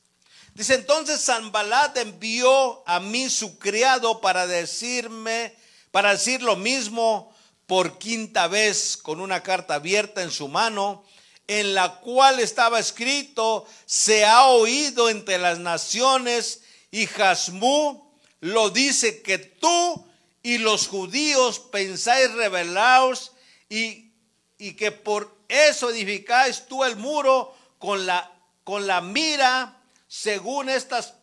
Dice 0.54 0.74
entonces 0.74 1.20
Sanbalat 1.20 1.96
envió 1.96 2.86
a 2.86 3.00
mí 3.00 3.30
su 3.30 3.58
criado 3.58 4.20
para 4.20 4.46
decirme, 4.46 5.56
para 5.90 6.10
decir 6.12 6.42
lo 6.42 6.56
mismo 6.56 7.34
por 7.66 7.98
quinta 7.98 8.48
vez 8.48 8.98
con 8.98 9.20
una 9.20 9.42
carta 9.42 9.76
abierta 9.76 10.22
en 10.22 10.30
su 10.30 10.48
mano, 10.48 11.04
en 11.46 11.74
la 11.74 12.00
cual 12.00 12.38
estaba 12.38 12.78
escrito, 12.78 13.66
se 13.86 14.26
ha 14.26 14.46
oído 14.46 15.08
entre 15.08 15.38
las 15.38 15.58
naciones 15.58 16.60
y 16.90 17.06
Jasmú 17.06 18.12
lo 18.40 18.68
dice 18.68 19.22
que 19.22 19.38
tú 19.38 20.06
y 20.42 20.58
los 20.58 20.86
judíos 20.86 21.60
pensáis 21.60 22.30
rebelaos 22.32 23.32
y, 23.70 24.12
y 24.58 24.74
que 24.74 24.92
por 24.92 25.34
eso 25.48 25.88
edificáis 25.88 26.66
tú 26.66 26.84
el 26.84 26.96
muro 26.96 27.54
con 27.78 28.04
la, 28.04 28.30
con 28.64 28.86
la 28.86 29.00
mira, 29.00 29.81
según 30.12 30.68
estas 30.68 31.14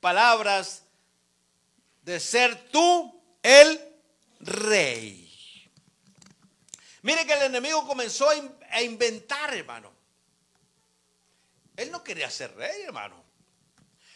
palabras, 0.00 0.84
de 2.00 2.18
ser 2.20 2.70
tú 2.70 3.22
el 3.42 3.78
rey. 4.40 5.70
Mire 7.02 7.26
que 7.26 7.34
el 7.34 7.42
enemigo 7.42 7.86
comenzó 7.86 8.30
a 8.70 8.80
inventar, 8.80 9.54
hermano. 9.54 9.92
Él 11.76 11.90
no 11.90 12.02
quería 12.02 12.30
ser 12.30 12.56
rey, 12.56 12.80
hermano. 12.80 13.22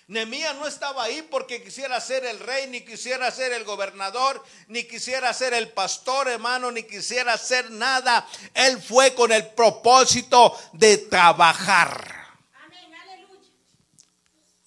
Nemías 0.07 0.57
no 0.57 0.67
estaba 0.67 1.05
ahí 1.05 1.21
porque 1.31 1.63
quisiera 1.63 2.01
ser 2.01 2.25
el 2.25 2.41
rey, 2.41 2.69
ni 2.69 2.81
quisiera 2.81 3.31
ser 3.31 3.53
el 3.53 3.65
gobernador, 3.65 4.43
ni 4.69 4.85
quisiera 4.85 5.35
ser 5.35 5.53
el 5.53 5.69
pastor, 5.69 6.29
hermano, 6.29 6.73
ni 6.73 6.85
quisiera 6.85 7.37
ser 7.37 7.71
nada. 7.71 8.27
Él 8.55 8.81
fue 8.81 9.15
con 9.15 9.33
el 9.33 9.49
propósito 9.49 10.59
de 10.73 10.97
trabajar. 10.97 12.26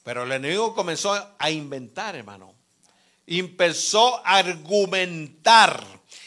Pero 0.10 0.24
el 0.24 0.32
enemigo 0.32 0.74
comenzó 0.74 1.36
a 1.38 1.52
inventar, 1.52 2.16
hermano. 2.16 2.56
Empezó 3.28 4.26
a 4.26 4.38
argumentar. 4.38 5.86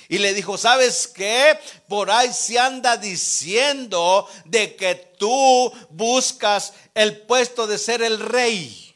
Y 0.09 0.18
le 0.18 0.35
dijo, 0.35 0.57
¿sabes 0.57 1.09
qué? 1.09 1.59
Por 1.88 2.09
ahí 2.09 2.33
se 2.33 2.61
anda 2.61 2.97
diciendo 2.97 4.29
de 4.45 4.77
que 4.77 4.95
tú 5.18 5.73
buscas 5.90 6.75
el 6.95 7.23
puesto 7.23 7.66
de 7.66 7.77
ser 7.77 8.03
el 8.03 8.21
rey. 8.21 8.95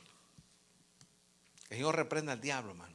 Que 1.68 1.78
yo 1.78 1.90
reprenda 1.90 2.34
al 2.34 2.40
diablo, 2.40 2.70
hermano. 2.70 2.85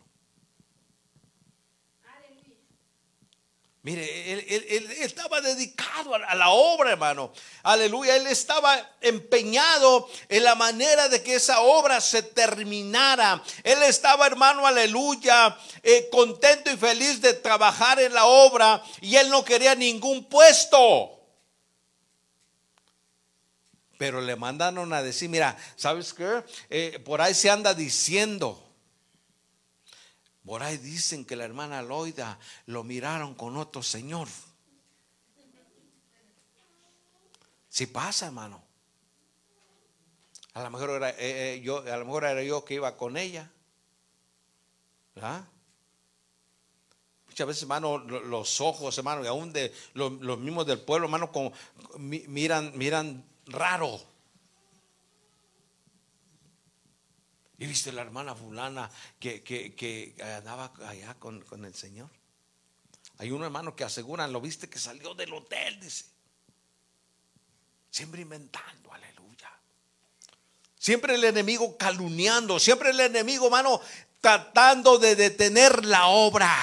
Mire, 3.84 4.34
él, 4.34 4.91
estaba 5.00 5.41
dedicado 5.41 6.13
a 6.13 6.36
la 6.36 6.50
obra, 6.50 6.91
hermano. 6.91 7.34
Aleluya. 7.63 8.15
Él 8.15 8.28
estaba 8.28 8.91
empeñado 9.02 10.08
en 10.30 10.44
la 10.44 10.54
manera 10.54 11.10
de 11.10 11.24
que 11.24 11.36
esa 11.36 11.62
obra 11.62 12.00
se 12.00 12.22
terminara. 12.22 13.41
Él 13.63 13.82
estaba, 13.82 14.28
hermano, 14.28 14.67
aleluya, 14.67 15.58
eh, 15.82 16.10
contento 16.12 16.72
y 16.72 16.78
feliz 16.78 17.22
de 17.22 17.34
trabajar 17.34 18.00
en 18.00 18.13
la 18.13 18.26
obra 18.26 18.84
y 19.02 19.15
él 19.15 19.30
no 19.30 19.44
quería 19.44 19.74
ningún 19.74 20.26
puesto. 20.26 21.17
Pero 23.98 24.22
le 24.22 24.36
mandaron 24.36 24.94
a 24.94 25.02
decir, 25.02 25.28
mira, 25.28 25.58
¿sabes 25.76 26.13
qué? 26.13 26.44
Eh, 26.70 27.00
por 27.04 27.20
ahí 27.20 27.34
se 27.34 27.50
anda 27.50 27.74
diciendo 27.74 28.70
por 30.45 30.63
ahí 30.63 30.77
dicen 30.77 31.25
que 31.25 31.36
la 31.36 31.45
hermana 31.45 31.82
Loida 31.82 32.39
lo 32.65 32.84
miraron 32.84 33.36
con 33.36 33.58
otro 33.58 33.84
señor. 33.84 34.27
Si 37.69 37.88
pasa, 37.88 38.25
hermano. 38.27 38.62
A 40.54 40.63
lo 40.63 40.69
mejor 40.71 40.89
era 40.89 41.12
eh, 41.12 41.15
eh, 41.56 41.62
yo, 41.62 41.77
a 41.77 41.97
lo 41.97 42.06
mejor 42.06 42.25
era 42.25 42.43
yo 42.43 42.65
que 42.65 42.73
iba 42.73 42.97
con 42.97 43.15
ella. 43.15 43.49
¿Verdad? 45.15 45.45
Muchas 47.27 47.47
veces, 47.47 47.63
hermano, 47.63 47.99
los 47.99 48.60
ojos, 48.60 48.97
hermano, 48.97 49.23
y 49.23 49.27
aún 49.27 49.54
de 49.54 49.73
los, 49.93 50.12
mismos 50.12 50.65
del 50.65 50.82
pueblo, 50.82 51.06
hermano, 51.06 51.32
como, 51.32 51.54
miran, 51.97 52.77
miran 52.77 53.23
raro. 53.45 54.01
¿Y 57.62 57.67
viste 57.67 57.91
la 57.91 58.02
hermana 58.02 58.34
fulana 58.34 58.89
que, 59.19 60.15
andaba 60.36 60.74
allá 60.88 61.13
con, 61.19 61.45
el 61.63 61.76
Señor? 61.76 62.10
Hay 63.19 63.30
un 63.30 63.43
hermano 63.43 63.76
que 63.76 63.84
aseguran, 63.84 64.34
lo 64.34 64.41
viste 64.41 64.67
que 64.67 64.80
salió 64.80 65.13
del 65.13 65.32
hotel, 65.32 65.80
dice. 65.80 66.06
Siempre 67.91 68.24
inventando, 68.24 68.91
aleluya. 68.91 69.52
Siempre 70.76 71.13
el 71.13 71.24
enemigo 71.24 71.78
calumniando, 71.78 72.60
siempre 72.60 72.89
el 72.89 73.00
enemigo, 73.00 73.45
hermano, 73.45 73.80
tratando 74.21 74.97
de 74.97 75.15
detener 75.15 75.86
la 75.86 76.08
obra. 76.08 76.58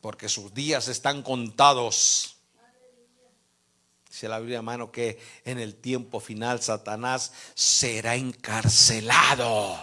Porque 0.00 0.30
sus 0.30 0.54
días 0.54 0.88
están 0.88 1.22
contados. 1.22 2.33
Dice 4.14 4.28
la 4.28 4.38
Biblia, 4.38 4.58
hermano, 4.58 4.92
que 4.92 5.18
en 5.44 5.58
el 5.58 5.74
tiempo 5.74 6.20
final 6.20 6.62
Satanás 6.62 7.32
será 7.56 8.14
encarcelado. 8.14 9.76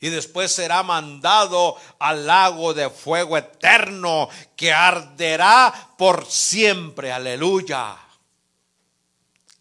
Y 0.00 0.08
después 0.08 0.50
será 0.50 0.82
mandado 0.82 1.76
al 1.98 2.26
lago 2.26 2.72
de 2.72 2.88
fuego 2.88 3.36
eterno 3.36 4.30
que 4.56 4.72
arderá 4.72 5.92
por 5.98 6.24
siempre. 6.24 7.12
Aleluya. 7.12 7.94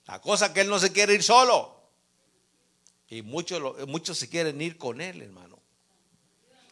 La 0.06 0.22
cosa 0.22 0.54
que 0.54 0.62
él 0.62 0.70
no 0.70 0.80
se 0.80 0.94
quiere 0.94 1.16
ir 1.16 1.22
solo. 1.22 1.82
Y 3.10 3.24
muchos, 3.24 3.86
muchos 3.90 4.18
se 4.18 4.30
quieren 4.30 4.62
ir 4.62 4.78
con 4.78 5.02
él, 5.02 5.22
hermano. 5.22 5.60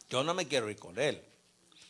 Yo 0.08 0.24
no 0.24 0.32
me 0.32 0.48
quiero 0.48 0.70
ir 0.70 0.78
con 0.78 0.98
él. 0.98 1.22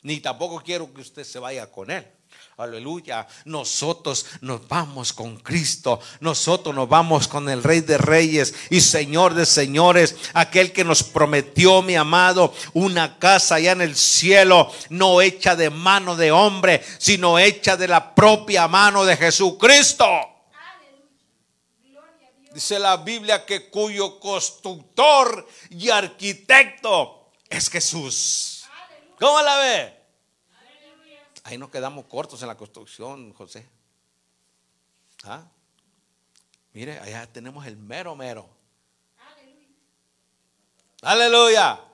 Ni 0.03 0.19
tampoco 0.19 0.61
quiero 0.61 0.93
que 0.93 1.03
usted 1.03 1.23
se 1.23 1.39
vaya 1.39 1.71
con 1.71 1.93
él. 1.93 2.14
Aleluya. 2.57 3.27
Nosotros 3.47 4.27
nos 4.41 4.69
vamos 4.69 5.13
con 5.13 5.39
Cristo. 5.39 6.01
Nosotros 6.21 6.73
nos 6.73 6.89
vamos 6.89 7.27
con 7.27 7.49
el 7.49 7.65
Rey 7.65 7.81
de 7.81 7.99
Reyes 7.99 8.55
y 8.71 8.81
Señor 8.81 9.35
de 9.35 9.45
Señores. 9.45 10.15
Aquel 10.35 10.73
que 10.73 10.85
nos 10.85 11.03
prometió, 11.03 11.83
mi 11.83 11.97
amado, 11.97 12.55
una 12.73 13.19
casa 13.19 13.57
allá 13.57 13.73
en 13.73 13.81
el 13.81 13.97
cielo, 13.97 14.71
no 14.89 15.21
hecha 15.21 15.57
de 15.57 15.71
mano 15.71 16.15
de 16.15 16.31
hombre, 16.31 16.85
sino 16.99 17.41
hecha 17.41 17.77
de 17.77 17.89
la 17.89 18.15
propia 18.15 18.69
mano 18.69 19.05
de 19.05 19.17
Jesucristo. 19.17 20.07
Dice 22.53 22.79
la 22.79 22.99
Biblia 22.99 23.45
que 23.45 23.69
cuyo 23.69 24.21
constructor 24.21 25.45
y 25.71 25.91
arquitecto 25.91 27.33
es 27.51 27.69
Jesús. 27.69 28.65
¿Cómo 29.19 29.43
la 29.43 29.57
ve? 29.57 29.94
Ahí 31.45 31.59
nos 31.59 31.71
quedamos 31.71 32.07
cortos 32.07 32.41
en 32.43 32.49
la 32.49 32.57
construcción, 32.57 33.33
José. 33.35 33.69
¿Ah? 35.25 35.45
Mire, 36.73 36.99
allá 36.99 37.31
tenemos 37.31 37.67
el 37.67 37.77
mero 37.77 38.17
mero. 38.17 38.49
Aleluya. 39.19 39.69
Aleluya. 41.03 41.94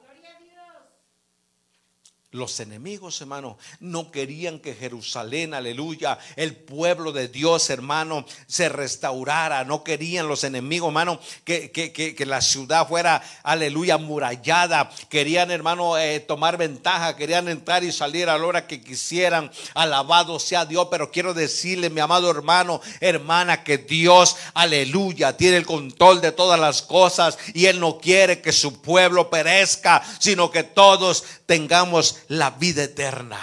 Los 2.33 2.61
enemigos, 2.61 3.21
hermano, 3.21 3.59
no 3.81 4.12
querían 4.12 4.61
que 4.61 4.77
Jerusalén, 4.77 5.53
aleluya, 5.53 6.16
el 6.37 6.55
pueblo 6.55 7.11
de 7.11 7.27
Dios, 7.27 7.71
hermano, 7.71 8.25
se 8.47 8.69
restaurara. 8.69 9.64
No 9.64 9.83
querían 9.83 10.29
los 10.29 10.45
enemigos, 10.45 10.90
hermano, 10.90 11.19
que, 11.43 11.73
que, 11.73 12.27
la 12.27 12.40
ciudad 12.40 12.87
fuera, 12.87 13.21
aleluya, 13.43 13.99
murallada. 13.99 14.93
Querían, 15.09 15.51
hermano, 15.51 15.99
eh, 15.99 16.21
tomar 16.21 16.57
ventaja, 16.57 17.16
querían 17.16 17.49
entrar 17.49 17.83
y 17.83 17.90
salir 17.90 18.29
a 18.29 18.38
la 18.38 18.47
hora 18.47 18.69
que 18.69 18.81
quisieran. 18.81 19.51
Alabado 19.75 20.38
sea 20.38 20.64
Dios. 20.64 20.87
Pero 20.88 21.11
quiero 21.11 21.35
decirle, 21.35 21.90
mi 21.90 22.01
amado 22.01 22.31
hermano, 22.31 22.81
hermana, 23.01 23.64
que 23.64 23.79
Dios, 23.79 24.37
aleluya, 24.55 25.37
tiene 25.37 25.57
el 25.57 25.66
control 25.66 26.21
de 26.21 26.31
todas 26.31 26.61
las 26.61 26.81
cosas 26.81 27.37
y 27.55 27.66
Él 27.66 27.81
no 27.81 27.99
quiere 27.99 28.40
que 28.40 28.53
su 28.53 28.81
pueblo 28.81 29.31
perezca, 29.31 30.01
sino 30.21 30.53
que 30.53 30.62
todos 30.62 31.25
tengamos 31.47 32.19
la 32.31 32.51
vida 32.51 32.85
eterna. 32.85 33.40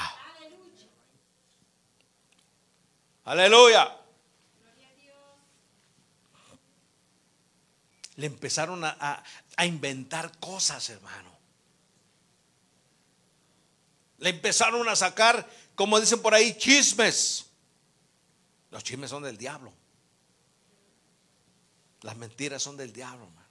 Aleluya. 3.26 3.97
Le 8.15 8.26
empezaron 8.26 8.84
a, 8.86 9.23
inventar 9.65 10.39
cosas, 10.39 10.89
hermano. 10.89 11.38
Le 14.19 14.30
empezaron 14.30 14.88
a 14.88 14.95
sacar, 14.95 15.47
como 15.76 16.00
dicen 16.00 16.21
por 16.21 16.34
ahí, 16.34 16.58
chismes. 16.58 17.45
Los 18.71 18.86
chismes 18.86 19.10
son 19.10 19.23
del 19.23 19.38
diablo. 19.38 19.73
Las 22.04 22.15
mentiras 22.15 22.63
son 22.63 22.78
del 22.78 22.93
diablo, 22.93 23.26
hermano. 23.26 23.47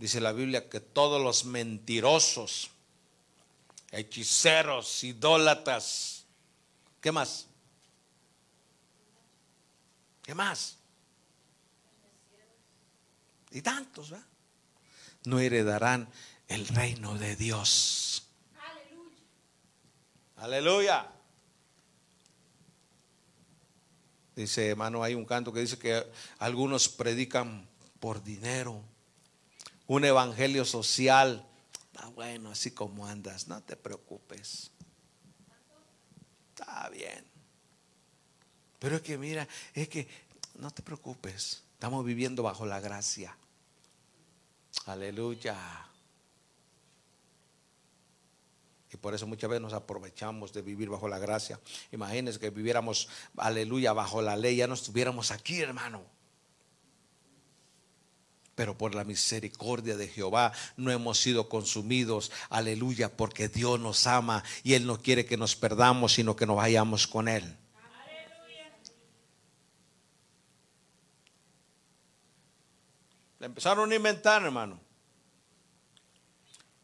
Dice 0.00 0.18
la 0.18 0.32
Biblia 0.32 0.70
que 0.70 0.80
todos 0.80 1.22
los 1.22 1.44
mentirosos, 1.44 2.70
hechiceros, 3.90 5.04
idólatras, 5.04 6.24
¿qué 7.02 7.12
más? 7.12 7.46
¿Qué 10.22 10.34
más? 10.34 10.78
Y 13.50 13.60
tantos, 13.60 14.08
¿verdad? 14.10 14.26
No 15.24 15.38
heredarán 15.38 16.08
el 16.48 16.66
reino 16.68 17.18
de 17.18 17.36
Dios. 17.36 18.26
Aleluya. 18.56 19.16
Aleluya. 20.36 21.12
Dice, 24.34 24.68
hermano, 24.68 25.02
hay 25.02 25.14
un 25.14 25.26
canto 25.26 25.52
que 25.52 25.60
dice 25.60 25.78
que 25.78 26.10
algunos 26.38 26.88
predican 26.88 27.68
por 27.98 28.24
dinero 28.24 28.82
un 29.90 30.04
evangelio 30.04 30.64
social. 30.64 31.44
Está 31.92 32.06
bueno, 32.10 32.50
así 32.52 32.70
como 32.70 33.08
andas, 33.08 33.48
no 33.48 33.60
te 33.60 33.74
preocupes. 33.74 34.70
Está 36.50 36.88
bien. 36.90 37.24
Pero 38.78 38.96
es 38.96 39.02
que 39.02 39.18
mira, 39.18 39.48
es 39.74 39.88
que 39.88 40.06
no 40.54 40.70
te 40.70 40.82
preocupes. 40.82 41.64
Estamos 41.72 42.04
viviendo 42.04 42.44
bajo 42.44 42.66
la 42.66 42.78
gracia. 42.78 43.36
Aleluya. 44.86 45.58
Y 48.92 48.96
por 48.96 49.12
eso 49.12 49.26
muchas 49.26 49.50
veces 49.50 49.62
nos 49.62 49.72
aprovechamos 49.72 50.52
de 50.52 50.62
vivir 50.62 50.88
bajo 50.88 51.08
la 51.08 51.18
gracia. 51.18 51.58
Imagínense 51.90 52.38
que 52.38 52.50
viviéramos, 52.50 53.08
aleluya, 53.36 53.92
bajo 53.92 54.22
la 54.22 54.36
ley, 54.36 54.54
ya 54.54 54.68
no 54.68 54.74
estuviéramos 54.74 55.32
aquí, 55.32 55.60
hermano 55.60 56.19
pero 58.60 58.76
por 58.76 58.94
la 58.94 59.04
misericordia 59.04 59.96
de 59.96 60.06
Jehová 60.06 60.52
no 60.76 60.90
hemos 60.90 61.18
sido 61.18 61.48
consumidos. 61.48 62.30
Aleluya, 62.50 63.08
porque 63.08 63.48
Dios 63.48 63.80
nos 63.80 64.06
ama 64.06 64.44
y 64.62 64.74
Él 64.74 64.86
no 64.86 65.00
quiere 65.00 65.24
que 65.24 65.38
nos 65.38 65.56
perdamos, 65.56 66.12
sino 66.12 66.36
que 66.36 66.44
nos 66.44 66.56
vayamos 66.56 67.06
con 67.06 67.26
Él. 67.26 67.56
Aleluya. 67.74 68.70
Le 73.38 73.46
empezaron 73.46 73.90
a 73.90 73.94
inventar, 73.94 74.42
hermano. 74.42 74.78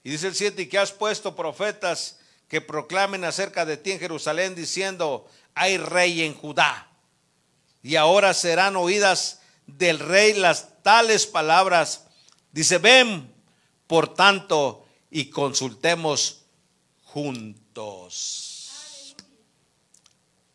Y 0.03 0.09
dice 0.13 0.29
el 0.29 0.35
7, 0.35 0.63
y 0.63 0.69
que 0.69 0.79
has 0.79 0.93
puesto 0.93 1.37
profetas 1.37 2.21
que 2.49 2.63
proclamen 2.63 3.23
acerca 3.23 3.67
de 3.67 3.77
ti 3.77 3.93
en 3.93 3.99
Jerusalén, 3.99 4.55
diciendo, 4.55 5.29
hay 5.55 5.77
rey 5.77 6.23
en 6.23 6.33
Judá. 6.33 6.89
Y 7.83 7.97
ahora 7.97 8.33
serán 8.33 8.77
oídas 8.77 9.43
del 9.67 9.99
rey 9.99 10.35
las 10.35 10.83
tales 10.83 11.27
palabras. 11.27 12.07
Dice, 12.53 12.79
ven, 12.79 13.35
por 13.87 14.15
tanto, 14.15 14.87
y 15.11 15.31
consultemos 15.31 16.45
juntos. 17.05 18.57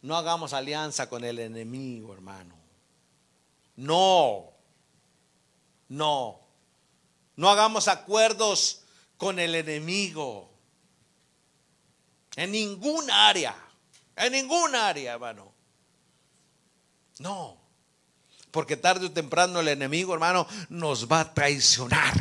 No 0.01 0.17
hagamos 0.17 0.53
alianza 0.53 1.09
con 1.09 1.23
el 1.23 1.39
enemigo, 1.39 2.13
hermano. 2.13 2.55
No. 3.75 4.51
No. 5.89 6.39
No 7.35 7.49
hagamos 7.49 7.87
acuerdos 7.87 8.83
con 9.17 9.39
el 9.39 9.55
enemigo. 9.55 10.49
En 12.35 12.51
ningún 12.51 13.09
área. 13.11 13.55
En 14.15 14.33
ningún 14.33 14.75
área, 14.75 15.13
hermano. 15.13 15.53
No. 17.19 17.60
Porque 18.51 18.77
tarde 18.77 19.07
o 19.07 19.11
temprano 19.11 19.59
el 19.59 19.67
enemigo, 19.67 20.13
hermano, 20.13 20.45
nos 20.69 21.07
va 21.09 21.21
a 21.21 21.33
traicionar. 21.33 22.13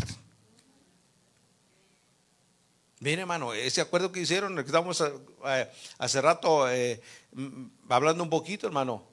Mire, 3.01 3.23
hermano, 3.23 3.55
ese 3.55 3.81
acuerdo 3.81 4.13
que 4.13 4.21
hicieron, 4.21 4.55
que 4.57 4.61
estamos 4.61 5.03
eh, 5.47 5.71
hace 5.99 6.21
rato 6.21 6.71
eh, 6.71 7.01
hablando 7.89 8.23
un 8.23 8.31
poquito, 8.31 8.67
hermano. 8.67 9.11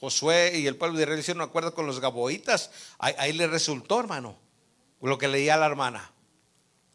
Josué 0.00 0.58
y 0.58 0.66
el 0.66 0.76
pueblo 0.76 0.96
de 0.96 1.04
Israel 1.04 1.20
hicieron 1.20 1.42
un 1.42 1.48
acuerdo 1.48 1.72
con 1.74 1.86
los 1.86 2.00
gaboitas. 2.00 2.70
Ahí, 2.98 3.32
le 3.32 3.46
resultó, 3.46 4.00
hermano, 4.00 4.36
lo 5.00 5.18
que 5.18 5.28
leía 5.28 5.56
la 5.56 5.66
hermana. 5.66 6.10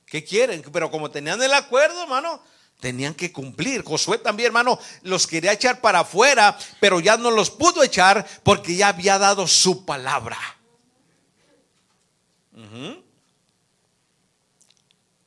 ¿Qué 0.05 0.23
quieren? 0.23 0.63
Pero 0.71 0.91
como 0.91 1.11
tenían 1.11 1.41
el 1.41 1.53
acuerdo, 1.53 2.03
hermano, 2.03 2.41
tenían 2.83 3.13
que 3.13 3.31
cumplir. 3.31 3.81
Josué 3.81 4.17
también, 4.17 4.47
hermano, 4.47 4.77
los 5.03 5.25
quería 5.25 5.53
echar 5.53 5.79
para 5.79 6.01
afuera, 6.01 6.59
pero 6.81 6.99
ya 6.99 7.15
no 7.15 7.31
los 7.31 7.49
pudo 7.49 7.81
echar 7.81 8.27
porque 8.43 8.75
ya 8.75 8.89
había 8.89 9.17
dado 9.17 9.47
su 9.47 9.85
palabra. 9.85 10.37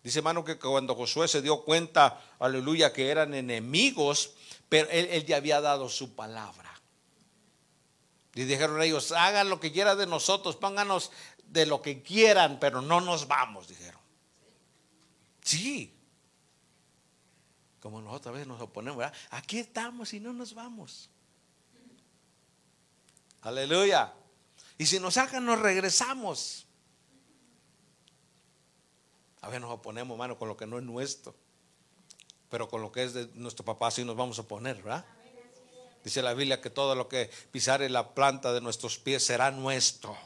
Dice, 0.03 0.19
hermano, 0.19 0.45
que 0.45 0.59
cuando 0.59 0.95
Josué 0.95 1.29
se 1.29 1.41
dio 1.41 1.63
cuenta, 1.65 2.21
aleluya, 2.39 2.93
que 2.93 3.09
eran 3.09 3.33
enemigos, 3.33 4.35
pero 4.69 4.91
él, 4.91 5.09
él 5.11 5.25
ya 5.25 5.39
había 5.39 5.63
dado 5.63 5.89
su 5.89 6.15
palabra. 6.15 6.79
Y 8.35 8.45
dijeron 8.45 8.83
ellos, 8.83 9.13
hagan 9.13 9.49
lo 9.49 9.61
que 9.61 9.73
quieran 9.73 9.97
de 9.97 10.07
nosotros, 10.07 10.57
pónganos 10.57 11.11
de 11.47 11.65
lo 11.65 11.81
que 11.81 12.03
quieran, 12.03 12.59
pero 12.61 12.83
no 12.83 13.01
nos 13.01 13.27
vamos, 13.27 13.67
dijeron. 13.67 14.01
Sí. 15.41 15.96
Como 17.87 18.01
nosotros 18.01 18.27
a 18.27 18.33
veces 18.33 18.49
nos 18.49 18.61
oponemos, 18.61 18.99
¿verdad? 18.99 19.15
Aquí 19.31 19.61
estamos 19.61 20.13
y 20.13 20.19
no 20.19 20.33
nos 20.33 20.55
vamos. 20.55 21.09
Aleluya. 23.43 24.13
Y 24.77 24.87
si 24.87 24.99
nos 24.99 25.15
sacan, 25.15 25.47
nos 25.47 25.61
regresamos. 25.61 26.67
A 29.41 29.47
veces 29.47 29.61
nos 29.61 29.71
oponemos, 29.71 30.17
hermano, 30.17 30.37
con 30.37 30.49
lo 30.49 30.57
que 30.57 30.67
no 30.67 30.79
es 30.79 30.83
nuestro. 30.83 31.37
Pero 32.51 32.69
con 32.69 32.83
lo 32.83 32.91
que 32.91 33.05
es 33.05 33.15
de 33.15 33.29
nuestro 33.35 33.65
papá 33.65 33.93
sí 33.93 34.05
nos 34.05 34.17
vamos 34.17 34.41
a 34.41 34.43
oponer, 34.43 34.83
¿verdad? 34.83 35.07
Dice 36.03 36.23
la 36.23 36.35
Biblia 36.35 36.61
que 36.61 36.71
todo 36.71 36.97
lo 36.97 37.07
que 37.07 37.31
pisare 37.53 37.89
la 37.89 38.15
planta 38.15 38.53
de 38.53 38.61
nuestros 38.61 38.99
pies 38.99 39.25
será 39.25 39.53
nuestro. 39.53 40.19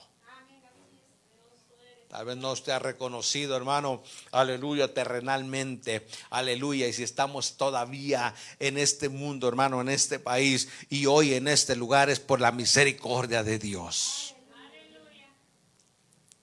Tal 2.11 2.27
vez 2.27 2.37
no 2.37 2.51
usted 2.51 2.73
ha 2.73 2.81
reconocido, 2.81 3.57
hermano, 3.57 4.03
aleluya, 4.33 4.93
terrenalmente, 4.93 6.09
aleluya. 6.31 6.89
Y 6.89 6.93
si 6.93 7.05
estamos 7.05 7.57
todavía 7.57 8.35
en 8.59 8.79
este 8.79 9.09
mundo, 9.09 9.47
hermano, 9.47 9.81
en 9.81 9.89
este 9.89 10.19
país 10.19 10.69
y 10.89 11.07
hoy 11.07 11.35
en 11.35 11.47
este 11.47 11.77
lugar 11.77 12.11
es 12.11 12.19
por 12.19 12.41
la 12.41 12.51
misericordia 12.51 13.45
de 13.45 13.61
Dios. 13.61 14.35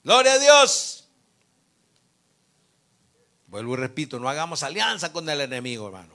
Gloria 0.02 0.32
a 0.32 0.38
Dios. 0.38 1.06
Vuelvo 3.48 3.74
y 3.74 3.76
repito, 3.76 4.18
no 4.18 4.30
hagamos 4.30 4.62
alianza 4.62 5.12
con 5.12 5.28
el 5.28 5.42
enemigo, 5.42 5.88
hermano. 5.88 6.14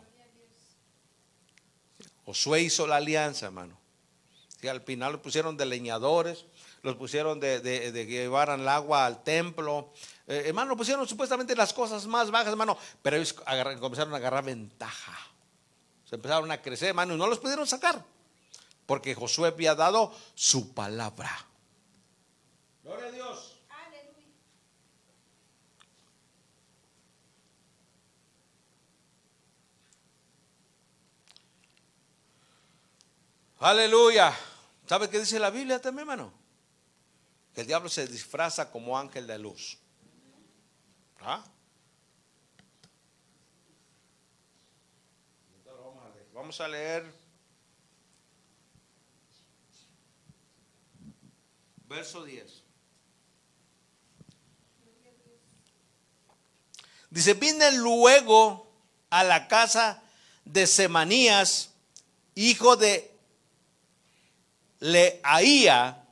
Josué 2.25 2.61
hizo 2.61 2.87
la 2.87 2.95
alianza, 2.95 3.45
hermano. 3.45 3.77
Y 4.63 4.67
al 4.67 4.81
final 4.81 5.11
los 5.11 5.21
pusieron 5.21 5.57
de 5.57 5.67
leñadores, 5.67 6.45
los 6.83 6.97
pusieron 6.97 7.39
de, 7.39 7.61
que 7.61 8.05
llevaran 8.05 8.59
el 8.59 8.67
agua 8.67 9.05
al 9.05 9.23
templo. 9.23 9.91
Eh, 10.27 10.43
hermano, 10.47 10.75
pusieron 10.75 11.07
supuestamente 11.07 11.55
las 11.55 11.73
cosas 11.73 12.05
más 12.05 12.29
bajas, 12.29 12.49
hermano, 12.49 12.77
pero 13.01 13.15
ellos 13.15 13.33
comenzaron 13.79 14.13
a 14.13 14.17
agarrar 14.17 14.43
ventaja. 14.43 15.17
Se 16.03 16.15
empezaron 16.15 16.51
a 16.51 16.61
crecer, 16.61 16.89
hermano, 16.89 17.15
y 17.15 17.17
no 17.17 17.25
los 17.25 17.39
pudieron 17.39 17.65
sacar. 17.65 18.03
Porque 18.85 19.15
Josué 19.15 19.47
había 19.47 19.75
dado 19.75 20.13
su 20.35 20.73
palabra. 20.73 21.31
Gloria 22.83 23.07
a 23.07 23.11
Dios. 23.11 23.49
Aleluya. 33.59 34.37
¿Sabe 34.85 35.09
qué 35.09 35.19
dice 35.19 35.39
la 35.39 35.49
Biblia 35.49 35.81
también, 35.81 36.09
hermano? 36.09 36.42
El 37.55 37.67
diablo 37.67 37.89
se 37.89 38.07
disfraza 38.07 38.71
como 38.71 38.97
ángel 38.97 39.27
de 39.27 39.37
luz. 39.37 39.77
¿Ah? 41.19 41.43
Vamos 46.33 46.59
a 46.59 46.67
leer 46.67 47.05
verso 51.85 52.25
10. 52.25 52.63
Dice, 57.11 57.35
vine 57.35 57.71
luego 57.73 58.67
a 59.11 59.23
la 59.23 59.47
casa 59.47 60.01
de 60.43 60.65
Semanías, 60.65 61.69
hijo 62.33 62.75
de 62.75 63.11
Leaía, 64.79 66.02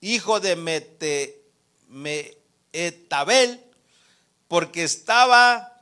hijo 0.00 0.40
de 0.40 0.56
Mete, 0.56 1.42
Meetabel, 1.88 3.62
porque 4.48 4.84
estaba 4.84 5.72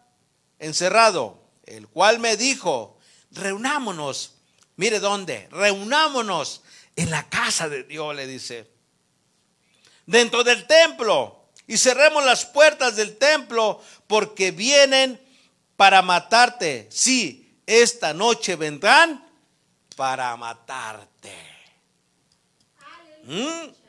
encerrado, 0.59 1.43
el 1.67 1.89
cual 1.89 2.19
me 2.19 2.37
dijo, 2.37 2.99
reunámonos, 3.31 4.35
mire 4.77 5.01
dónde, 5.01 5.49
reunámonos 5.51 6.62
en 6.97 7.11
la 7.11 7.29
casa 7.29 7.69
de 7.69 7.85
Dios, 7.85 8.15
le 8.15 8.27
dice, 8.27 8.71
dentro 10.07 10.45
del 10.45 10.67
templo, 10.67 11.45
y 11.67 11.79
cerremos 11.79 12.25
las 12.25 12.45
puertas 12.45 12.97
del 12.97 13.17
templo, 13.17 13.81
porque 14.07 14.51
vienen 14.51 15.21
para 15.77 16.03
matarte. 16.03 16.89
Sí, 16.91 17.59
esta 17.67 18.12
noche 18.12 18.57
vendrán 18.57 19.27
para 19.97 20.37
matarte. 20.37 21.35
¿Mm? 23.25 23.84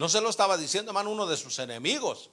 No 0.00 0.08
se 0.08 0.22
lo 0.22 0.30
estaba 0.30 0.56
diciendo, 0.56 0.92
hermano, 0.92 1.10
uno 1.10 1.26
de 1.26 1.36
sus 1.36 1.58
enemigos. 1.58 2.30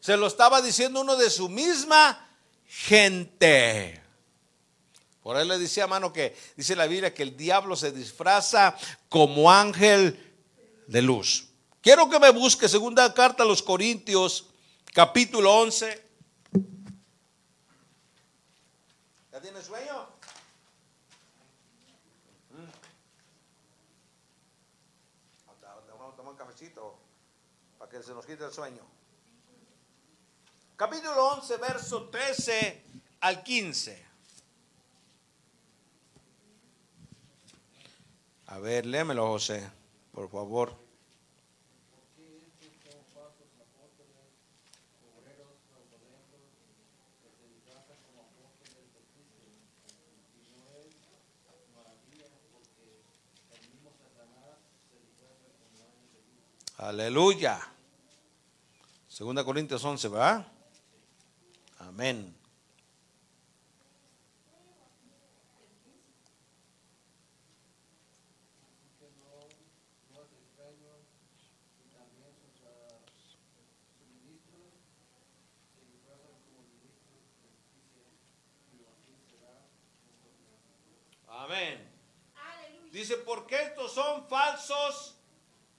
Se 0.00 0.14
lo 0.18 0.26
estaba 0.26 0.60
diciendo 0.60 1.00
uno 1.00 1.16
de 1.16 1.30
su 1.30 1.48
misma 1.48 2.28
gente. 2.66 4.02
Por 5.22 5.38
él 5.38 5.48
le 5.48 5.58
decía, 5.58 5.84
hermano, 5.84 6.12
que 6.12 6.36
dice 6.54 6.76
la 6.76 6.86
Biblia 6.86 7.14
que 7.14 7.22
el 7.22 7.34
diablo 7.34 7.76
se 7.76 7.92
disfraza 7.92 8.76
como 9.08 9.50
ángel 9.50 10.34
de 10.86 11.00
luz. 11.00 11.48
Quiero 11.80 12.10
que 12.10 12.20
me 12.20 12.28
busque 12.28 12.68
segunda 12.68 13.14
carta 13.14 13.42
a 13.42 13.46
los 13.46 13.62
Corintios, 13.62 14.48
capítulo 14.92 15.50
11. 15.50 16.04
¿Ya 19.32 19.40
tiene 19.40 19.62
sueño? 19.62 20.12
para 27.78 27.81
que 27.92 28.02
se 28.02 28.14
nos 28.14 28.24
quite 28.24 28.42
el 28.42 28.50
sueño. 28.50 28.80
Capítulo 30.76 31.34
11, 31.34 31.56
verso 31.58 32.08
13 32.08 32.82
al 33.20 33.42
15. 33.42 34.06
A 38.46 38.58
ver, 38.60 38.86
léemelo, 38.86 39.26
José, 39.28 39.70
por 40.10 40.30
favor. 40.30 40.74
Aleluya. 56.78 57.71
Segunda 59.22 59.44
Corintios 59.44 59.84
11, 59.84 60.08
¿verdad? 60.08 60.52
Amén. 61.78 62.36
Amén. 81.28 81.88
Dice, 82.90 83.18
porque 83.18 83.54
estos 83.62 83.92
son 83.92 84.26
falsos 84.26 85.14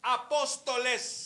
apóstoles. 0.02 1.23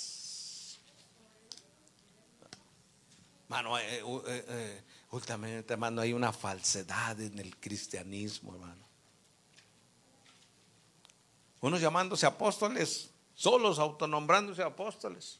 Mano, 3.78 3.90
eh, 3.90 4.04
eh, 4.28 4.46
eh, 4.48 4.84
últimamente, 5.12 5.74
hermano, 5.74 6.02
hay 6.02 6.14
una 6.14 6.34
falsedad 6.34 7.20
en 7.22 7.38
el 7.40 7.56
cristianismo, 7.58 8.54
hermano. 8.54 8.86
Unos 11.62 11.82
llamándose 11.82 12.26
apóstoles, 12.26 13.10
solos 13.36 13.80
autonombrándose 13.80 14.64
apóstoles. 14.64 15.40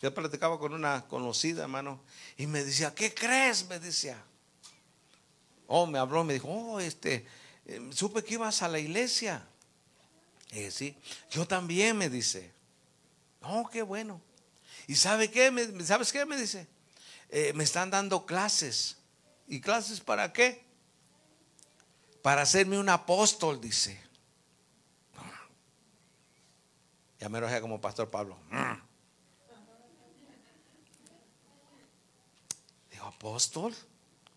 Yo 0.00 0.12
platicaba 0.12 0.58
con 0.58 0.74
una 0.74 1.06
conocida, 1.06 1.62
hermano, 1.62 2.00
y 2.36 2.46
me 2.46 2.64
decía, 2.64 2.94
¿qué 2.94 3.14
crees? 3.14 3.66
Me 3.68 3.78
decía. 3.78 4.22
Oh, 5.66 5.86
me 5.86 5.98
habló, 5.98 6.22
me 6.22 6.34
dijo, 6.34 6.48
oh, 6.48 6.80
este, 6.80 7.26
supe 7.90 8.22
que 8.22 8.34
ibas 8.34 8.62
a 8.62 8.68
la 8.68 8.78
iglesia. 8.78 9.46
Eh, 10.50 10.70
sí, 10.70 10.96
yo 11.30 11.46
también 11.46 11.96
me 11.96 12.08
dice. 12.08 12.52
No, 13.40 13.68
qué 13.72 13.82
bueno. 13.82 14.20
¿Y 14.86 14.94
sabe 14.94 15.30
qué? 15.30 15.50
¿Sabes 15.84 16.12
qué? 16.12 16.24
Me 16.24 16.36
dice. 16.36 16.68
Eh, 17.28 17.52
me 17.54 17.64
están 17.64 17.90
dando 17.90 18.26
clases. 18.26 18.96
¿Y 19.46 19.60
clases 19.60 20.00
para 20.00 20.32
qué? 20.32 20.64
Para 22.22 22.42
hacerme 22.42 22.78
un 22.78 22.88
apóstol, 22.88 23.60
dice. 23.60 24.00
Ya 27.18 27.28
me 27.28 27.38
enojé 27.38 27.60
como 27.60 27.80
Pastor 27.80 28.10
Pablo. 28.10 28.38
Digo, 32.90 33.06
apóstol. 33.06 33.74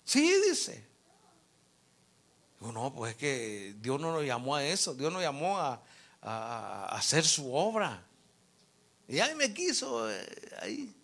Sí, 0.03 0.31
dice 0.47 0.89
no, 2.59 2.93
pues 2.93 3.11
es 3.11 3.17
que 3.17 3.75
Dios 3.79 3.99
no 3.99 4.11
nos 4.11 4.25
llamó 4.25 4.55
a 4.55 4.65
eso, 4.65 4.93
Dios 4.93 5.11
nos 5.11 5.21
llamó 5.21 5.57
a, 5.57 5.81
hacer 6.91 7.25
su 7.25 7.53
obra. 7.53 8.05
Y 9.07 9.19
ahí 9.19 9.33
me 9.35 9.53
quiso, 9.53 10.11
eh, 10.11 10.27
ahí. 10.61 10.95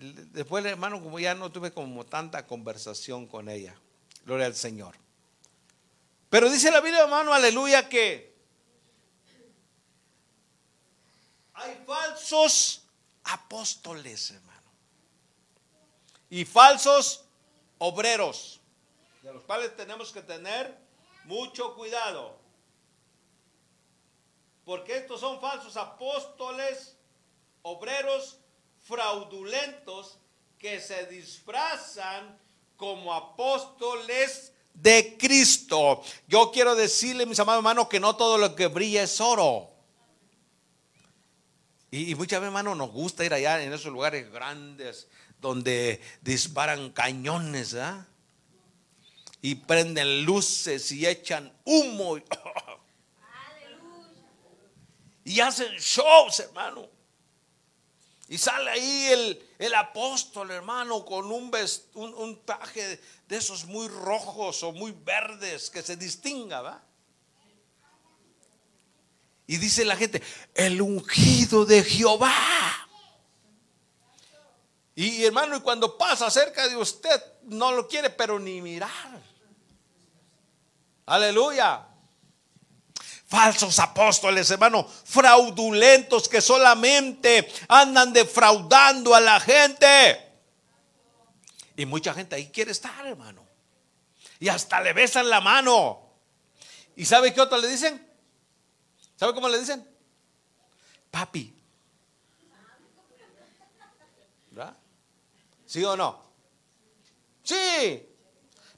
Después, 0.00 0.64
hermano, 0.64 1.02
como 1.02 1.18
ya 1.18 1.34
no 1.34 1.52
tuve 1.52 1.72
como 1.72 2.06
tanta 2.06 2.46
conversación 2.46 3.26
con 3.26 3.50
ella. 3.50 3.78
Gloria 4.24 4.46
al 4.46 4.54
Señor. 4.54 4.96
Pero 6.30 6.50
dice 6.50 6.70
la 6.70 6.80
Biblia, 6.80 7.02
hermano, 7.02 7.34
aleluya, 7.34 7.86
que 7.86 8.34
hay 11.52 11.82
falsos 11.86 12.84
apóstoles, 13.24 14.30
hermano. 14.30 14.72
Y 16.30 16.46
falsos 16.46 17.26
obreros 17.76 18.60
de 19.22 19.34
los 19.34 19.42
cuales 19.44 19.76
tenemos 19.76 20.12
que 20.12 20.22
tener 20.22 20.78
mucho 21.24 21.74
cuidado. 21.74 22.38
Porque 24.64 24.96
estos 24.96 25.20
son 25.20 25.42
falsos 25.42 25.76
apóstoles, 25.76 26.96
obreros 27.60 28.39
fraudulentos 28.90 30.18
que 30.58 30.80
se 30.80 31.06
disfrazan 31.06 32.38
como 32.76 33.14
apóstoles 33.14 34.52
de 34.74 35.16
Cristo. 35.16 36.02
Yo 36.28 36.50
quiero 36.52 36.74
decirle, 36.74 37.24
mis 37.24 37.38
amados 37.38 37.60
hermanos, 37.60 37.88
que 37.88 38.00
no 38.00 38.16
todo 38.16 38.36
lo 38.36 38.54
que 38.54 38.66
brilla 38.66 39.04
es 39.04 39.20
oro. 39.20 39.70
Y, 41.90 42.14
muchas 42.14 42.40
veces, 42.40 42.48
hermanos, 42.48 42.76
nos 42.76 42.90
gusta 42.90 43.24
ir 43.24 43.32
allá 43.32 43.62
en 43.62 43.72
esos 43.72 43.92
lugares 43.92 44.30
grandes 44.30 45.08
donde 45.40 46.00
disparan 46.20 46.90
cañones, 46.90 47.74
¿ah? 47.74 48.06
y 49.42 49.54
prenden 49.54 50.24
luces 50.24 50.92
y 50.92 51.06
echan 51.06 51.52
humo 51.64 52.18
y, 55.24 55.40
hacen 55.40 55.72
shows, 55.78 56.40
hermano. 56.40 56.99
Y 58.30 58.38
sale 58.38 58.70
ahí 58.70 59.36
el, 59.58 59.74
apóstol, 59.74 60.52
hermano, 60.52 61.04
con 61.04 61.32
un, 61.32 61.50
un, 61.94 62.44
traje 62.44 63.00
de 63.26 63.36
esos 63.36 63.64
muy 63.64 63.88
rojos 63.88 64.62
o 64.62 64.70
muy 64.70 64.92
verdes 64.92 65.68
que 65.68 65.82
se 65.82 65.96
distinga, 65.96 66.62
¿va? 66.62 66.80
Y 69.48 69.56
dice 69.56 69.84
la 69.84 69.96
gente, 69.96 70.22
el 70.54 70.80
ungido 70.80 71.66
de 71.66 71.82
Jehová. 71.82 72.32
Y 74.94 75.24
hermano, 75.24 75.56
y 75.56 75.60
cuando 75.60 75.98
pasa 75.98 76.30
cerca 76.30 76.68
de 76.68 76.76
usted, 76.76 77.20
no 77.42 77.72
lo 77.72 77.88
quiere, 77.88 78.10
pero 78.10 78.38
ni 78.38 78.62
mirar. 78.62 79.20
Aleluya. 81.04 81.84
Falsos 83.30 83.78
apóstoles, 83.78 84.50
hermano, 84.50 84.84
fraudulentos 84.84 86.28
que 86.28 86.40
solamente 86.40 87.48
andan 87.68 88.12
defraudando 88.12 89.14
a 89.14 89.20
la 89.20 89.38
gente. 89.38 90.32
Y 91.76 91.86
mucha 91.86 92.12
gente 92.12 92.34
ahí 92.34 92.50
quiere 92.50 92.72
estar, 92.72 93.06
hermano. 93.06 93.46
Y 94.40 94.48
hasta 94.48 94.80
le 94.80 94.92
besan 94.94 95.30
la 95.30 95.40
mano. 95.40 96.10
¿Y 96.96 97.04
sabe 97.04 97.32
qué 97.32 97.40
otro 97.40 97.56
le 97.58 97.68
dicen? 97.68 98.04
¿Sabe 99.14 99.32
cómo 99.32 99.48
le 99.48 99.60
dicen? 99.60 99.88
Papi. 101.12 101.54
¿Verdad? 104.50 104.76
¿Sí 105.66 105.84
o 105.84 105.96
no? 105.96 106.20
Sí. 107.44 108.08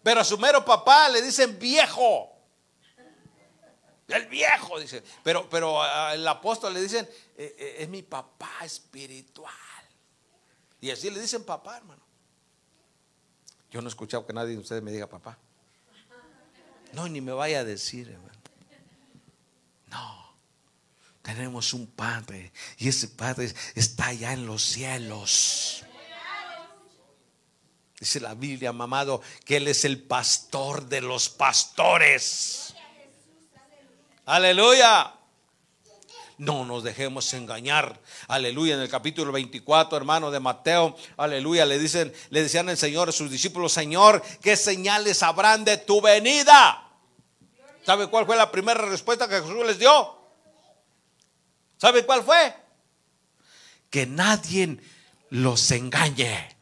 Pero 0.02 0.20
a 0.20 0.24
su 0.24 0.36
mero 0.36 0.62
papá 0.62 1.08
le 1.08 1.22
dicen 1.22 1.58
viejo. 1.58 2.31
El 4.12 4.26
viejo, 4.26 4.78
dice. 4.78 5.02
Pero, 5.22 5.48
pero 5.48 5.82
al 5.82 6.26
apóstol 6.26 6.74
le 6.74 6.82
dicen, 6.82 7.08
eh, 7.36 7.54
eh, 7.58 7.76
es 7.80 7.88
mi 7.88 8.02
papá 8.02 8.58
espiritual. 8.62 9.52
Y 10.80 10.90
así 10.90 11.10
le 11.10 11.20
dicen 11.20 11.44
papá, 11.44 11.76
hermano. 11.76 12.02
Yo 13.70 13.80
no 13.80 13.88
he 13.88 13.90
escuchado 13.90 14.26
que 14.26 14.32
nadie 14.32 14.52
de 14.52 14.58
ustedes 14.58 14.82
me 14.82 14.92
diga 14.92 15.06
papá. 15.06 15.38
No, 16.92 17.08
ni 17.08 17.20
me 17.20 17.32
vaya 17.32 17.60
a 17.60 17.64
decir, 17.64 18.08
hermano. 18.08 18.32
No. 19.86 20.34
Tenemos 21.22 21.72
un 21.72 21.86
padre 21.86 22.52
y 22.76 22.88
ese 22.88 23.08
padre 23.08 23.54
está 23.74 24.08
allá 24.08 24.32
en 24.32 24.44
los 24.46 24.62
cielos. 24.62 25.84
Dice 27.98 28.18
la 28.18 28.34
Biblia, 28.34 28.72
mamado, 28.72 29.22
que 29.44 29.58
Él 29.58 29.68
es 29.68 29.84
el 29.84 30.02
pastor 30.02 30.86
de 30.88 31.00
los 31.00 31.28
pastores. 31.28 32.71
Aleluya. 34.26 35.14
No 36.38 36.64
nos 36.64 36.82
dejemos 36.82 37.32
engañar. 37.34 38.00
Aleluya. 38.28 38.74
En 38.74 38.80
el 38.80 38.88
capítulo 38.88 39.32
24, 39.32 39.96
hermano 39.96 40.30
de 40.30 40.40
Mateo, 40.40 40.96
aleluya, 41.16 41.64
le 41.66 41.78
dicen, 41.78 42.12
le 42.30 42.42
decían 42.42 42.68
el 42.68 42.76
Señor 42.76 43.08
a 43.08 43.12
sus 43.12 43.30
discípulos, 43.30 43.72
Señor, 43.72 44.22
¿qué 44.40 44.56
señales 44.56 45.22
habrán 45.22 45.64
de 45.64 45.76
tu 45.76 46.00
venida? 46.00 46.90
¿Sabe 47.84 48.08
cuál 48.08 48.26
fue 48.26 48.36
la 48.36 48.50
primera 48.50 48.80
respuesta 48.82 49.28
que 49.28 49.40
Jesús 49.40 49.66
les 49.66 49.78
dio? 49.78 50.18
¿Sabe 51.76 52.04
cuál 52.04 52.22
fue? 52.22 52.54
Que 53.90 54.06
nadie 54.06 54.78
los 55.30 55.70
engañe 55.70 56.52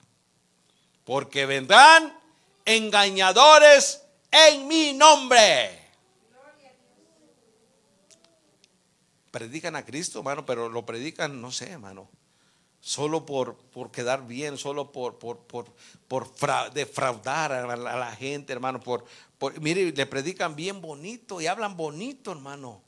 porque 1.11 1.45
vendrán 1.45 2.17
engañadores 2.65 4.03
en 4.31 4.69
mi 4.69 4.93
nombre. 4.93 5.80
Predican 9.31 9.77
a 9.77 9.85
Cristo, 9.85 10.19
hermano, 10.19 10.45
pero 10.45 10.69
lo 10.69 10.85
predican, 10.85 11.41
no 11.41 11.53
sé, 11.53 11.71
hermano, 11.71 12.09
solo 12.81 13.25
por, 13.27 13.57
por 13.57 13.91
quedar 13.91 14.27
bien, 14.27 14.59
solo 14.59 14.91
por, 14.91 15.19
por, 15.19 15.39
por, 15.39 16.73
defraudar 16.73 17.53
a 17.53 17.77
la, 17.77 18.17
gente, 18.17 18.53
hermano, 18.53 18.81
por, 18.81 19.05
por, 19.39 19.61
mire, 19.61 19.93
le 19.93 20.07
predican 20.07 20.57
bien 20.57 20.81
bonito 20.81 21.41
y 21.41 21.47
hablan 21.47 21.77
bonito, 21.77 22.33
hermano, 22.33 22.83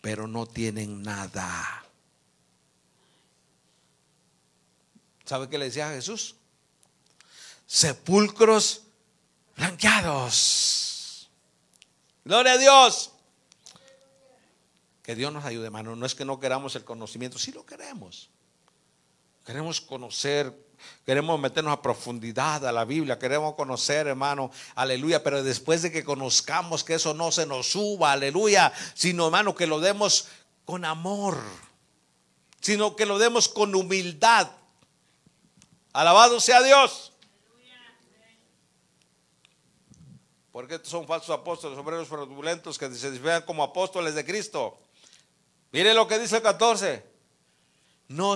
pero 0.00 0.26
no 0.26 0.46
tienen 0.46 1.02
nada. 1.02 1.84
¿Sabe 5.24 5.48
qué 5.48 5.58
le 5.58 5.66
decía 5.66 5.88
a 5.88 5.92
Jesús? 5.92 6.34
sepulcros 7.70 8.82
blanqueados. 9.56 11.30
Gloria 12.24 12.54
a 12.54 12.58
Dios. 12.58 13.12
Que 15.02 15.14
Dios 15.14 15.32
nos 15.32 15.44
ayude, 15.44 15.66
hermano. 15.66 15.96
No 15.96 16.06
es 16.06 16.14
que 16.14 16.24
no 16.24 16.38
queramos 16.40 16.76
el 16.76 16.84
conocimiento, 16.84 17.38
sí 17.38 17.52
lo 17.52 17.64
queremos. 17.64 18.30
Queremos 19.44 19.80
conocer, 19.80 20.54
queremos 21.06 21.40
meternos 21.40 21.72
a 21.72 21.82
profundidad 21.82 22.64
a 22.66 22.72
la 22.72 22.84
Biblia, 22.84 23.18
queremos 23.18 23.54
conocer, 23.54 24.06
hermano, 24.06 24.50
aleluya, 24.74 25.22
pero 25.22 25.42
después 25.42 25.82
de 25.82 25.90
que 25.90 26.04
conozcamos 26.04 26.84
que 26.84 26.94
eso 26.94 27.14
no 27.14 27.32
se 27.32 27.46
nos 27.46 27.70
suba, 27.70 28.12
aleluya, 28.12 28.72
sino, 28.94 29.26
hermano, 29.26 29.54
que 29.54 29.66
lo 29.66 29.80
demos 29.80 30.28
con 30.64 30.84
amor, 30.84 31.42
sino 32.60 32.94
que 32.94 33.06
lo 33.06 33.18
demos 33.18 33.48
con 33.48 33.74
humildad. 33.74 34.50
Alabado 35.92 36.38
sea 36.38 36.62
Dios. 36.62 37.12
Porque 40.52 40.74
estos 40.74 40.90
son 40.90 41.06
falsos 41.06 41.30
apóstoles, 41.30 41.78
obreros 41.78 42.08
fraudulentos 42.08 42.78
que 42.78 42.92
se 42.94 43.10
vean 43.18 43.42
como 43.42 43.62
apóstoles 43.62 44.14
de 44.14 44.24
Cristo. 44.24 44.78
Mire 45.72 45.94
lo 45.94 46.06
que 46.08 46.18
dice 46.18 46.36
el 46.36 46.42
14. 46.42 47.04
No 48.08 48.34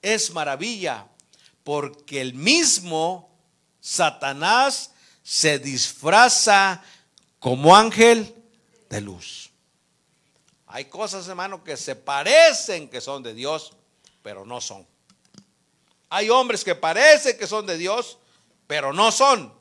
es, 0.00 0.30
maravilla, 0.32 1.06
porque 1.62 2.20
el 2.20 2.34
mismo 2.34 3.30
Satanás 3.80 4.92
se 5.22 5.58
disfraza 5.58 6.82
como 7.38 7.76
ángel 7.76 8.34
de 8.88 9.02
luz. 9.02 9.50
Hay 10.66 10.86
cosas, 10.86 11.28
hermano, 11.28 11.62
que 11.62 11.76
se 11.76 11.94
parecen 11.94 12.88
que 12.88 13.00
son 13.02 13.22
de 13.22 13.34
Dios, 13.34 13.72
pero 14.22 14.46
no 14.46 14.60
son. 14.60 14.86
Hay 16.08 16.30
hombres 16.30 16.64
que 16.64 16.74
parecen 16.74 17.36
que 17.36 17.46
son 17.46 17.66
de 17.66 17.76
Dios, 17.76 18.18
pero 18.66 18.94
no 18.94 19.12
son. 19.12 19.52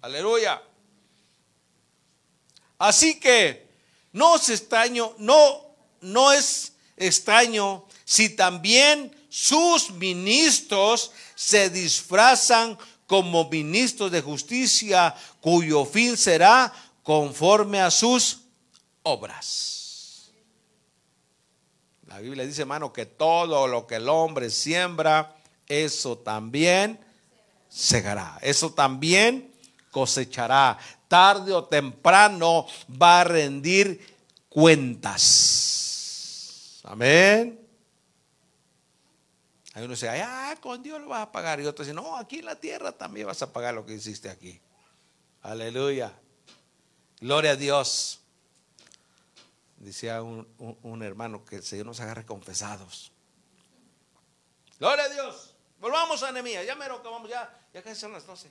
Aleluya. 0.00 0.60
Así 2.78 3.20
que 3.20 3.61
no 4.12 4.36
es 4.36 4.48
extraño, 4.50 5.14
no, 5.18 6.32
es 6.32 6.72
extraño 6.96 7.86
si 8.04 8.30
también 8.30 9.16
sus 9.28 9.90
ministros 9.90 11.12
se 11.34 11.70
disfrazan 11.70 12.78
como 13.06 13.48
ministros 13.48 14.10
de 14.10 14.20
justicia, 14.20 15.14
cuyo 15.40 15.84
fin 15.84 16.16
será 16.16 16.72
conforme 17.02 17.80
a 17.80 17.90
sus 17.90 18.40
obras. 19.02 20.30
La 22.06 22.18
Biblia 22.18 22.44
dice, 22.44 22.62
hermano, 22.62 22.92
que 22.92 23.06
todo 23.06 23.66
lo 23.66 23.86
que 23.86 23.96
el 23.96 24.08
hombre 24.08 24.50
siembra, 24.50 25.34
eso 25.66 26.18
también 26.18 27.00
segará. 27.70 28.38
Eso 28.42 28.72
también 28.72 29.50
cosechará. 29.90 30.78
Tarde 31.12 31.52
o 31.52 31.68
temprano 31.68 32.64
va 32.88 33.20
a 33.20 33.24
rendir 33.24 34.00
cuentas. 34.48 35.20
Amén. 36.84 37.60
Hay 39.74 39.84
uno 39.84 39.92
dice, 39.92 40.08
ah, 40.08 40.56
con 40.58 40.82
Dios 40.82 40.98
lo 41.02 41.08
vas 41.08 41.20
a 41.20 41.30
pagar. 41.30 41.60
Y 41.60 41.66
otro 41.66 41.84
dice, 41.84 41.92
no, 41.92 42.16
aquí 42.16 42.38
en 42.38 42.46
la 42.46 42.56
tierra 42.56 42.92
también 42.92 43.26
vas 43.26 43.42
a 43.42 43.52
pagar 43.52 43.74
lo 43.74 43.84
que 43.84 43.92
hiciste 43.92 44.30
aquí. 44.30 44.58
Aleluya. 45.42 46.18
Gloria 47.20 47.50
a 47.50 47.56
Dios. 47.56 48.22
Decía 49.76 50.22
un, 50.22 51.02
hermano 51.02 51.44
que 51.44 51.56
el 51.56 51.62
Señor 51.62 51.84
nos 51.84 52.00
agarre 52.00 52.24
confesados. 52.24 53.12
Gloria 54.78 55.04
a 55.04 55.10
Dios. 55.10 55.56
Volvamos 55.78 56.22
a 56.22 56.28
Anemía. 56.28 56.64
Ya 56.64 56.74
mero 56.74 57.02
que 57.02 57.08
vamos, 57.10 57.28
ya, 57.28 57.54
ya 57.74 57.82
casi 57.82 58.00
son 58.00 58.12
las 58.12 58.26
12. 58.26 58.50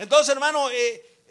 Entonces, 0.00 0.30
hermano, 0.30 0.70
eh, 0.70 1.22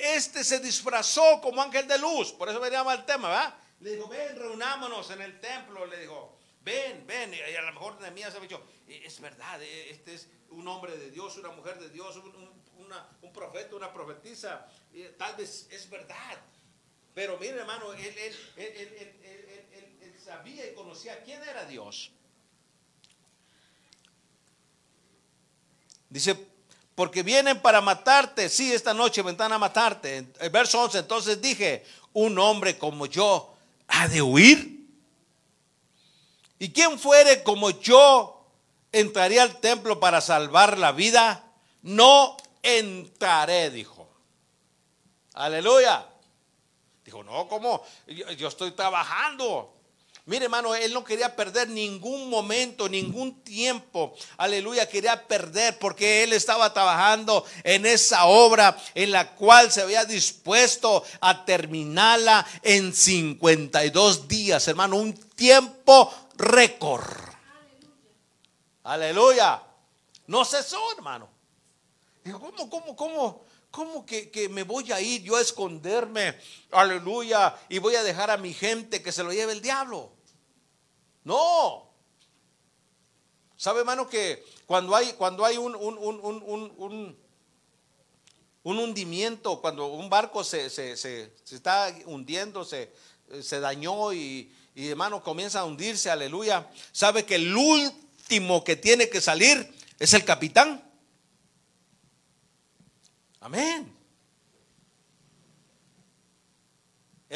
este 0.00 0.42
se 0.42 0.58
disfrazó 0.58 1.40
como 1.40 1.62
ángel 1.62 1.86
de 1.86 1.96
luz, 1.96 2.32
por 2.32 2.48
eso 2.48 2.58
me 2.58 2.68
llama 2.68 2.92
el 2.94 3.04
tema, 3.04 3.28
¿verdad? 3.28 3.54
Le 3.78 3.92
dijo, 3.94 4.08
ven, 4.08 4.36
reunámonos 4.36 5.08
en 5.12 5.22
el 5.22 5.38
templo, 5.38 5.86
le 5.86 6.00
dijo, 6.00 6.36
ven, 6.62 7.06
ven, 7.06 7.32
y 7.32 7.54
a 7.54 7.62
lo 7.62 7.72
mejor 7.72 8.00
Nehemías 8.00 8.34
ha 8.34 8.40
dicho, 8.40 8.60
eh, 8.88 9.02
es 9.04 9.20
verdad, 9.20 9.62
eh, 9.62 9.90
este 9.90 10.14
es 10.14 10.28
un 10.50 10.66
hombre 10.66 10.96
de 10.98 11.12
Dios, 11.12 11.36
una 11.36 11.50
mujer 11.50 11.78
de 11.78 11.88
Dios, 11.90 12.16
un, 12.16 13.32
profeta, 13.32 13.76
una 13.76 13.92
profetisa, 13.92 14.66
tal 15.16 15.36
vez 15.36 15.68
es 15.70 15.88
verdad. 15.88 16.40
Pero 17.14 17.38
mire, 17.38 17.60
hermano, 17.60 17.92
él, 17.92 18.12
él 18.56 20.20
sabía 20.24 20.68
y 20.68 20.74
conocía 20.74 21.22
quién 21.22 21.40
era 21.44 21.64
Dios. 21.64 22.10
Dice, 26.08 26.55
porque 26.96 27.22
vienen 27.22 27.60
para 27.60 27.80
matarte. 27.80 28.48
Sí, 28.48 28.72
esta 28.72 28.92
noche 28.92 29.22
vendrán 29.22 29.52
a 29.52 29.58
matarte. 29.58 30.26
El 30.40 30.50
verso 30.50 30.82
11, 30.82 30.98
entonces 30.98 31.40
dije, 31.40 31.84
un 32.14 32.36
hombre 32.38 32.76
como 32.78 33.06
yo 33.06 33.54
ha 33.86 34.08
de 34.08 34.22
huir. 34.22 34.88
¿Y 36.58 36.70
quién 36.70 36.98
fuere 36.98 37.42
como 37.42 37.68
yo 37.70 38.42
entraría 38.90 39.42
al 39.42 39.60
templo 39.60 40.00
para 40.00 40.22
salvar 40.22 40.78
la 40.78 40.92
vida? 40.92 41.44
No 41.82 42.38
entraré, 42.62 43.70
dijo. 43.70 44.08
Aleluya. 45.34 46.06
Dijo, 47.04 47.22
no, 47.22 47.46
¿cómo? 47.46 47.84
yo 48.06 48.48
estoy 48.48 48.70
trabajando. 48.70 49.75
Mire, 50.28 50.46
hermano, 50.46 50.74
él 50.74 50.92
no 50.92 51.04
quería 51.04 51.36
perder 51.36 51.68
ningún 51.68 52.28
momento, 52.28 52.88
ningún 52.88 53.44
tiempo. 53.44 54.12
Aleluya, 54.38 54.88
quería 54.88 55.24
perder 55.28 55.78
porque 55.78 56.24
él 56.24 56.32
estaba 56.32 56.72
trabajando 56.74 57.44
en 57.62 57.86
esa 57.86 58.26
obra 58.26 58.76
en 58.96 59.12
la 59.12 59.36
cual 59.36 59.70
se 59.70 59.82
había 59.82 60.04
dispuesto 60.04 61.04
a 61.20 61.44
terminarla 61.44 62.44
en 62.62 62.92
52 62.92 64.26
días, 64.26 64.66
hermano, 64.66 64.96
un 64.96 65.14
tiempo 65.14 66.12
récord. 66.34 67.06
Aleluya. 68.82 69.62
No 70.26 70.44
cesó, 70.44 70.80
hermano. 70.96 71.28
Dijo, 72.24 72.40
¿cómo, 72.40 72.68
cómo, 72.68 72.96
cómo? 72.96 73.44
¿Cómo 73.70 74.04
que, 74.04 74.30
que, 74.30 74.48
me 74.48 74.64
voy 74.64 74.90
a 74.90 75.00
ir 75.00 75.22
yo 75.22 75.36
a 75.36 75.40
esconderme? 75.40 76.36
Aleluya. 76.72 77.56
Y 77.68 77.78
voy 77.78 77.94
a 77.94 78.02
dejar 78.02 78.32
a 78.32 78.36
mi 78.36 78.52
gente 78.52 79.02
que 79.02 79.12
se 79.12 79.22
lo 79.22 79.32
lleve 79.32 79.52
el 79.52 79.60
diablo. 79.60 80.15
No. 81.26 81.90
¿Sabe, 83.56 83.80
hermano, 83.80 84.08
que 84.08 84.44
cuando 84.64 84.94
hay, 84.94 85.12
cuando 85.14 85.44
hay 85.44 85.56
un, 85.56 85.74
un, 85.74 85.98
un, 85.98 87.18
un 88.62 88.78
hundimiento, 88.78 89.60
cuando 89.60 89.86
un 89.86 90.08
barco 90.08 90.44
se, 90.44 90.70
se, 90.70 90.96
se, 90.96 91.32
está 91.50 91.92
hundiendo, 92.04 92.64
se, 92.64 92.92
se 93.42 93.58
dañó 93.58 94.12
y, 94.12 94.54
y, 94.76 94.86
hermano, 94.86 95.20
comienza 95.20 95.58
a 95.60 95.64
hundirse, 95.64 96.10
aleluya, 96.10 96.70
sabe 96.92 97.24
que 97.26 97.34
el 97.34 97.56
último 97.56 98.62
que 98.62 98.76
tiene 98.76 99.08
que 99.08 99.20
salir 99.20 99.74
es 99.98 100.14
el 100.14 100.24
capitán. 100.24 100.88
Amén. 103.40 103.95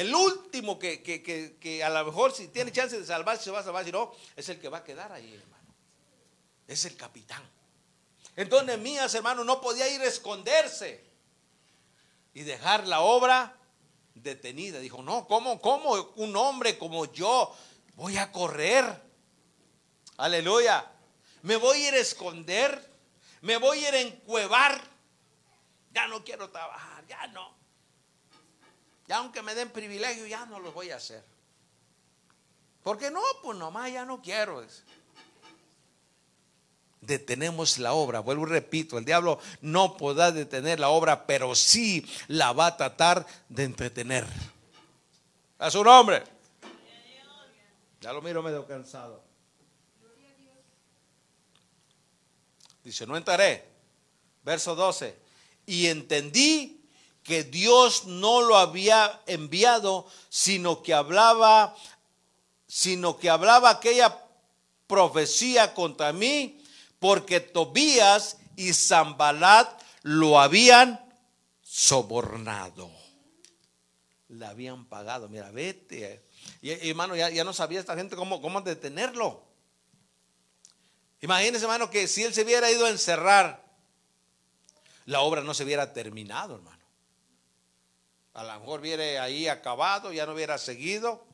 El 0.01 0.15
último 0.15 0.79
que, 0.79 1.83
a 1.85 1.91
lo 1.91 2.07
mejor 2.07 2.33
si 2.33 2.49
tiene 2.49 2.73
chance 2.73 2.99
de 2.99 3.05
salvarse 3.05 3.45
se 3.45 3.51
va 3.51 3.59
a 3.59 3.63
salvar, 3.63 3.85
si 3.85 3.93
no, 3.93 4.11
es 4.35 4.49
el 4.49 4.59
que 4.59 4.71
va 4.71 4.79
a 4.79 4.83
quedar 4.83 5.13
ahí, 5.13 5.35
hermano. 5.35 5.75
Es 6.67 6.87
el 6.87 6.97
capitán. 6.97 7.43
Entonces 8.35 8.79
Mías, 8.79 9.15
hermano, 9.15 9.45
no 9.45 9.61
podía 9.61 9.87
ir 9.95 10.01
a 10.01 10.07
esconderse 10.07 11.05
y 12.33 12.45
dejar 12.45 12.87
la 12.87 13.03
obra 13.03 13.55
detenida. 14.15 14.79
Dijo, 14.79 15.03
no, 15.03 15.27
¿cómo, 15.27 15.61
cómo 15.61 15.93
un 16.17 16.35
hombre 16.35 16.79
como 16.79 17.05
yo 17.13 17.55
voy 17.97 18.17
a 18.17 18.33
correr? 18.33 18.87
Aleluya. 20.17 20.91
Me 21.43 21.57
voy 21.57 21.77
a 21.77 21.89
ir 21.89 21.95
a 21.95 21.99
esconder, 21.99 22.91
me 23.43 23.59
voy 23.59 23.85
a 23.85 23.89
ir 23.91 23.95
a 23.97 24.01
encuevar. 24.01 24.81
Ya 25.93 26.07
no 26.07 26.25
quiero 26.25 26.49
trabajar, 26.49 27.07
ya 27.07 27.27
no. 27.27 27.60
Ya 29.11 29.17
aunque 29.17 29.43
me 29.43 29.57
den 29.57 29.71
privilegio, 29.71 30.25
ya 30.29 30.47
no 30.47 30.61
los 30.61 30.73
voy 30.73 30.93
a 30.93 30.97
hacer. 30.97 31.25
Porque 32.85 33.11
no, 33.11 33.21
pues 33.43 33.59
nomás 33.59 33.91
ya 33.93 34.05
no 34.05 34.23
quiero. 34.23 34.65
Detenemos 37.01 37.79
la 37.79 37.93
obra, 37.93 38.21
vuelvo 38.21 38.47
y 38.47 38.51
repito, 38.51 38.99
el 38.99 39.05
diablo 39.05 39.41
no 39.63 39.97
podrá 39.97 40.31
detener 40.31 40.79
la 40.79 40.91
obra, 40.91 41.27
pero 41.27 41.57
sí 41.57 42.09
la 42.29 42.53
va 42.53 42.67
a 42.67 42.77
tratar 42.77 43.27
de 43.49 43.65
entretener. 43.65 44.25
A 45.59 45.73
su 45.73 45.83
nombre. 45.83 46.23
Ya 48.01 48.13
lo 48.13 48.23
miro 48.23 48.45
medio 48.45 48.65
cansado. 48.65 49.25
Dice, 52.85 53.09
no 53.09 53.17
entraré. 53.17 53.67
Verso 54.45 54.77
12. 54.77 55.19
Y 55.67 55.89
entendí 55.89 56.80
que 57.31 57.45
Dios 57.45 58.07
no 58.07 58.43
lo 58.43 58.57
había 58.57 59.23
enviado, 59.29 60.05
sino 60.29 60.83
que 60.83 60.93
hablaba, 60.93 61.77
sino 62.67 63.19
que 63.19 63.31
hablaba 63.31 63.71
aquella 63.71 64.19
profecía 64.89 65.73
contra 65.73 66.13
mí, 66.13 66.61
porque 66.99 67.39
Tobías 67.39 68.39
y 68.57 68.73
Zambalat 68.73 69.81
lo 70.03 70.41
habían 70.41 70.99
sobornado. 71.63 72.91
le 74.27 74.45
habían 74.45 74.87
pagado. 74.87 75.29
Mira, 75.29 75.53
vete. 75.53 76.27
Y, 76.61 76.73
hermano, 76.89 77.15
ya, 77.15 77.45
no 77.45 77.53
sabía 77.53 77.79
esta 77.79 77.95
gente 77.95 78.17
cómo, 78.17 78.43
cómo 78.43 78.61
detenerlo. 78.61 79.45
Imagínense, 81.21 81.65
hermano, 81.65 81.91
que 81.91 82.09
si 82.09 82.25
él 82.25 82.35
se 82.35 82.43
hubiera 82.43 82.69
ido 82.73 82.87
a 82.87 82.91
encerrar, 82.91 83.65
la 85.05 85.21
obra 85.21 85.43
no 85.43 85.55
se 85.55 85.63
hubiera 85.63 85.93
terminado, 85.93 86.57
hermano. 86.57 86.80
A 88.35 88.45
lo 88.45 88.61
mejor 88.61 88.81
hubiera 88.81 89.23
ahí 89.23 89.49
acabado, 89.49 90.13
ya 90.13 90.27
no 90.27 90.35
hubiera 90.35 90.59
seguido. 90.59 91.25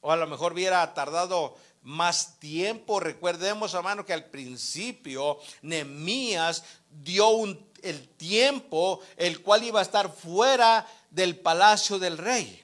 O 0.00 0.12
a 0.12 0.16
lo 0.16 0.26
mejor 0.26 0.52
hubiera 0.52 0.92
tardado 0.94 1.56
más 1.82 2.38
tiempo. 2.40 3.00
Recordemos, 3.00 3.72
hermano, 3.74 4.04
que 4.04 4.12
al 4.12 4.24
principio 4.26 5.38
Nemías 5.62 6.64
dio 6.90 7.28
un, 7.28 7.70
el 7.82 8.08
tiempo 8.08 9.00
el 9.16 9.42
cual 9.42 9.64
iba 9.64 9.78
a 9.80 9.82
estar 9.82 10.12
fuera 10.12 10.86
del 11.10 11.38
palacio 11.38 11.98
del 11.98 12.18
rey. 12.18 12.62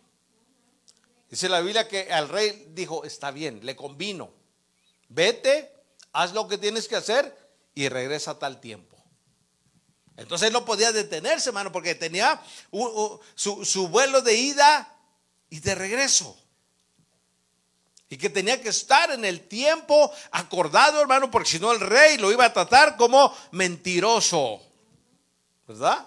Dice 1.31 1.49
la 1.49 1.61
Biblia 1.61 1.87
que 1.87 2.13
al 2.13 2.29
rey 2.29 2.71
dijo, 2.71 3.05
está 3.05 3.31
bien, 3.31 3.61
le 3.65 3.77
convino. 3.77 4.33
Vete, 5.09 5.73
haz 6.13 6.33
lo 6.33 6.49
que 6.49 6.59
tienes 6.59 6.89
que 6.89 6.97
hacer 6.97 7.37
y 7.75 7.89
regresa 7.89 8.33
a 8.33 8.39
tal 8.39 8.61
tiempo. 8.61 8.97
Entonces 10.21 10.53
no 10.53 10.67
podía 10.67 10.93
detenerse, 10.93 11.49
hermano, 11.49 11.73
porque 11.73 11.95
tenía 11.95 12.43
su, 13.35 13.89
vuelo 13.89 14.21
de 14.21 14.35
ida 14.35 14.95
y 15.49 15.61
de 15.61 15.75
regreso. 15.75 16.39
Y 18.11 18.19
que 18.19 18.29
tenía 18.29 18.61
que 18.61 18.69
estar 18.69 19.11
en 19.13 19.25
el 19.25 19.49
tiempo 19.49 20.13
acordado, 20.31 21.01
hermano, 21.01 21.31
porque 21.31 21.49
si 21.49 21.59
no 21.59 21.73
el 21.73 21.81
rey 21.81 22.19
lo 22.19 22.31
iba 22.31 22.45
a 22.45 22.53
tratar 22.53 22.99
como 22.99 23.35
mentiroso. 23.53 24.61
¿Verdad? 25.67 26.07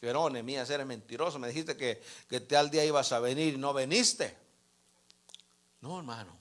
Pero 0.00 0.28
Nemías 0.28 0.68
eres 0.68 0.86
mentiroso. 0.86 1.38
Me 1.38 1.48
dijiste 1.48 1.78
que, 1.78 2.02
que 2.28 2.40
tal 2.40 2.70
día 2.70 2.84
ibas 2.84 3.10
a 3.12 3.20
venir 3.20 3.54
y 3.54 3.56
no 3.56 3.72
veniste. 3.72 4.36
No, 5.80 5.96
hermano. 5.96 6.36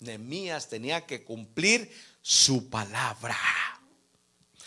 Nemías 0.00 0.68
tenía 0.68 1.06
que 1.06 1.24
cumplir 1.24 1.90
su 2.20 2.68
palabra. 2.68 3.38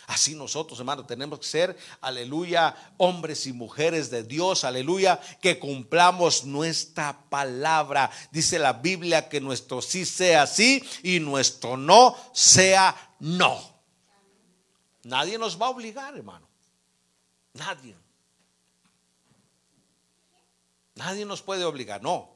Así 0.08 0.36
nosotros, 0.36 0.80
hermano, 0.80 1.06
tenemos 1.06 1.40
que 1.40 1.46
ser, 1.46 1.78
aleluya, 2.02 2.76
hombres 2.98 3.48
y 3.48 3.54
mujeres 3.54 4.10
de 4.10 4.24
Dios, 4.24 4.66
aleluya, 4.66 5.20
que 5.42 5.60
cumplamos 5.60 6.44
nuestra 6.44 7.30
palabra. 7.30 8.12
Dice 8.32 8.60
la 8.60 8.74
Biblia 8.74 9.30
que 9.30 9.40
nuestro 9.40 9.82
sí 9.82 10.06
sea 10.06 10.46
sí 10.46 10.84
y 11.04 11.20
nuestro 11.20 11.78
no 11.78 12.16
sea 12.34 13.16
no. 13.20 13.74
Nadie 15.04 15.38
nos 15.38 15.62
va 15.62 15.68
a 15.68 15.70
obligar, 15.70 16.16
hermano. 16.16 16.48
Nadie. 17.54 17.96
Nadie 20.96 21.26
nos 21.26 21.42
puede 21.42 21.64
obligar, 21.64 22.02
no. 22.02 22.30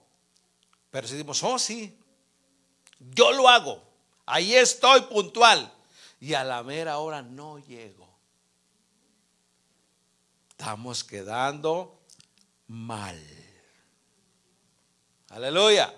Pero 0.89 1.05
si 1.07 1.13
decimos, 1.13 1.43
oh 1.43 1.59
sí, 1.59 1.97
yo 2.99 3.32
lo 3.32 3.49
hago, 3.49 3.84
ahí 4.26 4.55
estoy 4.55 5.01
puntual 5.01 5.74
y 6.20 6.34
a 6.34 6.43
la 6.43 6.63
mera 6.63 6.97
hora 6.97 7.22
no 7.22 7.59
llego. 7.59 8.07
Estamos 10.49 11.03
quedando 11.03 11.99
mal. 12.68 13.22
Aleluya. 15.30 15.93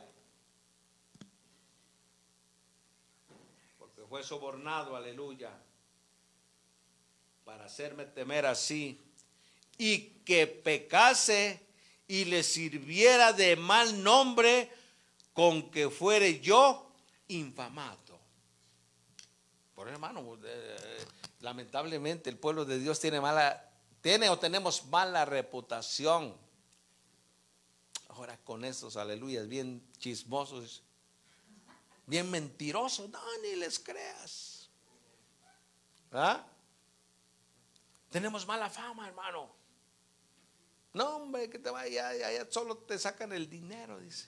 Porque 3.78 4.01
fue 4.09 4.24
sobornado, 4.24 4.95
aleluya, 4.95 5.51
para 7.45 7.65
hacerme 7.65 8.05
temer 8.05 8.45
así 8.45 8.99
y 9.78 9.99
que 10.26 10.45
pecase 10.45 11.65
y 12.07 12.26
le 12.26 12.43
sirviera 12.43 13.32
de 13.32 13.55
mal 13.55 14.03
nombre 14.03 14.70
con 15.34 15.72
que 15.72 15.89
fuere 15.89 16.41
yo 16.41 16.91
infamado. 17.30 18.09
Hermano, 19.88 20.38
eh, 20.43 21.05
lamentablemente 21.41 22.30
el 22.30 22.38
pueblo 22.38 22.65
de 22.65 22.80
Dios 22.80 22.99
tiene 22.99 23.21
mala, 23.21 23.71
tiene 24.01 24.30
o 24.30 24.38
tenemos 24.38 24.86
mala 24.86 25.25
reputación. 25.25 26.36
Ahora 28.09 28.38
con 28.43 28.65
estos 28.65 28.97
aleluyas 28.97 29.47
bien 29.47 29.82
chismosos, 29.97 30.84
bien 32.05 32.30
mentirosos, 32.30 33.09
no, 33.09 33.19
ni 33.43 33.55
les 33.55 33.80
creas. 33.80 34.69
¿Ah? 36.11 36.45
Tenemos 38.09 38.45
mala 38.45 38.69
fama, 38.69 39.07
hermano. 39.07 39.49
No, 40.93 41.17
hombre, 41.17 41.49
que 41.49 41.59
te 41.59 41.69
vaya, 41.69 42.09
allá 42.09 42.47
solo 42.49 42.77
te 42.77 42.97
sacan 42.97 43.32
el 43.32 43.49
dinero, 43.49 43.99
dice. 43.99 44.27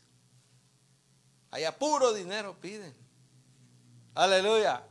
Allá 1.49 1.77
puro 1.77 2.13
dinero 2.13 2.55
piden. 2.61 2.95
Aleluya. 4.13 4.87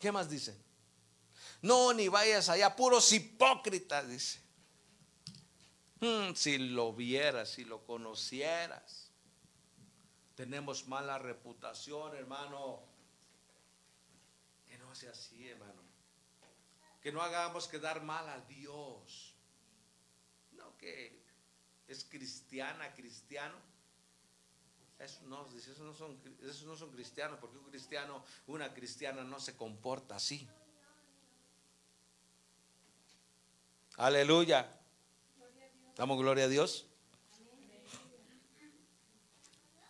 ¿Qué 0.00 0.10
más 0.10 0.30
dice? 0.30 0.56
No, 1.62 1.92
ni 1.92 2.08
vayas 2.08 2.48
allá, 2.48 2.74
puros 2.74 3.12
hipócritas, 3.12 4.08
dice. 4.08 4.40
Hmm, 6.00 6.34
si 6.34 6.56
lo 6.56 6.94
vieras, 6.94 7.50
si 7.50 7.64
lo 7.64 7.84
conocieras. 7.84 9.10
Tenemos 10.34 10.88
mala 10.88 11.18
reputación, 11.18 12.16
hermano. 12.16 12.80
Que 14.66 14.78
no 14.78 14.94
sea 14.94 15.10
así, 15.10 15.46
hermano. 15.46 15.82
Que 17.02 17.12
no 17.12 17.20
hagamos 17.20 17.68
quedar 17.68 18.02
mal 18.02 18.26
a 18.26 18.40
Dios. 18.46 19.34
No 20.52 20.76
que 20.78 21.22
es 21.88 22.04
cristiana, 22.04 22.94
cristiano 22.94 23.69
no, 25.26 25.48
esos 25.56 25.78
no, 25.78 25.94
son, 25.94 26.18
esos 26.42 26.64
no 26.64 26.76
son 26.76 26.90
cristianos, 26.90 27.38
porque 27.40 27.56
un 27.56 27.64
cristiano, 27.64 28.22
una 28.46 28.72
cristiana 28.74 29.24
no 29.24 29.40
se 29.40 29.56
comporta 29.56 30.16
así. 30.16 30.46
Aleluya. 33.96 34.70
Damos 35.96 36.18
gloria 36.18 36.44
a 36.44 36.48
Dios. 36.48 36.86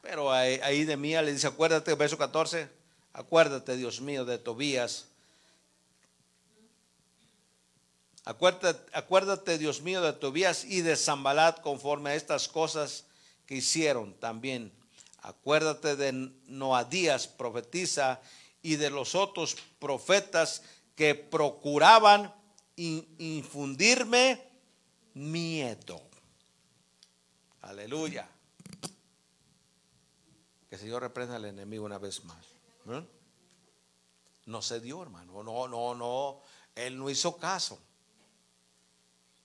Pero 0.02 0.32
ahí, 0.32 0.84
de 0.84 0.96
mía 0.96 1.22
le 1.22 1.32
dice, 1.32 1.48
acuérdate, 1.48 1.94
verso 1.94 2.16
14, 2.16 2.68
acuérdate, 3.12 3.76
Dios 3.76 4.00
mío, 4.00 4.24
de 4.24 4.38
Tobías. 4.38 5.08
Acuérdate, 8.24 8.90
acuérdate, 8.92 9.58
Dios 9.58 9.82
mío, 9.82 10.02
de 10.02 10.12
Tobías 10.12 10.64
y 10.64 10.82
de 10.82 10.96
Zambalat 10.96 11.60
conforme 11.60 12.10
a 12.10 12.14
estas 12.14 12.48
cosas 12.48 13.06
que 13.46 13.56
hicieron 13.56 14.14
también 14.14 14.72
Acuérdate 15.22 15.96
de 15.96 16.12
Noadías, 16.46 17.26
profetiza, 17.26 18.20
y 18.62 18.76
de 18.76 18.90
los 18.90 19.14
otros 19.14 19.56
profetas 19.78 20.62
que 20.94 21.14
procuraban 21.14 22.34
infundirme 22.76 24.42
miedo. 25.14 26.02
Aleluya. 27.62 28.28
Que 30.68 30.76
el 30.76 30.80
Señor 30.80 31.02
reprenda 31.02 31.36
al 31.36 31.44
enemigo 31.44 31.84
una 31.84 31.98
vez 31.98 32.24
más. 32.24 32.46
No 34.46 34.62
se 34.62 34.80
dio, 34.80 35.02
hermano. 35.02 35.42
No, 35.42 35.68
no, 35.68 35.94
no. 35.94 36.40
Él 36.74 36.98
no 36.98 37.10
hizo 37.10 37.36
caso. 37.36 37.78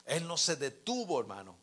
Él 0.05 0.28
no 0.28 0.38
se 0.38 0.55
detuvo, 0.55 1.19
hermano. 1.19 1.57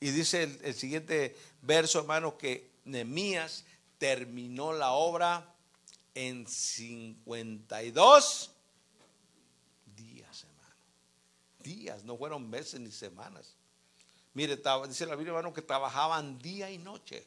Y 0.00 0.10
dice 0.10 0.44
el, 0.44 0.60
el 0.62 0.74
siguiente 0.74 1.36
verso, 1.62 1.98
hermano, 1.98 2.36
que 2.36 2.73
Nemías 2.84 3.64
terminó 3.98 4.72
la 4.72 4.92
obra 4.92 5.54
en 6.14 6.46
52 6.46 8.50
días, 9.96 10.44
hermano. 10.44 10.74
Días, 11.60 12.04
no 12.04 12.16
fueron 12.16 12.48
meses 12.48 12.80
ni 12.80 12.90
semanas. 12.90 13.56
Mire, 14.34 14.60
dice 14.88 15.06
la 15.06 15.14
Biblia, 15.14 15.30
hermano, 15.30 15.52
que 15.52 15.62
trabajaban 15.62 16.38
día 16.38 16.70
y 16.70 16.78
noche. 16.78 17.24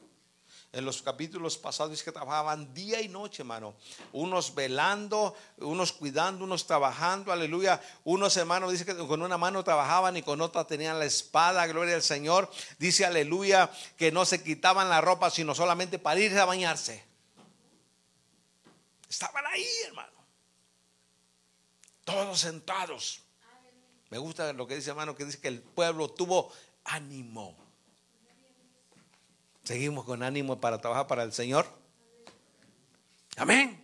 En 0.77 0.85
los 0.85 1.01
capítulos 1.01 1.57
pasados 1.57 1.89
dice 1.89 2.03
que 2.03 2.11
trabajaban 2.11 2.71
día 2.71 3.01
y 3.01 3.09
noche, 3.09 3.41
hermano. 3.41 3.73
Unos 4.13 4.53
velando, 4.53 5.35
unos 5.57 5.91
cuidando, 5.91 6.43
unos 6.43 6.67
trabajando, 6.67 7.31
aleluya. 7.31 7.81
Unos 8.03 8.37
hermanos 8.37 8.71
dice 8.71 8.85
que 8.85 8.95
con 8.95 9.23
una 9.23 9.39
mano 9.39 9.63
trabajaban 9.63 10.17
y 10.17 10.21
con 10.21 10.39
otra 10.39 10.67
tenían 10.67 10.99
la 10.99 11.05
espada, 11.05 11.65
gloria 11.65 11.95
al 11.95 12.03
Señor. 12.03 12.47
Dice, 12.77 13.07
aleluya, 13.07 13.71
que 13.97 14.11
no 14.11 14.23
se 14.23 14.43
quitaban 14.43 14.87
la 14.87 15.01
ropa, 15.01 15.31
sino 15.31 15.55
solamente 15.55 15.97
para 15.97 16.19
ir 16.19 16.37
a 16.37 16.45
bañarse. 16.45 17.03
Estaban 19.09 19.47
ahí, 19.47 19.65
hermano. 19.87 20.13
Todos 22.03 22.39
sentados. 22.39 23.23
Me 24.11 24.19
gusta 24.19 24.53
lo 24.53 24.67
que 24.67 24.75
dice, 24.75 24.91
hermano, 24.91 25.15
que 25.15 25.25
dice 25.25 25.41
que 25.41 25.47
el 25.47 25.59
pueblo 25.59 26.11
tuvo 26.11 26.51
ánimo. 26.83 27.66
Seguimos 29.67 30.05
con 30.05 30.23
ánimo 30.23 30.61
para 30.61 30.77
trabajar 30.77 31.07
para 31.07 31.23
el 31.23 31.33
Señor. 31.33 31.67
Amén. 33.35 33.83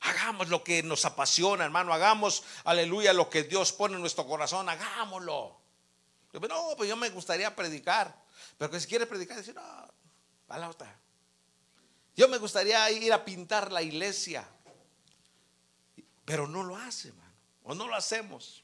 Hagamos 0.00 0.48
lo 0.48 0.64
que 0.64 0.82
nos 0.82 1.04
apasiona, 1.04 1.66
hermano. 1.66 1.92
Hagamos, 1.92 2.42
aleluya, 2.64 3.12
lo 3.12 3.28
que 3.28 3.42
Dios 3.42 3.72
pone 3.72 3.96
en 3.96 4.00
nuestro 4.00 4.26
corazón. 4.26 4.66
Hagámoslo. 4.66 5.60
No, 6.32 6.74
pues 6.74 6.88
yo 6.88 6.96
me 6.96 7.10
gustaría 7.10 7.54
predicar. 7.54 8.18
Pero 8.56 8.70
que 8.70 8.80
si 8.80 8.86
quiere 8.86 9.04
predicar, 9.04 9.36
dice, 9.36 9.52
no, 9.52 9.60
a 9.60 10.58
la 10.58 10.70
otra. 10.70 10.98
Yo 12.16 12.26
me 12.26 12.38
gustaría 12.38 12.90
ir 12.92 13.12
a 13.12 13.26
pintar 13.26 13.70
la 13.70 13.82
iglesia. 13.82 14.48
Pero 16.24 16.48
no 16.48 16.62
lo 16.62 16.78
hace, 16.78 17.08
hermano. 17.08 17.34
O 17.62 17.74
no 17.74 17.88
lo 17.88 17.94
hacemos. 17.94 18.63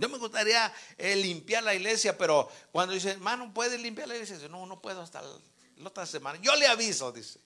Yo 0.00 0.08
me 0.08 0.16
gustaría 0.16 0.72
eh, 0.96 1.14
limpiar 1.14 1.62
la 1.62 1.74
iglesia, 1.74 2.16
pero 2.16 2.50
cuando 2.72 2.94
dice, 2.94 3.10
hermano, 3.10 3.52
¿puede 3.52 3.76
limpiar 3.76 4.08
la 4.08 4.14
iglesia? 4.14 4.36
Dice, 4.36 4.48
no, 4.48 4.64
no 4.64 4.80
puedo 4.80 5.02
hasta 5.02 5.20
la 5.20 5.88
otra 5.88 6.06
semana. 6.06 6.38
Yo 6.40 6.56
le 6.56 6.66
aviso, 6.66 7.12
dice. 7.12 7.38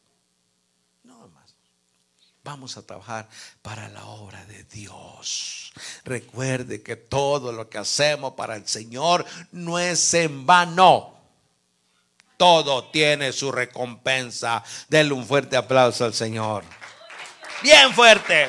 No, 1.02 1.24
hermano. 1.24 1.44
Vamos 2.44 2.76
a 2.76 2.82
trabajar 2.82 3.26
para 3.62 3.88
la 3.88 4.04
obra 4.04 4.44
de 4.44 4.64
Dios. 4.64 5.72
Recuerde 6.04 6.82
que 6.82 6.94
todo 6.94 7.52
lo 7.52 7.70
que 7.70 7.78
hacemos 7.78 8.34
para 8.34 8.54
el 8.54 8.68
Señor 8.68 9.24
no 9.50 9.78
es 9.78 10.12
en 10.12 10.44
vano. 10.44 11.14
Todo 12.36 12.90
tiene 12.90 13.32
su 13.32 13.50
recompensa. 13.50 14.62
Denle 14.88 15.14
un 15.14 15.26
fuerte 15.26 15.56
aplauso 15.56 16.04
al 16.04 16.12
Señor. 16.12 16.64
Bien 17.62 17.92
fuerte. 17.94 18.48